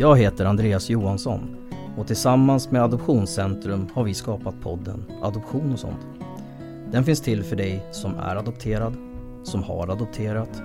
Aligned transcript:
Jag 0.00 0.18
heter 0.18 0.44
Andreas 0.44 0.90
Johansson 0.90 1.56
och 1.96 2.06
tillsammans 2.06 2.70
med 2.70 2.82
Adoptionscentrum 2.82 3.86
har 3.94 4.04
vi 4.04 4.14
skapat 4.14 4.60
podden 4.60 5.04
Adoption 5.22 5.72
och 5.72 5.78
sånt. 5.78 6.06
Den 6.92 7.04
finns 7.04 7.20
till 7.20 7.42
för 7.42 7.56
dig 7.56 7.86
som 7.90 8.14
är 8.14 8.36
adopterad, 8.36 8.96
som 9.44 9.62
har 9.62 9.88
adopterat, 9.88 10.62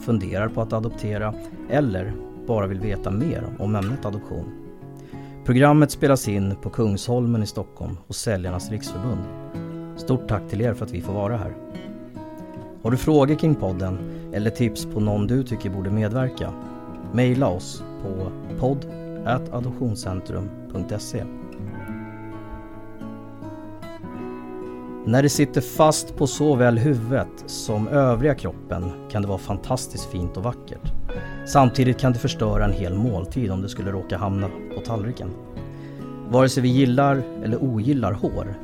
funderar 0.00 0.48
på 0.48 0.60
att 0.60 0.72
adoptera 0.72 1.34
eller 1.70 2.12
bara 2.46 2.66
vill 2.66 2.80
veta 2.80 3.10
mer 3.10 3.44
om 3.58 3.76
ämnet 3.76 4.04
adoption. 4.04 4.52
Programmet 5.44 5.90
spelas 5.90 6.28
in 6.28 6.56
på 6.62 6.70
Kungsholmen 6.70 7.42
i 7.42 7.46
Stockholm 7.46 7.96
och 8.06 8.14
Säljarnas 8.14 8.70
Riksförbund. 8.70 9.24
Stort 9.96 10.28
tack 10.28 10.48
till 10.48 10.60
er 10.60 10.74
för 10.74 10.84
att 10.84 10.92
vi 10.92 11.00
får 11.00 11.12
vara 11.12 11.36
här. 11.36 11.54
Har 12.82 12.90
du 12.90 12.96
frågor 12.96 13.34
kring 13.34 13.54
podden 13.54 13.98
eller 14.32 14.50
tips 14.50 14.84
på 14.84 15.00
någon 15.00 15.26
du 15.26 15.42
tycker 15.42 15.70
borde 15.70 15.90
medverka? 15.90 16.52
Mejla 17.14 17.48
oss 17.48 17.82
på 18.02 18.32
podd.adoptionscentrum.se 18.60 21.24
När 25.06 25.22
det 25.22 25.28
sitter 25.28 25.60
fast 25.60 26.16
på 26.16 26.26
såväl 26.26 26.78
huvudet 26.78 27.28
som 27.46 27.88
övriga 27.88 28.34
kroppen 28.34 28.90
kan 29.10 29.22
det 29.22 29.28
vara 29.28 29.38
fantastiskt 29.38 30.04
fint 30.04 30.36
och 30.36 30.42
vackert. 30.42 30.92
Samtidigt 31.46 31.98
kan 31.98 32.12
det 32.12 32.18
förstöra 32.18 32.64
en 32.64 32.72
hel 32.72 32.94
måltid 32.94 33.50
om 33.50 33.62
det 33.62 33.68
skulle 33.68 33.92
råka 33.92 34.16
hamna 34.16 34.48
på 34.74 34.80
tallriken. 34.80 35.30
Vare 36.28 36.48
sig 36.48 36.62
vi 36.62 36.68
gillar 36.68 37.22
eller 37.44 37.64
ogillar 37.64 38.12
hår 38.12 38.54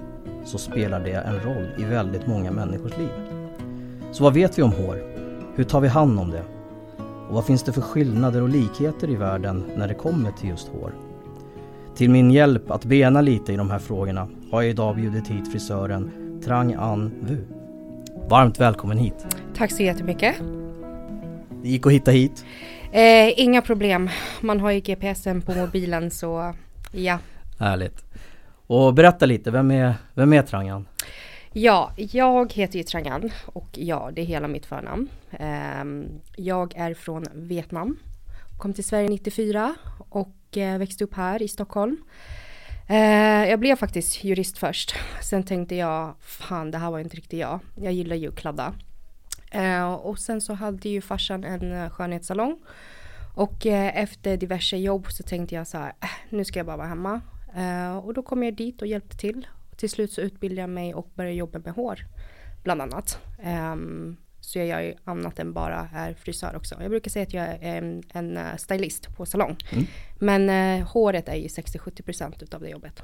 så 0.44 0.58
spelar 0.58 1.00
det 1.00 1.12
en 1.12 1.40
roll 1.40 1.68
i 1.78 1.84
väldigt 1.84 2.26
många 2.26 2.50
människors 2.50 2.98
liv. 2.98 3.10
Så 4.12 4.24
vad 4.24 4.34
vet 4.34 4.58
vi 4.58 4.62
om 4.62 4.72
hår? 4.72 5.02
Hur 5.54 5.64
tar 5.64 5.80
vi 5.80 5.88
hand 5.88 6.20
om 6.20 6.30
det? 6.30 6.59
Och 7.30 7.36
vad 7.36 7.46
finns 7.46 7.62
det 7.62 7.72
för 7.72 7.80
skillnader 7.80 8.42
och 8.42 8.48
likheter 8.48 9.10
i 9.10 9.16
världen 9.16 9.64
när 9.76 9.88
det 9.88 9.94
kommer 9.94 10.32
till 10.32 10.48
just 10.48 10.68
hår? 10.68 10.92
Till 11.96 12.10
min 12.10 12.30
hjälp 12.30 12.70
att 12.70 12.84
bena 12.84 13.20
lite 13.20 13.52
i 13.52 13.56
de 13.56 13.70
här 13.70 13.78
frågorna 13.78 14.28
har 14.50 14.62
jag 14.62 14.70
idag 14.70 14.96
bjudit 14.96 15.28
hit 15.28 15.52
frisören 15.52 16.10
Trang 16.44 16.74
An 16.74 17.12
Vu. 17.20 17.44
Varmt 18.28 18.60
välkommen 18.60 18.98
hit! 18.98 19.26
Tack 19.56 19.72
så 19.72 19.82
jättemycket! 19.82 20.34
Det 21.62 21.68
gick 21.68 21.86
att 21.86 21.92
hitta 21.92 22.10
hit? 22.10 22.44
Eh, 22.92 23.40
inga 23.40 23.62
problem. 23.62 24.10
Man 24.40 24.60
har 24.60 24.70
ju 24.70 24.80
GPSen 24.80 25.42
på 25.42 25.54
mobilen 25.54 26.10
så 26.10 26.54
ja. 26.92 27.18
Härligt. 27.58 28.04
Och 28.66 28.94
berätta 28.94 29.26
lite, 29.26 29.50
vem 29.50 29.70
är, 29.70 29.94
vem 30.14 30.32
är 30.32 30.42
Trangan? 30.42 30.86
Ja, 31.52 31.92
jag 31.96 32.52
heter 32.52 32.78
ju 32.78 32.82
Trangan 32.82 33.30
och 33.46 33.68
ja, 33.72 34.10
det 34.12 34.20
är 34.20 34.24
hela 34.24 34.48
mitt 34.48 34.66
förnamn. 34.66 35.08
Ehm, 35.30 36.08
jag 36.36 36.76
är 36.76 36.94
från 36.94 37.24
Vietnam. 37.34 37.98
Kom 38.58 38.74
till 38.74 38.84
Sverige 38.84 39.08
94 39.08 39.74
och 40.08 40.56
eh, 40.56 40.78
växte 40.78 41.04
upp 41.04 41.14
här 41.14 41.42
i 41.42 41.48
Stockholm. 41.48 41.96
Eh, 42.88 43.48
jag 43.50 43.60
blev 43.60 43.76
faktiskt 43.76 44.24
jurist 44.24 44.58
först. 44.58 44.94
Sen 45.22 45.42
tänkte 45.42 45.74
jag, 45.74 46.14
fan 46.20 46.70
det 46.70 46.78
här 46.78 46.90
var 46.90 46.98
inte 46.98 47.16
riktigt 47.16 47.40
jag. 47.40 47.60
Jag 47.76 47.92
gillar 47.92 48.16
ju 48.16 48.28
att 48.28 48.36
kladda. 48.36 48.74
Eh, 49.50 49.92
och 49.92 50.18
sen 50.18 50.40
så 50.40 50.54
hade 50.54 50.88
ju 50.88 51.00
farsan 51.00 51.44
en 51.44 51.90
skönhetssalong. 51.90 52.58
Och 53.34 53.66
efter 53.66 54.36
diverse 54.36 54.76
jobb 54.76 55.06
så 55.10 55.22
tänkte 55.22 55.54
jag 55.54 55.66
så 55.66 55.78
här, 55.78 55.92
äh, 56.00 56.08
nu 56.28 56.44
ska 56.44 56.58
jag 56.58 56.66
bara 56.66 56.76
vara 56.76 56.88
hemma. 56.88 57.20
Och 58.02 58.14
då 58.14 58.22
kom 58.22 58.42
jag 58.42 58.54
dit 58.54 58.82
och 58.82 58.88
hjälpte 58.88 59.16
till. 59.16 59.46
Till 59.80 59.90
slut 59.90 60.12
så 60.12 60.20
utbildade 60.20 60.60
jag 60.60 60.70
mig 60.70 60.94
och 60.94 61.10
började 61.14 61.36
jobba 61.36 61.58
med 61.58 61.72
hår. 61.72 61.98
Bland 62.62 62.82
annat. 62.82 63.18
Ehm, 63.42 64.16
så 64.40 64.58
jag 64.58 64.66
gör 64.66 64.80
ju 64.80 64.94
annat 65.04 65.38
än 65.38 65.52
bara 65.52 65.88
är 65.94 66.14
frisör 66.14 66.56
också. 66.56 66.76
Jag 66.80 66.90
brukar 66.90 67.10
säga 67.10 67.22
att 67.22 67.34
jag 67.34 67.44
är 67.44 67.78
en, 67.78 68.02
en 68.12 68.36
eh, 68.36 68.56
stylist 68.56 69.16
på 69.16 69.26
salong. 69.26 69.56
Mm. 69.70 69.86
Men 70.18 70.50
eh, 70.50 70.86
håret 70.88 71.28
är 71.28 71.34
ju 71.34 71.46
60-70% 71.46 72.42
utav 72.42 72.60
det 72.60 72.68
jobbet. 72.68 73.02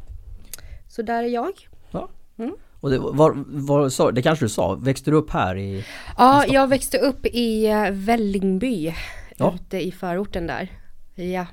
Så 0.89 1.03
där 1.03 1.23
är 1.25 1.29
jag. 1.29 1.69
Ja. 1.91 2.09
Mm. 2.39 2.57
Och 2.81 2.91
det, 2.91 2.99
var, 2.99 3.45
var, 3.47 4.13
det 4.13 4.23
kanske 4.23 4.45
du 4.45 4.49
sa, 4.49 4.75
växte 4.75 5.11
du 5.11 5.17
upp 5.17 5.31
här 5.31 5.57
i? 5.57 5.85
Ja, 6.19 6.47
i 6.47 6.53
jag 6.53 6.69
växte 6.69 6.99
upp 6.99 7.27
i 7.27 7.73
uh, 7.73 7.91
Vällingby. 7.91 8.95
Ja. 9.37 9.55
Ute 9.55 9.87
i 9.87 9.93
förorten 9.93 10.47
där. 10.47 10.73
Ja. 11.15 11.47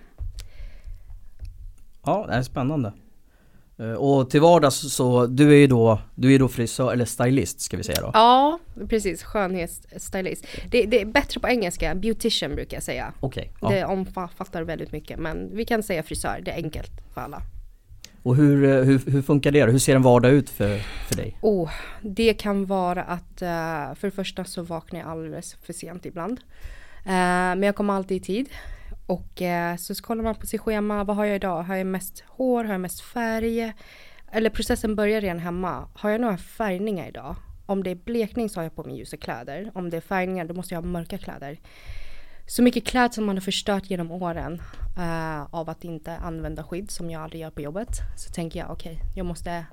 Ja, 2.05 2.25
det 2.27 2.33
är 2.33 2.41
spännande. 2.41 2.93
Eh, 3.79 3.91
och 3.91 4.29
till 4.29 4.41
vardags 4.41 4.93
så, 4.93 5.25
du 5.25 5.49
är 5.49 5.57
ju 5.57 5.67
då, 5.67 5.99
du 6.15 6.35
är 6.35 6.39
då 6.39 6.47
frisör, 6.47 6.91
eller 6.93 7.05
stylist 7.05 7.61
ska 7.61 7.77
vi 7.77 7.83
säga 7.83 8.01
då? 8.01 8.11
Ja, 8.13 8.59
precis, 8.89 9.23
skönhetsstylist. 9.23 10.45
Det, 10.71 10.85
det 10.85 11.01
är 11.01 11.05
bättre 11.05 11.39
på 11.39 11.47
engelska, 11.47 11.95
beautician 11.95 12.55
brukar 12.55 12.77
jag 12.77 12.83
säga. 12.83 13.13
Okay, 13.19 13.47
ja. 13.61 13.69
Det 13.69 13.85
omfattar 13.85 14.61
väldigt 14.63 14.91
mycket 14.91 15.19
men 15.19 15.55
vi 15.55 15.65
kan 15.65 15.83
säga 15.83 16.03
frisör, 16.03 16.41
det 16.45 16.51
är 16.51 16.55
enkelt 16.55 16.91
för 17.13 17.21
alla. 17.21 17.41
Och 18.23 18.35
hur, 18.35 18.63
eh, 18.63 18.83
hur, 18.83 19.11
hur 19.11 19.21
funkar 19.21 19.51
det? 19.51 19.65
Hur 19.65 19.79
ser 19.79 19.95
en 19.95 20.01
vardag 20.01 20.31
ut 20.31 20.49
för, 20.49 20.77
för 20.77 21.15
dig? 21.15 21.37
Oh, 21.41 21.69
det 22.01 22.33
kan 22.33 22.65
vara 22.65 23.03
att 23.03 23.41
uh, 23.41 23.95
för 23.95 24.01
det 24.01 24.11
första 24.11 24.45
så 24.45 24.61
vaknar 24.61 24.99
jag 24.99 25.09
alldeles 25.09 25.55
för 25.63 25.73
sent 25.73 26.05
ibland. 26.05 26.39
Men 27.05 27.63
jag 27.63 27.75
kommer 27.75 27.93
alltid 27.93 28.17
i 28.17 28.19
tid. 28.19 28.49
Och 29.05 29.41
eh, 29.41 29.75
så 29.75 29.95
kollar 29.95 30.23
man 30.23 30.35
på 30.35 30.47
sitt 30.47 30.61
schema, 30.61 31.03
vad 31.03 31.15
har 31.15 31.25
jag 31.25 31.35
idag? 31.35 31.63
Har 31.63 31.75
jag 31.75 31.87
mest 31.87 32.23
hår? 32.27 32.63
Har 32.63 32.71
jag 32.71 32.81
mest 32.81 33.01
färg? 33.01 33.73
Eller 34.31 34.49
processen 34.49 34.95
börjar 34.95 35.21
redan 35.21 35.39
hemma. 35.39 35.87
Har 35.93 36.09
jag 36.09 36.21
några 36.21 36.37
färgningar 36.37 37.07
idag? 37.07 37.35
Om 37.65 37.83
det 37.83 37.89
är 37.89 37.95
blekning 37.95 38.49
så 38.49 38.59
har 38.59 38.63
jag 38.63 38.75
på 38.75 38.83
mig 38.83 38.97
ljusa 38.97 39.17
kläder. 39.17 39.71
Om 39.73 39.89
det 39.89 39.97
är 39.97 40.01
färgningar 40.01 40.45
då 40.45 40.53
måste 40.53 40.73
jag 40.73 40.81
ha 40.81 40.87
mörka 40.87 41.17
kläder 41.17 41.59
så 42.45 42.63
mycket 42.63 42.85
kläder 42.85 43.09
som 43.09 43.25
man 43.25 43.35
har 43.35 43.41
förstört 43.41 43.89
genom 43.89 44.11
åren 44.11 44.61
eh, 44.97 45.53
av 45.53 45.69
att 45.69 45.83
inte 45.83 46.17
använda 46.17 46.63
skydd 46.63 46.91
som 46.91 47.09
jag 47.09 47.21
aldrig 47.21 47.41
gör 47.41 47.49
på 47.49 47.61
jobbet. 47.61 47.89
Så 48.17 48.33
tänker 48.33 48.59
jag 48.59 48.71
okej, 48.71 48.93
okay, 48.93 49.07
jag 49.15 49.25
måste 49.25 49.65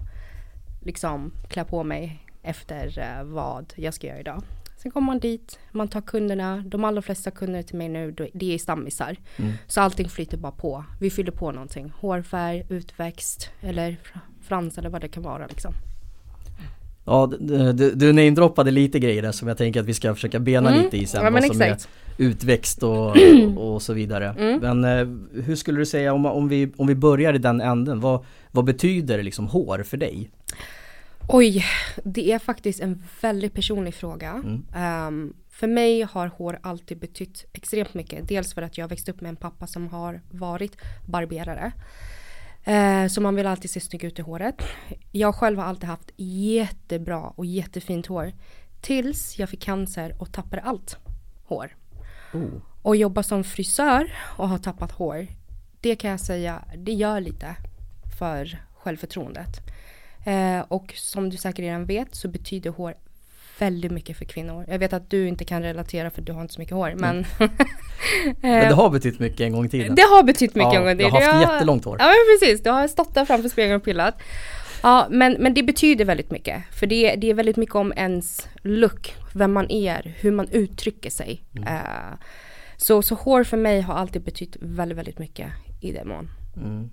liksom 0.81 1.33
klä 1.49 1.65
på 1.65 1.85
mig 1.85 2.27
efter 2.43 2.99
eh, 2.99 3.25
vad 3.25 3.73
jag 3.77 3.95
ska 3.95 4.07
göra 4.07 4.21
idag. 4.21 4.43
Sen 4.83 4.91
kommer 4.91 5.07
man 5.07 5.19
dit, 5.19 5.59
man 5.73 5.89
tar 5.89 6.01
kunderna, 6.01 6.65
de 6.67 6.85
allra 6.85 7.03
flesta 7.03 7.31
kunder 7.31 7.63
till 7.63 7.77
mig 7.77 7.89
nu, 7.89 8.15
det 8.33 8.55
är 8.55 8.59
stammisar. 8.59 9.17
Mm. 9.37 9.53
Så 9.67 9.81
allting 9.81 10.09
flyter 10.09 10.37
bara 10.37 10.53
på. 10.53 10.85
Vi 11.01 11.11
fyller 11.11 11.33
på 11.33 11.53
någonting. 11.53 11.93
Hårfärg, 12.01 12.67
utväxt 12.69 13.51
eller 13.61 13.97
frans 14.43 14.79
eller 14.79 14.91
vad 14.91 15.01
det 15.01 15.09
kan 15.09 15.23
vara 15.23 15.47
liksom. 15.47 15.75
Ja, 17.05 17.33
du, 17.41 17.73
du, 17.73 17.91
du 17.95 18.13
namedroppade 18.13 18.71
lite 18.71 18.99
grejer 18.99 19.23
där 19.23 19.33
som 19.33 19.49
jag 19.49 19.59
tänker 19.59 19.81
att 19.81 19.87
vi 19.87 19.95
ska 19.95 20.15
försöka 20.15 20.39
bena 20.39 20.71
mm. 20.71 20.83
lite 20.83 20.97
i 20.97 21.07
sen. 21.07 21.25
Ja, 21.25 21.31
men 21.31 21.45
exakt. 21.45 21.89
Är, 22.19 22.25
utväxt 22.25 22.83
och, 22.83 23.17
och 23.57 23.83
så 23.83 23.93
vidare. 23.93 24.35
Mm. 24.39 24.61
Men 24.61 24.85
eh, 24.85 25.43
hur 25.43 25.57
skulle 25.57 25.79
du 25.79 25.87
säga 25.87 26.13
om, 26.13 26.27
om, 26.27 26.49
vi, 26.49 26.73
om 26.77 26.87
vi 26.87 26.95
börjar 26.95 27.35
i 27.35 27.39
den 27.39 27.61
änden, 27.61 28.01
vad, 28.01 28.25
vad 28.51 28.65
betyder 28.65 29.23
liksom 29.23 29.47
hår 29.47 29.83
för 29.83 29.97
dig? 29.97 30.31
Oj, 31.33 31.65
det 32.05 32.33
är 32.33 32.39
faktiskt 32.39 32.81
en 32.81 33.03
väldigt 33.21 33.55
personlig 33.55 33.95
fråga. 33.95 34.31
Mm. 34.31 35.07
Um, 35.07 35.37
för 35.51 35.67
mig 35.67 36.03
har 36.03 36.27
hår 36.27 36.59
alltid 36.63 36.99
betytt 36.99 37.45
extremt 37.53 37.95
mycket. 37.95 38.29
Dels 38.29 38.55
för 38.55 38.63
att 38.63 38.79
jag 38.79 38.89
växte 38.89 39.11
upp 39.11 39.21
med 39.21 39.29
en 39.29 39.37
pappa 39.37 39.67
som 39.67 39.89
har 39.89 40.21
varit 40.31 40.77
barberare. 41.07 41.73
Uh, 42.69 43.09
så 43.09 43.21
man 43.21 43.35
vill 43.35 43.47
alltid 43.47 43.71
se 43.71 43.81
snygg 43.81 44.05
ut 44.05 44.19
i 44.19 44.23
håret. 44.23 44.63
Jag 45.13 45.35
själv 45.35 45.59
har 45.59 45.65
alltid 45.65 45.89
haft 45.89 46.11
jättebra 46.17 47.21
och 47.21 47.47
jättefint 47.47 48.07
hår. 48.07 48.33
Tills 48.81 49.39
jag 49.39 49.49
fick 49.49 49.63
cancer 49.63 50.15
och 50.19 50.33
tappade 50.33 50.63
allt 50.63 50.97
hår. 51.45 51.77
Oh. 52.33 52.49
Och 52.83 52.97
jobba 52.97 53.23
som 53.23 53.45
frisör 53.45 54.13
och 54.37 54.49
ha 54.49 54.59
tappat 54.59 54.93
hår. 54.93 55.27
Det 55.81 55.97
kan 55.97 56.11
jag 56.11 56.21
säga, 56.21 56.65
det 56.77 56.93
gör 56.93 57.21
lite 57.21 57.57
för 58.19 58.59
självförtroendet. 58.75 59.61
Eh, 60.25 60.65
och 60.69 60.93
som 60.97 61.31
du 61.31 61.37
säkert 61.37 61.59
redan 61.59 61.85
vet 61.85 62.15
så 62.15 62.29
betyder 62.29 62.71
hår 62.71 62.95
väldigt 63.59 63.93
mycket 63.93 64.17
för 64.17 64.25
kvinnor. 64.25 64.65
Jag 64.69 64.79
vet 64.79 64.93
att 64.93 65.11
du 65.11 65.29
inte 65.29 65.45
kan 65.45 65.63
relatera 65.63 66.11
för 66.11 66.23
du 66.23 66.33
har 66.33 66.43
inte 66.43 66.55
så 66.55 66.61
mycket 66.61 66.75
hår 66.75 66.95
men 66.97 67.11
mm. 67.39 67.53
Men 68.41 68.69
det 68.69 68.75
har 68.75 68.91
betytt 68.91 69.19
mycket 69.19 69.41
en 69.41 69.53
gång 69.53 69.65
i 69.65 69.69
tiden. 69.69 69.95
Det 69.95 70.03
har 70.03 70.23
betytt 70.23 70.55
mycket 70.55 70.73
ja, 70.73 70.79
en 70.79 70.83
gång 70.83 70.93
i 70.93 70.97
tiden. 70.97 71.13
Jag 71.13 71.21
har 71.21 71.33
haft 71.33 71.53
jättelångt 71.53 71.85
hår. 71.85 71.97
Ja 72.01 72.07
men 72.07 72.39
precis, 72.39 72.63
du 72.63 72.71
har 72.71 72.89
stått 72.89 73.15
där 73.15 73.25
framför 73.25 73.49
spegeln 73.49 73.77
och 73.77 73.85
pillat. 73.85 74.23
Ja 74.83 75.07
men, 75.11 75.33
men 75.33 75.55
det 75.55 75.63
betyder 75.63 76.05
väldigt 76.05 76.31
mycket. 76.31 76.63
För 76.73 76.87
det, 76.87 77.15
det 77.17 77.31
är 77.31 77.35
väldigt 77.35 77.57
mycket 77.57 77.75
om 77.75 77.93
ens 77.97 78.49
look, 78.63 79.15
vem 79.35 79.53
man 79.53 79.71
är, 79.71 80.15
hur 80.21 80.33
man 80.33 80.49
uttrycker 80.49 81.11
sig. 81.11 81.43
Mm. 81.57 81.75
Uh, 81.75 82.15
så, 82.77 83.03
så 83.03 83.15
hår 83.15 83.45
för 83.45 83.57
mig 83.57 83.81
har 83.81 83.95
alltid 83.95 84.23
betytt 84.23 84.57
väldigt, 84.61 84.99
väldigt 84.99 85.19
mycket 85.19 85.49
i 85.81 85.93
det 85.93 86.05
mån. 86.05 86.31
Mm. 86.57 86.91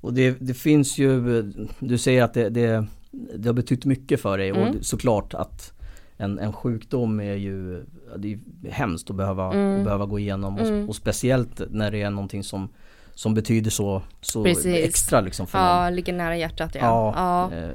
Och 0.00 0.14
det, 0.14 0.36
det, 0.40 0.54
finns 0.54 0.98
ju, 0.98 1.42
du 1.78 1.98
säger 1.98 2.22
att 2.22 2.34
det, 2.34 2.48
det, 2.48 2.86
det 3.10 3.48
har 3.48 3.54
betytt 3.54 3.84
mycket 3.84 4.20
för 4.20 4.38
dig 4.38 4.48
mm. 4.48 4.62
och 4.62 4.74
såklart 4.84 5.34
att 5.34 5.72
en, 6.16 6.38
en 6.38 6.52
sjukdom 6.52 7.20
är 7.20 7.34
ju 7.34 7.84
det 8.16 8.32
är 8.32 8.38
hemskt 8.70 9.10
att 9.10 9.16
behöva, 9.16 9.52
mm. 9.52 9.78
att 9.78 9.84
behöva 9.84 10.06
gå 10.06 10.18
igenom 10.18 10.54
och, 10.58 10.66
mm. 10.66 10.88
och, 10.88 10.96
speciellt 10.96 11.60
när 11.70 11.90
det 11.90 12.02
är 12.02 12.10
någonting 12.10 12.44
som 12.44 12.68
som 13.14 13.34
betyder 13.34 13.70
så, 13.70 14.02
så 14.20 14.46
extra 14.46 15.20
liksom 15.20 15.46
för 15.46 15.58
Ja, 15.58 15.84
någon. 15.84 15.94
ligger 15.94 16.12
nära 16.12 16.36
hjärtat 16.36 16.74
ja. 16.74 16.80
ja, 16.80 17.50
ja. 17.52 17.58
Eh, 17.58 17.70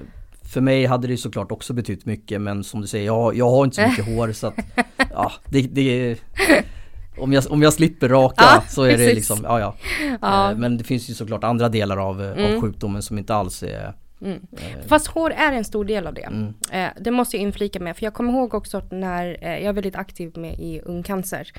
för 0.53 0.61
mig 0.61 0.85
hade 0.85 1.07
det 1.07 1.17
såklart 1.17 1.51
också 1.51 1.73
betytt 1.73 2.05
mycket 2.05 2.41
men 2.41 2.63
som 2.63 2.81
du 2.81 2.87
säger, 2.87 3.05
jag, 3.05 3.35
jag 3.35 3.49
har 3.49 3.65
inte 3.65 3.75
så 3.75 3.87
mycket 3.89 4.05
hår 4.15 4.31
så 4.31 4.47
att 4.47 4.55
ja, 5.11 5.31
det, 5.45 5.61
det, 5.61 6.17
om, 7.17 7.33
jag, 7.33 7.43
om 7.49 7.61
jag 7.61 7.73
slipper 7.73 8.09
raka 8.09 8.35
Ja, 8.43 8.63
så 8.69 8.83
är 8.83 8.87
det 8.89 8.97
precis. 8.97 9.15
liksom, 9.15 9.39
ja 9.43 9.59
ja. 9.59 9.75
Ja. 10.21 10.51
Eh, 10.51 10.57
Men 10.57 10.77
det 10.77 10.83
finns 10.83 11.09
ju 11.09 11.13
såklart 11.13 11.43
andra 11.43 11.69
delar 11.69 11.97
av, 11.97 12.21
eh, 12.23 12.31
av 12.31 12.37
Mm. 12.37 12.61
sjukdomen 12.61 13.01
som 13.01 13.17
inte 13.17 13.35
alls 13.35 13.63
är 13.63 13.93
Mm. 14.21 14.39
eh, 14.51 14.87
Fast 14.87 15.07
hår 15.07 15.31
är 15.31 15.51
en 15.51 15.65
stor 15.65 15.85
del 15.85 16.07
av 16.07 16.13
det. 16.13 16.21
mm, 16.21 16.53
Eh, 16.71 16.89
det 17.01 17.11
måste 17.11 17.37
jag 17.37 17.41
inflika 17.43 17.79
med, 17.79 17.97
för 17.97 18.03
jag 18.03 18.13
kommer 18.13 18.33
ihåg 18.33 18.53
också 18.53 18.81
när 18.91 19.37
eh, 19.41 19.51
jag 19.51 19.63
är 19.63 19.73
väldigt 19.73 19.95
aktiv 19.95 20.37
med 20.37 20.59
i 20.59 20.81
Ung 20.85 21.03
Cancer. 21.03 21.51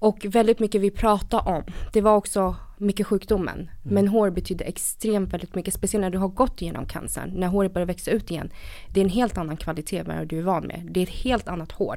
Och 0.00 0.26
väldigt 0.28 0.58
mycket 0.60 0.80
vi 0.80 0.90
pratade 0.90 1.50
om, 1.50 1.62
det 1.92 2.00
var 2.00 2.16
också 2.16 2.56
mycket 2.78 3.06
sjukdomen. 3.06 3.70
Men 3.82 4.08
hår 4.08 4.30
betyder 4.30 4.64
extremt 4.66 5.32
väldigt 5.32 5.54
mycket, 5.54 5.74
speciellt 5.74 6.02
när 6.02 6.10
du 6.10 6.18
har 6.18 6.28
gått 6.28 6.62
igenom 6.62 6.86
cancern. 6.86 7.30
När 7.36 7.46
håret 7.46 7.72
börjar 7.74 7.86
växa 7.86 8.10
ut 8.10 8.30
igen. 8.30 8.50
Det 8.94 9.00
är 9.00 9.04
en 9.04 9.10
helt 9.10 9.38
annan 9.38 9.56
kvalitet 9.56 9.98
än 9.98 10.06
vad 10.06 10.28
du 10.28 10.38
är 10.38 10.42
van 10.42 10.66
med. 10.66 10.88
Det 10.90 11.00
är 11.00 11.02
ett 11.02 11.08
helt 11.08 11.48
annat 11.48 11.72
hår. 11.72 11.96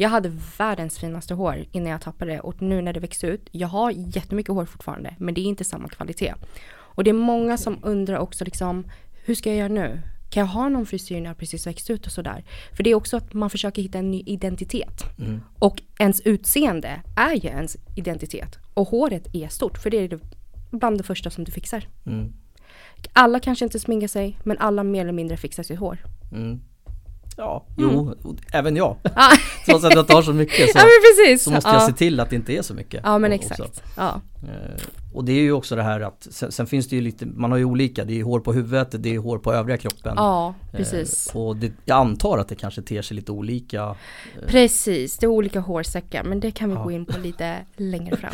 Jag 0.00 0.08
hade 0.08 0.32
världens 0.58 0.98
finaste 0.98 1.34
hår 1.34 1.64
innan 1.72 1.92
jag 1.92 2.00
tappade 2.00 2.32
det 2.32 2.40
och 2.40 2.62
nu 2.62 2.82
när 2.82 2.92
det 2.92 3.00
växer 3.00 3.28
ut, 3.28 3.48
jag 3.52 3.68
har 3.68 3.90
jättemycket 3.90 4.54
hår 4.54 4.64
fortfarande, 4.64 5.14
men 5.18 5.34
det 5.34 5.40
är 5.40 5.44
inte 5.44 5.64
samma 5.64 5.88
kvalitet. 5.88 6.34
Och 6.70 7.04
det 7.04 7.10
är 7.10 7.14
många 7.14 7.56
som 7.56 7.78
undrar 7.82 8.18
också 8.18 8.44
liksom, 8.44 8.84
hur 9.24 9.34
ska 9.34 9.48
jag 9.50 9.58
göra 9.58 9.68
nu? 9.68 10.00
Kan 10.30 10.40
jag 10.40 10.46
ha 10.48 10.68
någon 10.68 10.86
frisyr 10.86 11.20
när 11.20 11.26
jag 11.30 11.38
precis 11.38 11.66
växt 11.66 11.90
ut 11.90 12.06
och 12.06 12.12
sådär? 12.12 12.44
För 12.76 12.82
det 12.82 12.90
är 12.90 12.94
också 12.94 13.16
att 13.16 13.34
man 13.34 13.50
försöker 13.50 13.82
hitta 13.82 13.98
en 13.98 14.10
ny 14.10 14.22
identitet. 14.26 15.02
mm, 15.18 15.40
Och 15.58 15.82
ens 15.98 16.20
utseende 16.20 17.02
är 17.16 17.34
ju 17.34 17.48
ens 17.48 17.76
identitet. 17.96 18.58
Och 18.74 18.88
håret 18.88 19.34
är 19.34 19.48
stort, 19.48 19.78
för 19.78 19.90
det 19.90 19.96
är 19.98 20.18
bland 20.70 20.98
det 20.98 21.04
första 21.04 21.30
som 21.30 21.44
du 21.44 21.52
fixar. 21.52 21.88
mm, 22.06 22.32
Alla 23.12 23.40
kanske 23.40 23.64
inte 23.64 23.80
sminkar 23.80 24.08
sig, 24.08 24.38
men 24.44 24.58
alla 24.58 24.82
mer 24.82 25.00
eller 25.00 25.12
mindre 25.12 25.36
fixar 25.36 25.62
sitt 25.62 25.78
hår. 25.78 25.98
mm. 26.32 26.60
Ja, 27.40 27.64
jo, 27.76 28.14
och 28.22 28.34
även 28.52 28.76
jag. 28.76 28.96
Ja, 29.02 29.30
Trots 29.66 29.84
att 29.84 29.94
jag 29.94 30.06
tar 30.08 30.22
så 30.22 30.32
mycket 30.32 30.70
så, 30.72 30.78
ja 30.78 31.36
så 31.38 31.50
måste 31.50 31.70
ja. 31.70 31.74
jag 31.74 31.82
se 31.82 31.92
till 31.92 32.20
att 32.20 32.30
det 32.30 32.36
inte 32.36 32.52
är 32.52 32.62
så 32.62 32.74
mycket. 32.74 33.00
Ja 33.04 33.18
men 33.18 33.32
exakt. 33.32 33.82
Ja. 33.96 34.20
Eh, 34.42 34.82
Och 35.12 35.24
det 35.24 35.32
är 35.32 35.40
ju 35.40 35.52
också 35.52 35.76
det 35.76 35.82
här 35.82 36.00
att 36.00 36.26
sen, 36.30 36.52
sen 36.52 36.66
finns 36.66 36.88
det 36.88 36.96
ju 36.96 37.02
lite, 37.02 37.26
man 37.26 37.50
har 37.50 37.58
ju 37.58 37.64
olika, 37.64 38.04
det 38.04 38.20
är 38.20 38.24
hår 38.24 38.40
på 38.40 38.52
huvudet, 38.52 38.88
det 38.98 39.14
är 39.14 39.18
hår 39.18 39.38
på 39.38 39.52
övriga 39.52 39.76
kroppen. 39.76 40.12
ja, 40.16 40.54
Eh, 40.72 40.76
precis. 40.78 41.30
Och 41.34 41.56
det, 41.56 41.72
jag 41.84 41.96
antar 41.98 42.38
att 42.38 42.48
det 42.48 42.54
kanske 42.54 42.82
ter 42.82 43.02
sig 43.02 43.14
lite 43.16 43.32
olika. 43.32 43.94
Precis, 44.46 45.18
det 45.18 45.26
är 45.26 45.28
olika 45.28 45.60
hårsäckar 45.60 46.24
men 46.24 46.40
det 46.40 46.50
kan 46.50 46.68
vi 46.68 46.74
Ja. 46.74 46.82
gå 46.82 46.90
in 46.90 47.04
på 47.04 47.18
lite 47.20 47.56
längre 47.76 48.16
fram. 48.16 48.32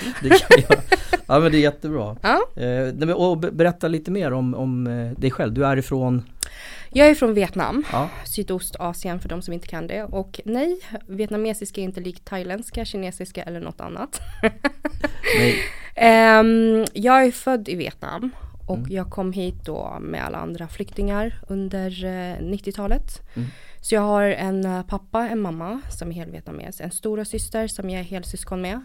Ja 1.27 1.41
men 1.41 1.53
det 1.53 1.59
är 1.59 1.61
jättebra. 1.63 2.17
Ja. 2.23 2.63
Eh, 2.63 3.11
och 3.11 3.39
be- 3.39 3.51
berätta 3.53 3.89
lite 3.89 4.11
mer 4.11 4.33
om, 4.33 4.55
om 4.55 4.87
eh, 4.87 5.11
dig 5.19 5.31
själv, 5.31 5.53
du 5.55 5.67
är 5.67 5.77
ifrån? 5.77 6.23
Jag 6.97 7.09
är 7.09 7.15
från 7.15 7.35
Vietnam, 7.35 7.85
Ja, 7.93 8.09
Sydostasien 8.27 9.21
för 9.21 9.29
de 9.29 9.43
som 9.43 9.55
inte 9.55 9.67
kan 9.67 9.87
det. 9.87 10.03
Och 10.05 10.41
nej, 10.45 10.81
vietnamesiska 11.07 11.81
är 11.81 11.85
inte 11.85 12.01
likt 12.01 12.25
thailändska, 12.25 12.85
kinesiska 12.85 13.43
eller 13.43 13.61
något 13.61 13.81
annat. 13.81 14.21
nej, 15.39 15.57
Ehm, 15.97 16.85
jag 16.93 17.25
är 17.25 17.31
född 17.33 17.69
i 17.69 17.75
Vietnam 17.75 18.31
och 18.67 18.79
Mm. 18.79 18.91
jag 18.93 19.11
kom 19.11 19.33
hit 19.33 19.55
då 19.65 19.99
med 20.01 20.25
alla 20.25 20.39
andra 20.39 20.69
flyktingar 20.69 21.41
under 21.49 22.05
eh, 22.05 22.37
90-talet. 22.43 23.21
Mm. 23.35 23.49
Så 23.81 23.95
jag 23.95 24.03
har 24.03 24.23
en 24.23 24.65
eh, 24.65 24.83
pappa, 24.87 25.29
en 25.29 25.41
mamma 25.41 25.81
som 25.99 26.11
är 26.11 26.15
helvietnames, 26.15 26.81
en 26.81 26.91
stora 26.91 27.25
syster 27.25 27.67
som 27.69 27.91
jag 27.91 28.01
är 28.01 28.05
helsyskon 28.05 28.61
med. 28.63 28.81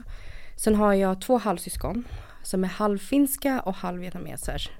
Sen 0.55 0.75
har 0.75 0.93
jag 0.93 1.21
två 1.21 1.37
halvsyskon 1.37 2.03
som 2.43 2.63
är 2.63 2.67
halvfinska 2.67 3.59
och 3.59 3.75
halvvietnameser. 3.75 4.71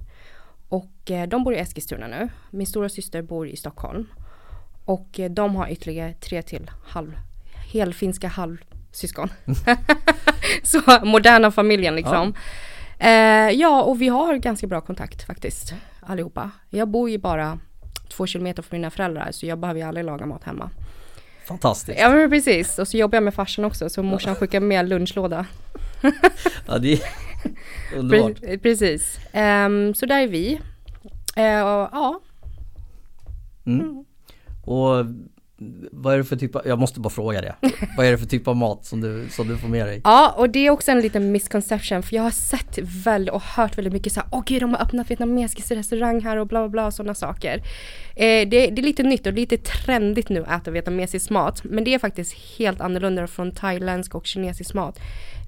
Och 0.69 1.11
eh, 1.11 1.27
de 1.27 1.43
bor 1.43 1.53
i 1.53 1.57
Eskilstuna 1.57 2.07
nu. 2.07 2.29
Min 2.49 2.67
stora 2.67 2.89
syster 2.89 3.21
bor 3.21 3.47
i 3.47 3.55
Stockholm. 3.55 4.07
Och 4.85 5.19
eh, 5.19 5.31
de 5.31 5.55
har 5.55 5.69
ytterligare 5.69 6.13
tre 6.13 6.41
till 6.41 6.71
halv, 6.87 7.17
helfinska 7.73 8.27
halvsyskon. 8.27 9.29
Så 10.63 10.81
moderna 11.03 11.51
familjen 11.51 11.95
liksom. 11.95 12.33
Eh, 12.99 13.49
ja, 13.49 13.81
och 13.81 14.01
vi 14.01 14.07
har 14.07 14.35
ganska 14.35 14.67
bra 14.67 14.81
kontakt 14.81 15.25
faktiskt 15.25 15.73
allihopa. 15.99 16.51
Jag 16.69 16.87
bor 16.87 17.09
ju 17.09 17.17
bara 17.17 17.59
två 18.09 18.27
kilometer 18.27 18.63
från 18.63 18.79
mina 18.79 18.89
föräldrar 18.89 19.31
så 19.31 19.45
jag 19.45 19.59
behöver 19.59 19.79
ju 19.79 19.87
aldrig 19.87 20.05
laga 20.05 20.25
mat 20.25 20.43
hemma. 20.43 20.69
fantastiskt. 21.47 21.99
Ja 21.99 22.09
men 22.09 22.29
precis, 22.29 22.79
och 22.79 22.87
så 22.87 22.97
jobbar 22.97 23.15
jag 23.15 23.23
med 23.23 23.33
farsan 23.33 23.65
också 23.65 23.89
så 23.89 24.03
morsan 24.03 24.35
skickar 24.35 24.59
med 24.59 24.89
lunchlåda. 24.89 25.45
Ja, 26.67 26.77
det 26.77 26.93
är 26.93 26.99
underbart. 27.97 28.31
Pre- 28.39 28.57
precis. 28.57 29.19
Ehm, 29.31 29.93
så 29.93 30.05
där 30.05 30.19
är 30.21 30.27
vi. 30.27 30.59
Eh, 31.35 31.61
och, 31.61 31.89
ja, 31.91 32.19
Mm. 33.65 34.05
Och 34.61 35.05
vad 35.91 36.13
är 36.13 36.17
det 36.17 36.23
för 36.23 36.35
typ 36.35 36.55
av, 36.55 36.61
jag 36.67 36.79
måste 36.79 36.99
bara 36.99 37.09
fråga 37.09 37.41
det. 37.41 37.55
vad 37.97 38.05
är 38.05 38.11
det 38.11 38.17
för 38.17 38.25
typ 38.25 38.47
av 38.47 38.55
mat 38.55 38.85
som 38.85 39.01
du, 39.01 39.27
som 39.29 39.47
du 39.47 39.57
får 39.57 39.67
med 39.67 39.87
dig? 39.87 40.01
Ja, 40.03 40.33
och 40.37 40.49
det 40.49 40.59
är 40.59 40.69
också 40.69 40.91
en 40.91 40.99
liten 41.01 41.31
misconception 41.31 42.03
för 42.03 42.15
jag 42.15 42.23
har 42.23 42.31
sett 42.31 42.77
väl 43.05 43.29
och 43.29 43.41
hört 43.41 43.77
väldigt 43.77 43.93
mycket 43.93 44.13
så 44.13 44.19
här, 44.19 44.29
åh 44.31 44.43
gud 44.45 44.61
de 44.61 44.73
har 44.73 44.81
öppnat 44.81 45.09
vietnamesisk 45.09 45.71
restaurang 45.71 46.21
här 46.21 46.37
och 46.37 46.47
bla 46.47 46.59
bla 46.59 46.69
bla 46.69 46.85
och 46.85 46.93
sådana 46.93 47.15
saker. 47.15 47.57
Eh, 48.15 48.49
det, 48.49 48.67
det 48.67 48.81
är 48.81 48.83
lite 48.83 49.03
nytt 49.03 49.27
och 49.27 49.33
lite 49.33 49.57
trendigt 49.57 50.29
nu 50.29 50.45
att 50.45 50.61
äta 50.61 50.71
vietnamesisk 50.71 51.29
mat, 51.29 51.63
men 51.63 51.83
det 51.83 51.93
är 51.93 51.99
faktiskt 51.99 52.33
helt 52.57 52.81
annorlunda 52.81 53.27
från 53.27 53.51
thailändsk 53.51 54.15
och 54.15 54.25
kinesisk 54.25 54.73
mat. 54.73 54.99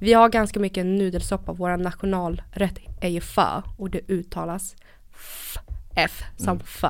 Vi 0.02 0.14
har 0.14 0.30
ganska 0.30 0.60
mycket 0.60 0.86
nudelsoppa, 0.86 1.54
vår 1.54 1.78
nationalrätt 1.78 2.80
är 3.02 3.10
ju 3.10 3.22
pho 3.22 3.62
och 3.78 3.90
det 3.90 4.02
uttalas 4.08 4.76
f, 5.16 5.58
f 5.96 6.24
som 6.38 6.60
pho 6.60 6.88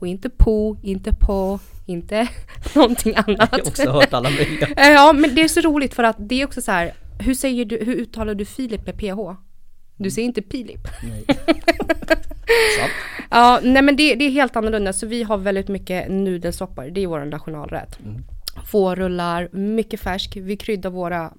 och 0.00 0.06
inte 0.06 0.30
po, 0.30 0.76
inte 0.82 1.12
på, 1.20 1.60
inte 1.86 2.28
någonting 2.74 3.14
annat. 3.16 3.48
Jag 3.52 3.58
har 3.58 3.68
också 3.68 3.90
hört 3.90 4.12
alla 4.12 4.30
möjliga. 4.30 4.68
Ja, 4.76 5.12
men 5.12 5.34
det 5.34 5.42
är 5.42 5.48
så 5.48 5.60
roligt 5.60 5.94
för 5.94 6.02
att 6.02 6.16
det 6.18 6.40
är 6.40 6.46
också 6.46 6.62
så 6.62 6.72
här, 6.72 6.92
hur 7.18 7.34
säger 7.34 7.64
du, 7.64 7.84
hur 7.84 7.94
uttalar 7.94 8.34
du 8.34 8.44
Filip 8.44 8.86
med 8.86 8.98
PH? 8.98 9.36
Du 9.96 10.10
säger 10.10 10.26
inte 10.26 10.42
Pilip. 10.42 10.88
Nej. 11.02 11.24
Ja, 13.30 13.60
nej 13.62 13.82
men 13.82 13.96
det, 13.96 14.14
det 14.14 14.24
är 14.24 14.30
helt 14.30 14.56
annorlunda 14.56 14.92
så 14.92 15.06
vi 15.06 15.22
har 15.22 15.38
väldigt 15.38 15.68
mycket 15.68 16.10
nudelsoppor, 16.10 16.90
det 16.90 17.00
är 17.00 17.06
vår 17.06 17.24
nationalrätt. 17.24 17.98
Mm. 18.00 18.24
Fårrullar, 18.66 19.48
mycket 19.52 20.00
färsk, 20.00 20.36
vi 20.36 20.56
kryddar 20.56 20.90
våra, 20.90 21.32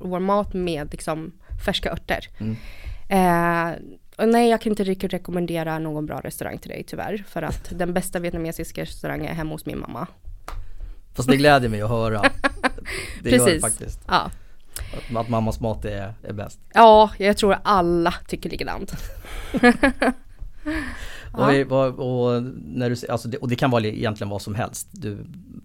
vår 0.00 0.20
mat 0.20 0.54
med 0.54 0.88
liksom 0.92 1.32
färska 1.64 1.92
örter. 1.92 2.28
Mm. 2.38 2.56
Eh, 3.08 3.74
och 4.16 4.28
nej, 4.28 4.50
jag 4.50 4.60
kan 4.60 4.72
inte 4.72 4.84
riktigt 4.84 5.12
rekommendera 5.12 5.78
någon 5.78 6.06
bra 6.06 6.20
restaurang 6.20 6.58
till 6.58 6.70
dig 6.70 6.84
tyvärr. 6.86 7.24
För 7.28 7.42
att 7.42 7.70
den 7.78 7.94
bästa 7.94 8.18
vietnamesiska 8.18 8.82
restaurangen 8.82 9.28
är 9.28 9.34
hemma 9.34 9.50
hos 9.50 9.66
min 9.66 9.80
mamma. 9.80 10.06
Fast 11.14 11.28
det 11.28 11.36
gläder 11.36 11.68
mig 11.68 11.82
att 11.82 11.90
höra. 11.90 12.22
Det 13.22 13.30
gör 13.30 13.38
det 13.38 13.44
Precis. 13.44 13.62
faktiskt. 13.62 14.00
Ja. 14.06 14.30
Att, 14.96 15.16
att 15.16 15.28
mammas 15.28 15.60
mat 15.60 15.84
är, 15.84 16.14
är 16.22 16.32
bäst. 16.32 16.60
ja, 16.74 17.10
jag 17.18 17.36
tror 17.36 17.58
alla 17.62 18.14
tycker 18.28 18.50
likadant. 18.50 18.92
Är, 21.38 21.64
vad, 21.64 21.94
och, 21.94 22.42
när 22.64 22.90
du, 22.90 22.96
alltså 23.08 23.28
det, 23.28 23.38
och 23.38 23.48
det 23.48 23.56
kan 23.56 23.70
vara 23.70 23.84
egentligen 23.84 24.28
vad 24.30 24.42
som 24.42 24.54
helst. 24.54 24.88
Du, 24.90 25.18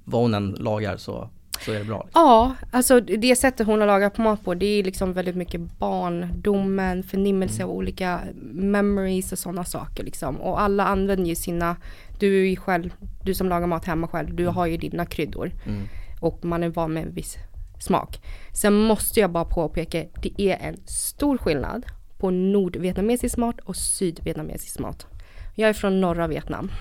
vad 0.05 0.21
hon 0.21 0.33
än 0.33 0.51
lagar 0.51 0.97
så, 0.97 1.29
så 1.65 1.71
är 1.71 1.79
det 1.79 1.85
bra. 1.85 2.07
Ja, 2.13 2.55
alltså 2.71 2.99
det 2.99 3.35
sättet 3.35 3.67
hon 3.67 3.79
har 3.79 3.87
lagat 3.87 4.17
mat 4.17 4.43
på 4.43 4.53
det 4.53 4.65
är 4.65 4.83
liksom 4.83 5.13
väldigt 5.13 5.35
mycket 5.35 5.61
barndomen, 5.79 7.03
förnimmelse 7.03 7.63
av 7.63 7.69
olika 7.69 8.19
memories 8.53 9.31
och 9.31 9.39
sådana 9.39 9.63
saker 9.63 10.03
liksom. 10.03 10.41
Och 10.41 10.61
alla 10.61 10.85
använder 10.85 11.29
ju 11.29 11.35
sina, 11.35 11.75
du 12.19 12.41
är 12.41 12.49
ju 12.49 12.55
själv, 12.55 12.93
du 13.23 13.33
som 13.33 13.49
lagar 13.49 13.67
mat 13.67 13.85
hemma 13.85 14.07
själv, 14.07 14.35
du 14.35 14.47
har 14.47 14.65
ju 14.65 14.77
dina 14.77 15.05
kryddor. 15.05 15.51
Mm. 15.65 15.81
Och 16.19 16.45
man 16.45 16.63
är 16.63 16.69
van 16.69 16.93
med 16.93 17.03
en 17.03 17.13
viss 17.13 17.37
smak. 17.79 18.21
Sen 18.53 18.73
måste 18.73 19.19
jag 19.19 19.31
bara 19.31 19.45
påpeka, 19.45 20.03
det 20.21 20.41
är 20.41 20.57
en 20.67 20.77
stor 20.85 21.37
skillnad 21.37 21.85
på 22.17 22.31
nordvietnamesisk 22.31 23.37
mat 23.37 23.59
och 23.59 23.75
sydvietnamesisk 23.75 24.79
mat. 24.79 25.07
Jag 25.55 25.69
är 25.69 25.73
från 25.73 26.01
norra 26.01 26.27
Vietnam. 26.27 26.71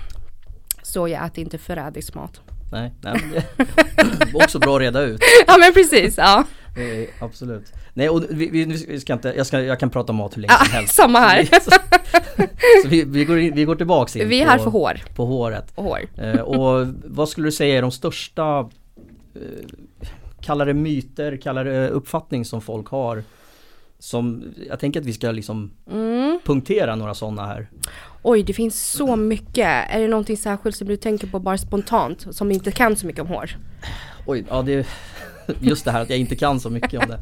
Så 0.83 1.07
jag 1.07 1.25
äter 1.25 1.39
inte 1.43 1.57
förrädisk 1.57 2.15
mat. 2.15 2.41
Nej, 2.71 2.91
nej 3.01 3.13
men 3.21 3.31
det 4.19 4.33
också 4.43 4.59
bra 4.59 4.75
att 4.75 4.81
reda 4.81 5.01
ut. 5.01 5.21
ja 5.47 5.57
men 5.59 5.73
precis, 5.73 6.17
ja. 6.17 6.43
Eh, 6.77 7.23
absolut. 7.23 7.73
Nej 7.93 8.09
och 8.09 8.23
vi, 8.29 8.49
vi, 8.49 8.65
vi 8.87 8.99
ska 8.99 9.13
inte, 9.13 9.33
jag, 9.37 9.47
ska, 9.47 9.61
jag 9.61 9.79
kan 9.79 9.89
prata 9.89 10.11
om 10.11 10.15
mat 10.15 10.37
hur 10.37 10.41
länge 10.41 10.53
ja 10.59 10.65
som 10.65 10.73
helst. 10.73 10.95
samma 10.95 11.19
här. 11.19 11.45
Så, 11.61 11.71
så 12.83 12.87
vi, 12.89 13.03
vi, 13.03 13.25
går 13.25 13.39
in, 13.39 13.55
vi 13.55 13.63
går 13.65 13.75
tillbaks 13.75 14.15
in 14.15 14.29
Vi 14.29 14.41
är 14.41 14.45
på, 14.45 14.51
här 14.51 14.57
för 14.59 14.69
hår 14.71 15.01
på 15.15 15.25
håret. 15.25 15.71
och 15.75 15.83
hår. 15.83 15.99
Eh, 16.17 16.39
och 16.41 16.87
vad 17.05 17.29
skulle 17.29 17.47
du 17.47 17.51
säga 17.51 17.77
är 17.77 17.81
de 17.81 17.91
största, 17.91 18.59
eh, 19.35 19.41
kalla 20.41 20.65
det 20.65 20.73
myter, 20.73 21.37
kalla 21.37 21.63
det 21.63 21.89
uppfattning 21.89 22.45
som 22.45 22.61
folk 22.61 22.87
har? 22.87 23.23
Som, 23.99 24.43
jag 24.69 24.79
tänker 24.79 24.99
att 24.99 25.05
vi 25.05 25.13
ska 25.13 25.31
liksom 25.31 25.71
Mm. 25.91 26.39
punktera 26.45 26.95
några 26.95 27.13
sådana 27.13 27.45
här. 27.47 27.69
Oj, 28.23 28.43
det 28.43 28.53
finns 28.53 28.91
så 28.91 29.15
mycket. 29.15 29.67
Är 29.89 29.99
det 29.99 30.07
någonting 30.07 30.37
särskilt 30.37 30.75
som 30.75 30.87
du 30.87 30.97
tänker 30.97 31.27
på 31.27 31.39
bara 31.39 31.57
spontant 31.57 32.35
som 32.35 32.51
inte 32.51 32.71
kan 32.71 32.95
så 32.95 33.05
mycket 33.07 33.21
om 33.21 33.27
hår? 33.27 33.49
Oj, 34.25 34.45
ja 34.49 34.61
det 34.61 34.87
Just 35.59 35.85
det 35.85 35.91
här 35.91 36.01
att 36.01 36.09
jag 36.09 36.19
inte 36.19 36.35
kan 36.35 36.59
så 36.59 36.69
mycket 36.69 37.03
om 37.03 37.09
det. 37.09 37.19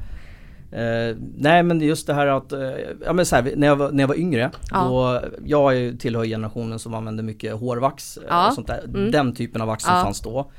Eh, 0.72 1.16
nej 1.38 1.64
men 1.64 1.82
just 1.82 2.08
det 2.08 2.14
här 2.14 2.28
att, 2.28 2.52
eh, 2.52 2.60
ja 3.06 3.14
men 3.14 3.26
så 3.26 3.36
här, 3.36 3.54
när, 3.56 3.68
jag 3.68 3.76
var, 3.76 3.92
när 3.92 4.04
jag 4.04 4.08
var 4.08 4.16
yngre, 4.20 4.52
Ja. 4.72 4.84
då, 4.84 5.22
jag 5.46 5.78
är 5.78 5.94
tillhör 5.98 6.26
generationen 6.26 6.80
som 6.80 6.94
använde 6.94 7.24
mycket 7.24 7.54
hårvax 7.54 8.18
eh, 8.18 8.24
Ja. 8.30 8.48
och 8.48 8.54
sånt 8.54 8.68
där. 8.68 8.84
Mm. 8.84 9.12
Den 9.12 9.36
typen 9.36 9.62
av 9.62 9.68
vax 9.68 9.84
som 9.84 9.96
Ja. 9.96 10.04
fanns 10.04 10.22
då. 10.22 10.52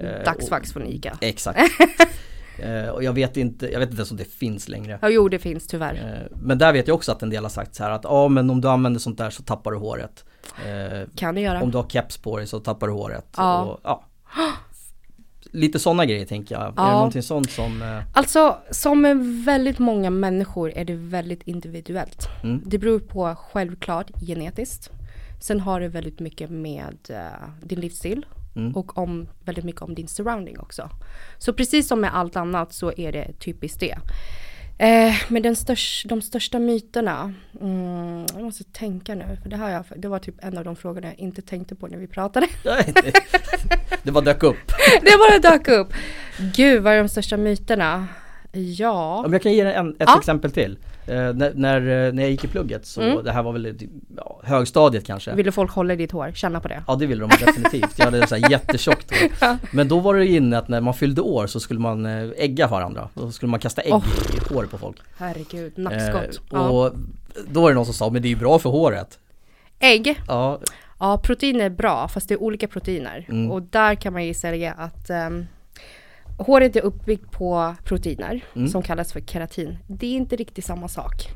Eh, 0.00 0.24
Dagsvax 0.24 0.72
från 0.72 0.86
ICA. 0.86 1.18
Exakt. 1.20 1.58
Eh, 2.58 2.88
och 2.88 3.04
jag 3.04 3.12
vet 3.12 3.36
inte, 3.36 3.72
jag 3.72 3.80
vet 3.80 3.88
inte 3.88 4.00
ens 4.00 4.10
om 4.10 4.16
det 4.16 4.24
finns 4.32 4.68
längre. 4.68 4.98
Ja, 5.02 5.08
jo 5.08 5.28
det 5.28 5.38
finns 5.38 5.66
tyvärr. 5.66 5.94
Eh, 5.94 6.36
men 6.42 6.58
där 6.58 6.72
vet 6.72 6.88
jag 6.88 6.94
också 6.94 7.12
att 7.12 7.22
en 7.22 7.30
del 7.30 7.42
har 7.42 7.50
sagt 7.50 7.74
så 7.74 7.82
här 7.82 7.90
att 7.90 8.04
ja 8.04 8.28
men 8.28 8.50
om 8.50 8.60
du 8.60 8.68
använder 8.68 9.00
sånt 9.00 9.18
där 9.18 9.30
så 9.30 9.42
tappar 9.42 9.70
du 9.70 9.76
håret. 9.76 10.24
Eh, 10.66 11.08
Kan 11.16 11.34
du 11.34 11.40
göra. 11.40 11.62
om 11.62 11.70
du 11.70 11.76
har 11.78 11.88
keps 11.88 12.18
på 12.18 12.36
dig 12.38 12.46
så 12.46 12.60
tappar 12.60 12.86
du 12.86 12.92
håret. 12.92 13.26
Ja. 13.36 13.62
Och, 13.62 13.80
ja. 13.84 14.04
Lite 15.50 15.78
sådana 15.78 16.04
grejer 16.06 16.26
tänker 16.26 16.54
jag. 16.54 16.62
Är 16.62 16.66
det 16.66 16.72
Ja. 16.76 16.92
någonting 16.92 17.22
sånt 17.22 17.50
som... 17.50 17.82
Eh, 17.82 18.00
Alltså 18.12 18.56
som 18.70 19.00
med 19.02 19.16
väldigt 19.44 19.78
många 19.78 20.10
människor 20.10 20.72
är 20.76 20.84
det 20.84 20.94
väldigt 20.94 21.42
individuellt. 21.42 22.28
Mm. 22.42 22.62
Det 22.66 22.78
beror 22.78 22.98
på 22.98 23.34
självklart 23.52 24.10
genetiskt. 24.26 24.90
Sen 25.40 25.60
har 25.60 25.80
det 25.80 25.88
väldigt 25.88 26.20
mycket 26.20 26.50
med 26.50 26.96
eh, 27.08 27.48
din 27.62 27.80
livsstil 27.80 28.26
Mm. 28.56 28.72
och 28.76 28.98
om, 28.98 29.28
väldigt 29.44 29.64
mycket 29.64 29.82
om 29.82 29.94
din 29.94 30.08
surrounding 30.08 30.58
också. 30.58 30.90
Så 31.38 31.52
precis 31.52 31.88
som 31.88 32.00
med 32.00 32.16
allt 32.16 32.36
annat 32.36 32.72
så 32.72 32.92
är 32.96 33.12
det 33.12 33.32
typiskt 33.38 33.80
det. 33.80 33.96
Eh, 34.78 35.14
men 35.28 35.42
den 35.42 35.56
störst, 35.56 36.08
de 36.08 36.22
största 36.22 36.58
myterna, 36.58 37.34
mm, 37.60 38.26
jag 38.34 38.42
måste 38.42 38.64
tänka 38.64 39.14
nu, 39.14 39.38
för 39.42 39.48
det, 39.50 39.56
här 39.56 39.70
jag, 39.70 39.84
det 39.96 40.08
var 40.08 40.18
typ 40.18 40.34
en 40.38 40.58
av 40.58 40.64
de 40.64 40.76
frågorna 40.76 41.06
jag 41.06 41.18
inte 41.18 41.42
tänkte 41.42 41.74
på 41.74 41.86
när 41.86 41.98
vi 41.98 42.06
pratade. 42.06 42.46
nej, 42.64 42.92
det, 42.94 43.12
det 44.02 44.12
bara 44.12 44.24
dök 44.24 44.42
upp. 44.42 44.56
det 45.02 45.18
bara 45.18 45.50
dök 45.50 45.68
upp. 45.68 45.92
Gud, 46.56 46.82
vad 46.82 46.92
är 46.92 46.98
de 46.98 47.08
största 47.08 47.36
myterna? 47.36 48.06
Ja. 48.52 49.22
Om 49.26 49.32
jag 49.32 49.42
kan 49.42 49.52
ge 49.52 49.60
en, 49.60 49.90
ett 49.90 49.96
Ja. 49.98 50.18
exempel 50.18 50.50
till. 50.50 50.78
Eh, 51.06 51.14
när, 51.34 51.52
när, 51.54 51.80
eh, 52.06 52.12
när 52.12 52.22
jag 52.22 52.30
gick 52.30 52.44
i 52.44 52.48
plugget 52.48 52.86
så, 52.86 53.00
Mm. 53.00 53.24
det 53.24 53.32
här 53.32 53.42
var 53.42 53.52
väl 53.52 53.78
typ, 53.78 53.90
ja, 54.16 54.40
högstadiet 54.44 55.06
kanske. 55.06 55.34
Ville 55.34 55.52
folk 55.52 55.70
hålla 55.70 55.92
i 55.92 55.96
ditt 55.96 56.12
hår? 56.12 56.32
Känna 56.34 56.60
på 56.60 56.68
det? 56.68 56.82
Ja 56.86 56.94
det 56.96 57.06
ville 57.06 57.20
de 57.20 57.30
definitivt. 57.44 57.98
Jag 57.98 58.04
hade 58.04 58.26
så 58.26 58.36
här 58.36 58.50
jättetjockt 58.50 59.10
hår. 59.10 59.30
Ja. 59.40 59.58
Men 59.72 59.88
då 59.88 60.00
var 60.00 60.14
det 60.14 60.26
inne 60.26 60.58
att 60.58 60.68
när 60.68 60.80
man 60.80 60.94
fyllde 60.94 61.20
år 61.20 61.46
så 61.46 61.60
skulle 61.60 61.80
man 61.80 62.06
eh, 62.06 62.28
ägga 62.36 62.66
varandra. 62.66 63.08
Då 63.14 63.30
skulle 63.32 63.50
man 63.50 63.60
kasta 63.60 63.82
ägg 63.82 63.92
Oh. 63.94 64.04
i, 64.50 64.54
håret 64.54 64.70
på 64.70 64.78
folk. 64.78 64.96
Herregud, 65.18 65.78
nackskott. 65.78 66.24
Eh, 66.24 66.30
ja. 66.50 66.68
och 66.68 66.92
då 67.48 67.60
var 67.62 67.68
det 67.68 67.74
någon 67.74 67.84
som 67.84 67.94
sa, 67.94 68.10
men 68.10 68.22
det 68.22 68.28
är 68.28 68.30
ju 68.30 68.36
bra 68.36 68.58
för 68.58 68.70
håret. 68.70 69.18
Ägg, 69.78 70.20
Ja, 70.28 70.60
ja 70.98 71.18
proteiner 71.24 71.64
är 71.64 71.70
bra 71.70 72.08
fast 72.08 72.28
det 72.28 72.34
är 72.34 72.42
olika 72.42 72.68
proteiner. 72.68 73.26
Mm. 73.28 73.50
Och 73.50 73.62
där 73.62 73.94
kan 73.94 74.12
man 74.12 74.24
ju 74.24 74.34
säga 74.34 74.72
att 74.72 75.10
um, 75.10 75.46
håret 76.38 76.76
är 76.76 76.80
uppbyggt 76.80 77.30
på 77.30 77.74
proteiner 77.84 78.44
Mm. 78.56 78.68
som 78.68 78.82
kallas 78.82 79.12
för 79.12 79.20
keratin. 79.20 79.78
Det 79.86 80.06
är 80.06 80.16
inte 80.16 80.36
riktigt 80.36 80.64
samma 80.64 80.88
sak. 80.88 81.28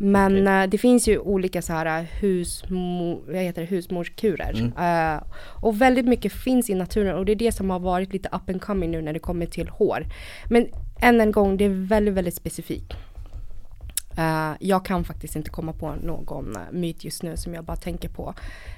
Men 0.00 0.46
eh, 0.48 0.66
det 0.66 0.78
finns 0.78 1.08
ju 1.08 1.18
olika 1.18 1.62
så 1.62 1.72
här 1.72 2.06
husmo, 2.20 3.20
vad 3.26 3.36
heter 3.36 3.60
det, 3.62 3.66
husmorskurer. 3.68 4.52
Mm. 4.76 5.14
Eh, 5.16 5.22
och 5.62 5.80
väldigt 5.80 6.06
mycket 6.06 6.32
finns 6.32 6.70
i 6.70 6.74
naturen 6.74 7.16
och 7.16 7.24
det 7.24 7.32
är 7.32 7.36
det 7.36 7.52
som 7.52 7.70
har 7.70 7.78
varit 7.78 8.12
lite 8.12 8.28
up 8.32 8.50
and 8.50 8.62
coming 8.62 8.90
nu 8.90 9.02
när 9.02 9.12
det 9.12 9.18
kommer 9.18 9.46
till 9.46 9.68
hår. 9.68 10.06
Men 10.50 10.66
än 11.00 11.20
en 11.20 11.32
gång, 11.32 11.56
det 11.56 11.64
är 11.64 11.86
väldigt, 11.88 12.14
väldigt 12.14 12.34
specifikt. 12.34 12.92
Eh, 14.18 14.52
jag 14.60 14.84
kan 14.84 15.04
faktiskt 15.04 15.36
inte 15.36 15.50
komma 15.50 15.72
på 15.72 15.94
någon 16.02 16.56
eh, 16.56 16.62
myt 16.72 17.04
just 17.04 17.22
nu 17.22 17.36
som 17.36 17.54
jag 17.54 17.64
bara 17.64 17.76
tänker 17.76 18.08
på. 18.08 18.34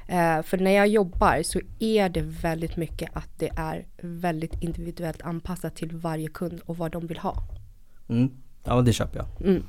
Eh, 0.08 0.42
för 0.42 0.58
när 0.58 0.70
jag 0.70 0.88
jobbar 0.88 1.42
så 1.42 1.60
är 1.78 2.08
det 2.08 2.20
väldigt 2.22 2.76
mycket 2.76 3.10
att 3.16 3.28
det 3.38 3.50
är 3.56 3.86
väldigt 4.02 4.62
individuellt 4.62 5.22
anpassat 5.22 5.76
till 5.76 5.96
varje 5.96 6.28
kund 6.28 6.60
och 6.66 6.76
vad 6.76 6.92
de 6.92 7.06
vill 7.06 7.18
ha. 7.18 7.34
mm. 8.08 8.30
ja 8.64 8.80
det 8.80 8.92
köper 8.92 9.18
jag. 9.18 9.48
Mm. 9.48 9.62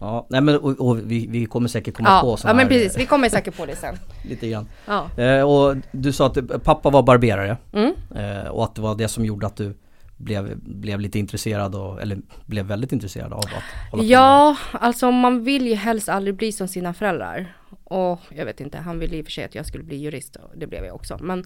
Ja, 0.00 0.26
nej 0.30 0.40
men 0.40 0.56
och, 0.58 0.80
och 0.88 0.98
vi, 1.10 1.26
vi 1.26 1.46
kommer 1.46 1.68
säkert 1.68 1.94
komma 1.94 2.08
Ja, 2.08 2.20
på 2.20 2.30
ja 2.30 2.36
sådana 2.36 2.56
men 2.56 2.62
här, 2.66 2.68
precis, 2.70 2.98
vi 2.98 3.06
kommer 3.06 3.28
säkert 3.28 3.56
på 3.56 3.66
det 3.66 3.76
sen. 3.76 3.96
lite 4.28 4.48
grann. 4.48 4.68
Ja. 4.86 5.22
Eh, 5.22 5.42
och 5.42 5.76
du 5.92 6.12
sa 6.12 6.26
att 6.26 6.64
pappa 6.64 6.90
var 6.90 7.02
barberare 7.02 7.56
Mm. 7.72 7.92
eh, 8.16 8.48
och 8.48 8.64
att 8.64 8.74
det 8.74 8.80
var 8.82 8.94
det 8.94 9.08
som 9.08 9.24
gjorde 9.24 9.46
att 9.46 9.56
du 9.56 9.74
blev, 10.18 10.58
blev 10.60 11.00
lite 11.00 11.18
intresserad 11.18 11.74
och, 11.74 12.02
eller 12.02 12.18
blev 12.46 12.66
väldigt 12.66 12.92
intresserad 12.92 13.32
av 13.32 13.38
att 13.38 13.50
hålla 13.50 13.62
på 13.90 13.96
med 13.96 14.06
Ja, 14.06 14.56
alltså 14.72 15.10
man 15.10 15.44
vill 15.44 15.66
ju 15.66 15.74
helst 15.74 16.08
aldrig 16.08 16.34
bli 16.34 16.52
som 16.52 16.68
sina 16.68 16.94
föräldrar. 16.94 17.56
Och 17.84 18.20
jag 18.30 18.44
vet 18.44 18.60
inte, 18.60 18.78
han 18.78 18.98
ville 18.98 19.16
i 19.16 19.22
och 19.22 19.24
för 19.24 19.32
sig 19.32 19.44
att 19.44 19.54
jag 19.54 19.66
skulle 19.66 19.84
bli 19.84 19.96
jurist 19.96 20.36
och 20.36 20.50
det 20.56 20.66
blev 20.66 20.84
jag 20.84 20.94
också. 20.94 21.18
Men, 21.20 21.38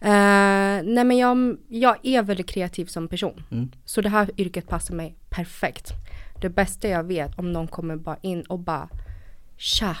eh, 0.00 0.84
nej 0.94 1.04
men 1.04 1.18
jag, 1.18 1.56
jag 1.68 1.96
är 2.02 2.22
väldigt 2.22 2.48
kreativ 2.48 2.86
som 2.86 3.08
person. 3.08 3.42
Mm. 3.50 3.70
Så 3.84 4.00
det 4.00 4.08
här 4.08 4.30
yrket 4.36 4.68
passar 4.68 4.94
mig 4.94 5.16
perfekt. 5.28 5.90
Det 6.40 6.48
bästa 6.48 6.88
jag 6.88 7.04
vet 7.04 7.38
om 7.38 7.52
någon 7.52 7.68
kommer 7.68 7.96
bara 7.96 8.16
in 8.22 8.42
och 8.42 8.58
bara 8.58 8.88
Tja, 9.56 9.96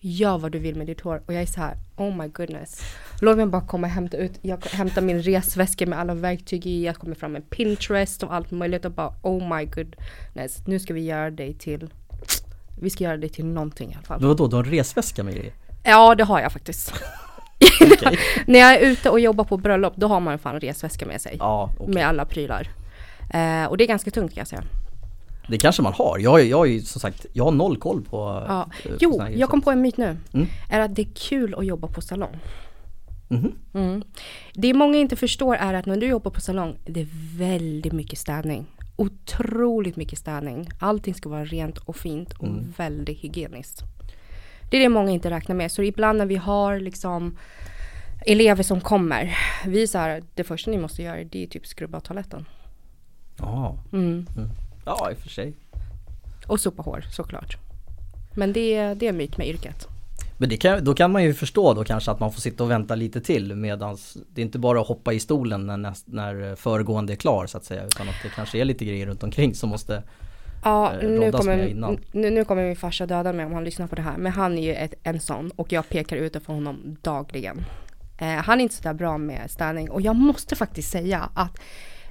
gör 0.00 0.38
vad 0.38 0.52
du 0.52 0.58
vill 0.58 0.76
med 0.76 0.86
ditt 0.86 1.00
hår. 1.00 1.22
Och 1.26 1.34
jag 1.34 1.42
är 1.42 1.46
så 1.46 1.60
här, 1.60 1.76
oh 2.00 2.16
my 2.16 2.28
goodness. 2.28 2.80
Låt 3.20 3.36
mig 3.36 3.46
bara 3.46 3.62
komma 3.62 3.86
och 3.86 3.92
hämta 3.92 4.16
ut, 4.16 4.32
jag 4.42 4.64
hämtar 4.64 5.02
min 5.02 5.22
resväska 5.22 5.86
med 5.86 5.98
alla 5.98 6.14
verktyg 6.14 6.66
i, 6.66 6.84
jag 6.84 6.96
kommer 6.96 7.14
fram 7.14 7.32
med 7.32 7.50
Pinterest 7.50 8.22
och 8.22 8.34
allt 8.34 8.50
möjligt 8.50 8.84
och 8.84 8.92
bara 8.92 9.12
oh 9.22 9.56
my 9.56 9.64
goodness. 9.64 10.66
Nu 10.66 10.78
ska 10.78 10.94
vi 10.94 11.00
göra 11.00 11.30
dig 11.30 11.54
till, 11.54 11.90
vi 12.80 12.90
ska 12.90 13.04
göra 13.04 13.16
dig 13.16 13.30
till 13.30 13.46
någonting 13.46 13.90
i 13.90 13.94
alla 13.94 14.02
fall. 14.02 14.20
Men 14.20 14.28
vadå, 14.28 14.46
du 14.46 14.56
har 14.56 14.64
en 14.64 14.70
resväska 14.70 15.22
med 15.22 15.34
dig? 15.34 15.52
Ja, 15.84 16.14
det 16.14 16.24
har 16.24 16.40
jag 16.40 16.52
faktiskt. 16.52 16.92
Okej. 17.80 18.18
När 18.46 18.58
jag 18.58 18.74
är 18.74 18.80
ute 18.80 19.10
och 19.10 19.20
jobbar 19.20 19.44
på 19.44 19.56
bröllop, 19.56 19.92
då 19.96 20.06
har 20.06 20.20
man 20.20 20.38
fan 20.38 20.54
en 20.54 20.60
resväska 20.60 21.06
med 21.06 21.20
sig. 21.20 21.36
Ja, 21.38 21.70
okej. 21.78 21.94
Med 21.94 22.06
alla 22.06 22.24
prylar. 22.24 22.68
Eh, 23.34 23.64
och 23.64 23.76
det 23.76 23.84
är 23.84 23.88
ganska 23.88 24.10
tungt 24.10 24.34
kan 24.34 24.40
jag 24.40 24.48
säga. 24.48 24.62
Det 25.50 25.58
kanske 25.58 25.82
man 25.82 25.92
har. 25.92 26.18
Jag, 26.18 26.44
jag 26.44 26.66
är 26.66 26.70
ju 26.70 26.80
som 26.80 27.00
sagt, 27.00 27.26
jag 27.32 27.44
har 27.44 27.52
noll 27.52 27.76
koll 27.76 28.02
på... 28.02 28.44
Ja. 28.48 28.70
eh, 28.84 28.90
på 28.90 28.96
Jo, 29.00 29.22
jag 29.28 29.48
kom 29.48 29.62
på 29.62 29.70
en 29.70 29.82
myt 29.82 29.96
nu. 29.96 30.16
Mm. 30.32 30.46
Är 30.70 30.80
att 30.80 30.94
det 30.96 31.02
är 31.02 31.08
kul 31.14 31.54
att 31.54 31.66
jobba 31.66 31.88
på 31.88 32.00
salong. 32.00 32.38
Mhm. 33.28 33.52
Mm. 33.74 34.02
Det 34.54 34.74
många 34.74 34.98
inte 34.98 35.16
förstår 35.16 35.56
är 35.56 35.74
att 35.74 35.86
när 35.86 35.96
du 35.96 36.06
jobbar 36.06 36.30
på 36.30 36.40
salong, 36.40 36.76
det 36.86 37.00
är 37.00 37.08
väldigt 37.38 37.92
mycket 37.92 38.18
städning. 38.18 38.66
Otroligt 38.96 39.96
mycket 39.96 40.18
städning. 40.18 40.68
Allting 40.80 41.14
ska 41.14 41.28
vara 41.28 41.44
rent 41.44 41.78
och 41.78 41.96
fint 41.96 42.32
och 42.32 42.48
Mm. 42.48 42.72
väldigt 42.76 43.18
hygieniskt. 43.18 43.82
Det 44.70 44.76
är 44.76 44.80
det 44.80 44.88
många 44.88 45.10
inte 45.10 45.30
räknar 45.30 45.56
med. 45.56 45.72
Så 45.72 45.82
ibland 45.82 46.18
när 46.18 46.26
vi 46.26 46.36
har 46.36 46.78
liksom 46.80 47.36
elever 48.26 48.62
som 48.62 48.80
kommer, 48.80 49.38
vi 49.66 49.82
är 49.82 49.86
så 49.86 49.98
här, 49.98 50.22
det 50.34 50.44
första 50.44 50.70
ni 50.70 50.78
måste 50.78 51.02
göra 51.02 51.24
det 51.24 51.42
är 51.42 51.46
typ 51.46 51.66
skrubba 51.66 52.00
toaletten. 52.00 52.44
Ja. 53.38 53.76
Mm. 53.92 54.26
Ja, 54.84 55.10
i 55.10 55.14
och 55.14 55.18
för 55.18 55.28
sig. 55.28 55.52
Och 56.46 56.60
sopa 56.60 56.82
hår 56.82 57.04
såklart. 57.10 57.56
Men 58.34 58.52
det, 58.52 58.74
är- 58.74 58.94
det 58.94 59.06
är 59.06 59.10
en 59.10 59.16
myt 59.16 59.36
med 59.38 59.48
yrket. 59.48 59.88
Men 60.38 60.56
kan, 60.56 60.84
då 60.84 60.94
kan 60.94 61.12
man 61.12 61.24
ju 61.24 61.34
förstå 61.34 61.74
då 61.74 61.84
kanske 61.84 62.10
att 62.10 62.20
man 62.20 62.32
får 62.32 62.40
sitta 62.40 62.64
och 62.64 62.70
vänta 62.70 62.94
lite 62.94 63.20
till 63.20 63.54
medans 63.54 64.16
det 64.34 64.40
är 64.40 64.44
inte 64.44 64.58
bara 64.58 64.80
att 64.80 64.86
hoppa 64.88 65.12
i 65.12 65.20
stolen 65.20 65.66
när, 65.66 65.76
näst, 65.76 66.06
när 66.08 66.56
föregående 66.56 67.12
är 67.12 67.16
klar 67.16 67.46
så 67.46 67.58
att 67.58 67.64
säga 67.64 67.84
utan 67.84 68.08
att 68.08 68.14
det 68.22 68.28
kanske 68.28 68.58
är 68.58 68.64
lite 68.64 68.84
grejer 68.84 69.06
runt 69.06 69.22
omkring 69.22 69.54
som 69.54 69.70
måste 69.70 70.02
Ja, 70.64 70.92
eh, 70.92 71.08
nu 71.08 71.32
kommer, 71.32 71.74
nu, 72.12 72.30
nu 72.30 72.44
kommer 72.44 72.62
min 72.66 72.76
farsa 72.76 73.06
döda 73.06 73.32
mig 73.32 73.46
om 73.46 73.52
han 73.52 73.64
lyssnar 73.64 73.86
på 73.86 73.94
det 73.94 74.02
här. 74.02 74.16
Men 74.18 74.32
han 74.32 74.58
är 74.58 74.62
ju 74.62 74.74
ett, 74.74 74.94
en 75.02 75.20
sån 75.20 75.50
och 75.56 75.72
jag 75.72 75.88
pekar 75.88 76.16
ut 76.16 76.32
det 76.32 76.40
för 76.40 76.52
honom 76.52 76.96
dagligen. 77.02 77.64
Eh, 78.18 78.28
han 78.28 78.58
är 78.60 78.62
inte 78.62 78.74
så 78.74 78.82
där 78.82 78.94
bra 78.94 79.18
med 79.18 79.50
städning 79.50 79.90
och 79.90 80.00
jag 80.00 80.16
måste 80.16 80.56
faktiskt 80.56 80.90
säga 80.90 81.30
att 81.34 81.60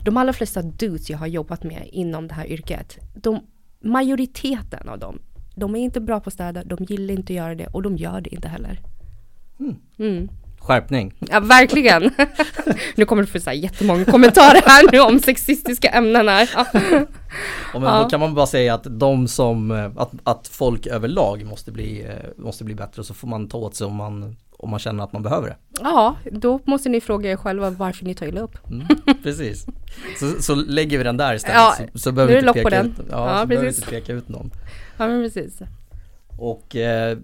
de 0.04 0.18
allra 0.18 0.34
flesta 0.34 0.62
dudes 0.62 1.10
jag 1.10 1.18
har 1.18 1.28
jobbat 1.28 1.64
med 1.64 1.90
inom 1.92 2.28
det 2.28 2.34
här 2.34 2.48
yrket, 2.48 2.98
de, 3.14 3.40
majoriteten 3.84 4.90
av 4.90 5.00
dem, 5.00 5.20
de 5.56 5.76
är 5.76 5.80
inte 5.80 6.02
bra 6.02 6.20
på 6.20 6.28
att 6.28 6.34
städa, 6.34 6.64
de 6.64 6.78
gillar 6.84 7.14
inte 7.14 7.34
att 7.34 7.38
göra 7.38 7.56
det 7.56 7.68
och 7.68 7.82
de 7.82 7.98
gör 7.98 8.22
det 8.22 8.34
inte 8.34 8.48
heller. 8.48 8.82
Mm. 10.00 10.30
skärpning. 10.60 11.14
Ja, 11.20 11.40
verkligen. 11.40 12.12
nu 12.96 13.06
kommer 13.06 13.22
det 13.22 13.28
få 13.28 13.40
så 13.40 13.50
här 13.50 13.58
jättemånga 13.58 14.06
kommentarer 14.06 14.62
här 14.66 14.92
nu 14.92 15.00
om 15.00 15.20
sexistiska 15.20 15.90
ämnen 15.90 16.28
här. 16.28 16.50
Ja. 16.54 16.66
Och 17.74 17.82
men 17.82 17.94
Ja. 17.94 18.04
Då 18.04 18.10
kan 18.10 18.20
man 18.20 18.34
bara 18.34 18.48
säga 18.48 18.74
att 18.74 18.88
de 19.00 19.28
som, 19.28 19.72
eh, 19.72 19.92
att, 19.96 20.12
att 20.24 20.48
folk 20.48 20.88
överlag 20.88 21.46
måste 21.46 21.72
bli, 21.72 22.02
eh, 22.02 22.44
måste 22.44 22.64
bli 22.64 22.76
bättre 22.76 23.00
och 23.00 23.06
så 23.06 23.14
får 23.14 23.28
man 23.28 23.48
ta 23.48 23.58
åt 23.58 23.76
sig 23.76 23.88
om 23.88 23.96
man, 23.96 24.36
om 24.60 24.70
man 24.70 24.80
känner 24.80 25.04
att 25.04 25.14
man 25.14 25.24
behöver 25.24 25.48
det. 25.48 25.56
Ja, 25.80 26.16
då 26.32 26.60
måste 26.66 26.90
ni 26.90 27.02
fråga 27.02 27.32
er 27.32 27.36
själva 27.36 27.70
varför 27.70 28.06
ni 28.06 28.16
tar 28.16 28.26
illa 28.26 28.42
upp. 28.42 28.58
Mm, 28.72 28.88
precis. 29.24 29.66
Så, 30.20 30.42
så 30.42 30.56
lägger 30.56 30.98
vi 30.98 31.04
den 31.04 31.18
där 31.18 31.34
istället 31.36 31.56
Ja, 31.58 31.76
så, 31.94 32.00
så 32.00 32.12
behöver 32.12 32.34
vi 32.34 32.38
är 32.38 32.40
inte 32.40 32.46
lock 32.48 32.64
på 32.64 32.70
peka 32.70 32.84
den. 32.84 32.92
ut, 32.92 33.06
ja, 33.12 33.30
Ja, 33.36 33.42
så 33.42 33.48
behöver 33.48 33.68
inte 33.68 33.82
peka 33.82 34.14
ut 34.14 34.30
någon. 34.30 34.52
Ja, 34.98 35.08
men 35.08 35.24
precis. 35.24 35.60
Och 36.38 36.76
eh, 36.76 37.18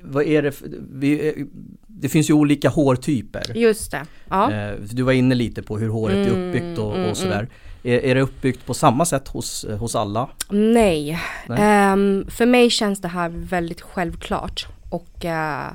vad 0.00 0.24
är 0.24 0.42
det 0.42 0.52
för, 0.52 0.68
vi, 0.92 1.28
eh, 1.28 1.44
det 1.86 2.08
finns 2.08 2.30
ju 2.30 2.34
olika 2.34 2.68
hårtyper. 2.68 3.52
Just 3.56 3.90
det. 3.90 4.02
Ja. 4.28 4.52
Eh, 4.52 4.74
Du 4.92 5.02
var 5.02 5.12
inne 5.12 5.34
lite 5.34 5.62
på 5.62 5.78
hur 5.78 5.88
håret 5.88 6.16
är 6.16 6.30
Mm, 6.30 6.48
uppbyggt 6.48 6.78
och, 6.78 6.96
mm, 6.96 7.10
och 7.10 7.16
sådär. 7.16 7.48
Är, 7.82 7.98
är 7.98 8.14
det 8.14 8.20
uppbyggt 8.20 8.66
på 8.66 8.74
samma 8.74 9.04
sätt 9.04 9.28
hos, 9.28 9.64
eh, 9.64 9.78
hos 9.78 9.94
alla? 9.96 10.28
Nej. 10.50 11.18
Nej. 11.48 11.58
Ehm, 11.60 12.26
för 12.30 12.46
mig 12.46 12.70
känns 12.70 13.00
det 13.00 13.08
här 13.08 13.28
väldigt 13.34 13.80
självklart. 13.80 14.66
Och 14.90 15.24
eh, 15.24 15.66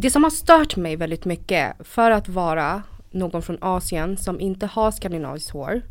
det 0.00 0.10
som 0.10 0.22
har 0.24 0.30
stört 0.30 0.76
mig 0.76 0.96
väldigt 0.96 1.24
mycket 1.24 1.72
för 1.80 2.10
att 2.10 2.28
vara 2.28 2.82
någon 3.10 3.42
från 3.42 3.58
Asien 3.60 4.16
som 4.16 4.40
inte 4.40 4.66
har 4.66 4.90
skandinaviskt 4.90 5.50
hår 5.50 5.82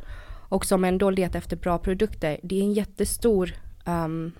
och 0.50 0.66
som 0.66 0.84
ändå 0.84 1.10
letar 1.10 1.40
efter 1.40 1.56
bra 1.56 1.78
produkter. 1.78 2.40
Det 2.44 2.60
är 2.60 2.64
en 2.64 2.74
jättestor 2.74 3.54
ehm, 3.86 4.32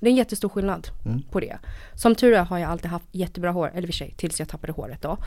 det 0.00 0.06
är 0.06 0.10
en 0.10 0.16
jättestor 0.16 0.48
skillnad 0.48 0.88
Mm. 1.06 1.22
på 1.30 1.40
det. 1.40 1.58
Som 1.94 2.14
tur 2.14 2.32
är 2.34 2.42
har 2.44 2.58
jag 2.58 2.70
alltid 2.70 2.90
haft 2.90 3.04
jättebra 3.12 3.50
hår, 3.50 3.70
eller 3.74 3.82
i 3.82 3.84
och 3.84 3.86
för 3.88 3.92
sig 3.92 4.14
tills 4.16 4.38
jag 4.38 4.48
tappade 4.48 4.72
håret 4.72 5.02
då. 5.02 5.18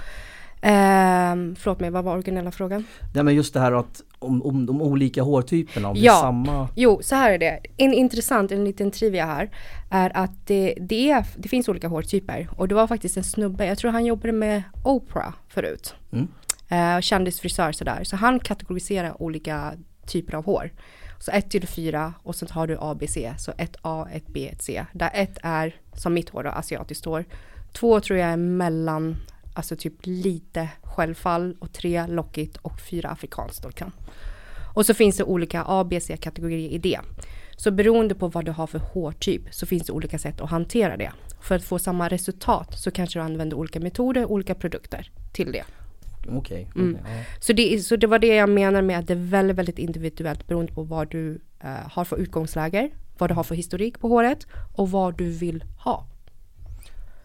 Um, 0.66 1.56
förlåt 1.56 1.80
mig, 1.80 1.90
vad 1.90 2.04
var 2.04 2.14
originella 2.14 2.52
frågan? 2.52 2.86
Nej 3.14 3.24
men 3.24 3.36
just 3.36 3.54
det 3.54 3.60
här 3.60 3.72
att 3.72 4.02
om, 4.20 4.42
om 4.42 4.66
de 4.66 4.82
olika 4.82 5.22
hårtyperna, 5.24 5.90
om 5.90 5.96
Ja. 5.98 6.14
det 6.14 6.18
är 6.18 6.22
samma 6.22 6.68
Jo, 6.76 7.00
så 7.04 7.16
här 7.16 7.32
är 7.32 7.38
det. 7.38 7.60
En 7.78 7.94
intressant, 7.94 8.52
en 8.52 8.66
liten 8.66 8.92
trivia 8.92 9.26
här, 9.26 9.50
är 9.92 10.18
att 10.18 10.48
det, 10.48 10.74
det, 10.82 11.12
är, 11.12 11.26
det 11.38 11.50
finns 11.50 11.70
olika 11.70 11.88
hårtyper. 11.88 12.50
Och 12.58 12.68
det 12.68 12.76
var 12.76 12.88
faktiskt 12.88 13.18
en 13.18 13.24
snubbe, 13.24 13.66
jag 13.66 13.78
tror 13.78 13.92
han 13.92 14.06
jobbade 14.06 14.34
med 14.34 14.64
Oprah 14.84 15.34
förut. 15.48 15.96
Mm. 16.12 16.28
Eh, 16.70 17.02
kändisfrisör 17.02 17.72
sådär. 17.72 18.04
Så 18.04 18.16
han 18.16 18.40
kategoriserar 18.40 19.22
olika 19.22 19.74
typer 20.08 20.36
av 20.36 20.46
hår. 20.46 20.72
Så 21.20 21.32
1 21.32 21.50
till 21.50 21.68
4 21.68 22.14
och 22.24 22.36
sen 22.36 22.48
har 22.52 22.68
du 22.68 22.78
A, 22.80 22.96
B, 23.00 23.08
C. 23.08 23.34
Så 23.38 23.52
1A, 23.52 24.08
1B, 24.14 24.52
1C. 24.56 24.86
Där 24.94 25.10
1 25.14 25.38
är 25.44 25.76
som 25.96 26.14
mitt 26.14 26.30
hår 26.30 26.44
då, 26.44 26.50
asiatiskt 26.50 27.06
hår. 27.06 27.26
2 27.74 28.00
tror 28.00 28.20
jag 28.20 28.30
är 28.30 28.38
mellan, 28.38 29.16
alltså 29.54 29.76
typ 29.76 29.94
lite 30.04 30.70
självfall 30.84 31.56
och 31.60 31.74
3 31.74 32.08
lockigt 32.08 32.58
och 32.58 32.80
4 32.80 33.10
afrikanskt 33.10 33.64
då 33.64 33.70
kan. 33.70 33.92
Och 34.76 34.86
så 34.86 34.94
finns 34.94 35.18
det 35.18 35.24
olika 35.24 35.64
A, 35.68 35.84
B, 35.84 36.00
C-kategorier 36.00 36.70
i 36.70 36.78
det. 36.78 37.00
Så 37.58 37.72
beroende 37.72 38.16
på 38.16 38.28
vad 38.28 38.46
du 38.46 38.52
har 38.52 38.68
för 38.68 38.80
hårtyp 38.80 39.42
så 39.52 39.66
finns 39.66 39.84
det 39.88 39.94
olika 39.94 40.20
sätt 40.20 40.42
att 40.42 40.50
hantera 40.50 40.98
det. 40.98 41.12
För 41.42 41.56
att 41.56 41.64
få 41.64 41.80
samma 41.80 42.08
resultat 42.10 42.80
så 42.80 42.92
kanske 42.92 43.20
du 43.20 43.24
använder 43.24 43.58
olika 43.58 43.80
metoder, 43.80 44.26
olika 44.26 44.56
produkter 44.56 45.12
till 45.34 45.52
det. 45.52 45.64
Okej, 46.30 46.68
Mm. 46.76 46.98
okej, 47.02 47.16
ja. 47.18 47.24
Så 47.40 47.54
det, 47.54 47.80
så 47.86 47.96
det 47.96 48.08
var 48.08 48.20
det 48.20 48.28
jag 48.36 48.50
menar 48.50 48.82
med 48.82 49.00
att 49.00 49.08
det 49.08 49.14
är 49.14 49.30
väldigt, 49.30 49.58
väldigt 49.58 49.80
individuellt 49.80 50.48
beroende 50.48 50.74
på 50.74 50.84
vad 50.84 51.12
du 51.12 51.42
eh, 51.64 51.70
har 51.92 52.06
för 52.06 52.18
utgångsläger, 52.18 52.90
vad 53.18 53.30
du 53.30 53.34
har 53.34 53.44
för 53.44 53.56
historik 53.56 54.00
på 54.00 54.08
håret 54.08 54.48
och 54.76 54.92
vad 54.92 55.18
du 55.18 55.30
vill 55.32 55.64
ha. 55.78 56.08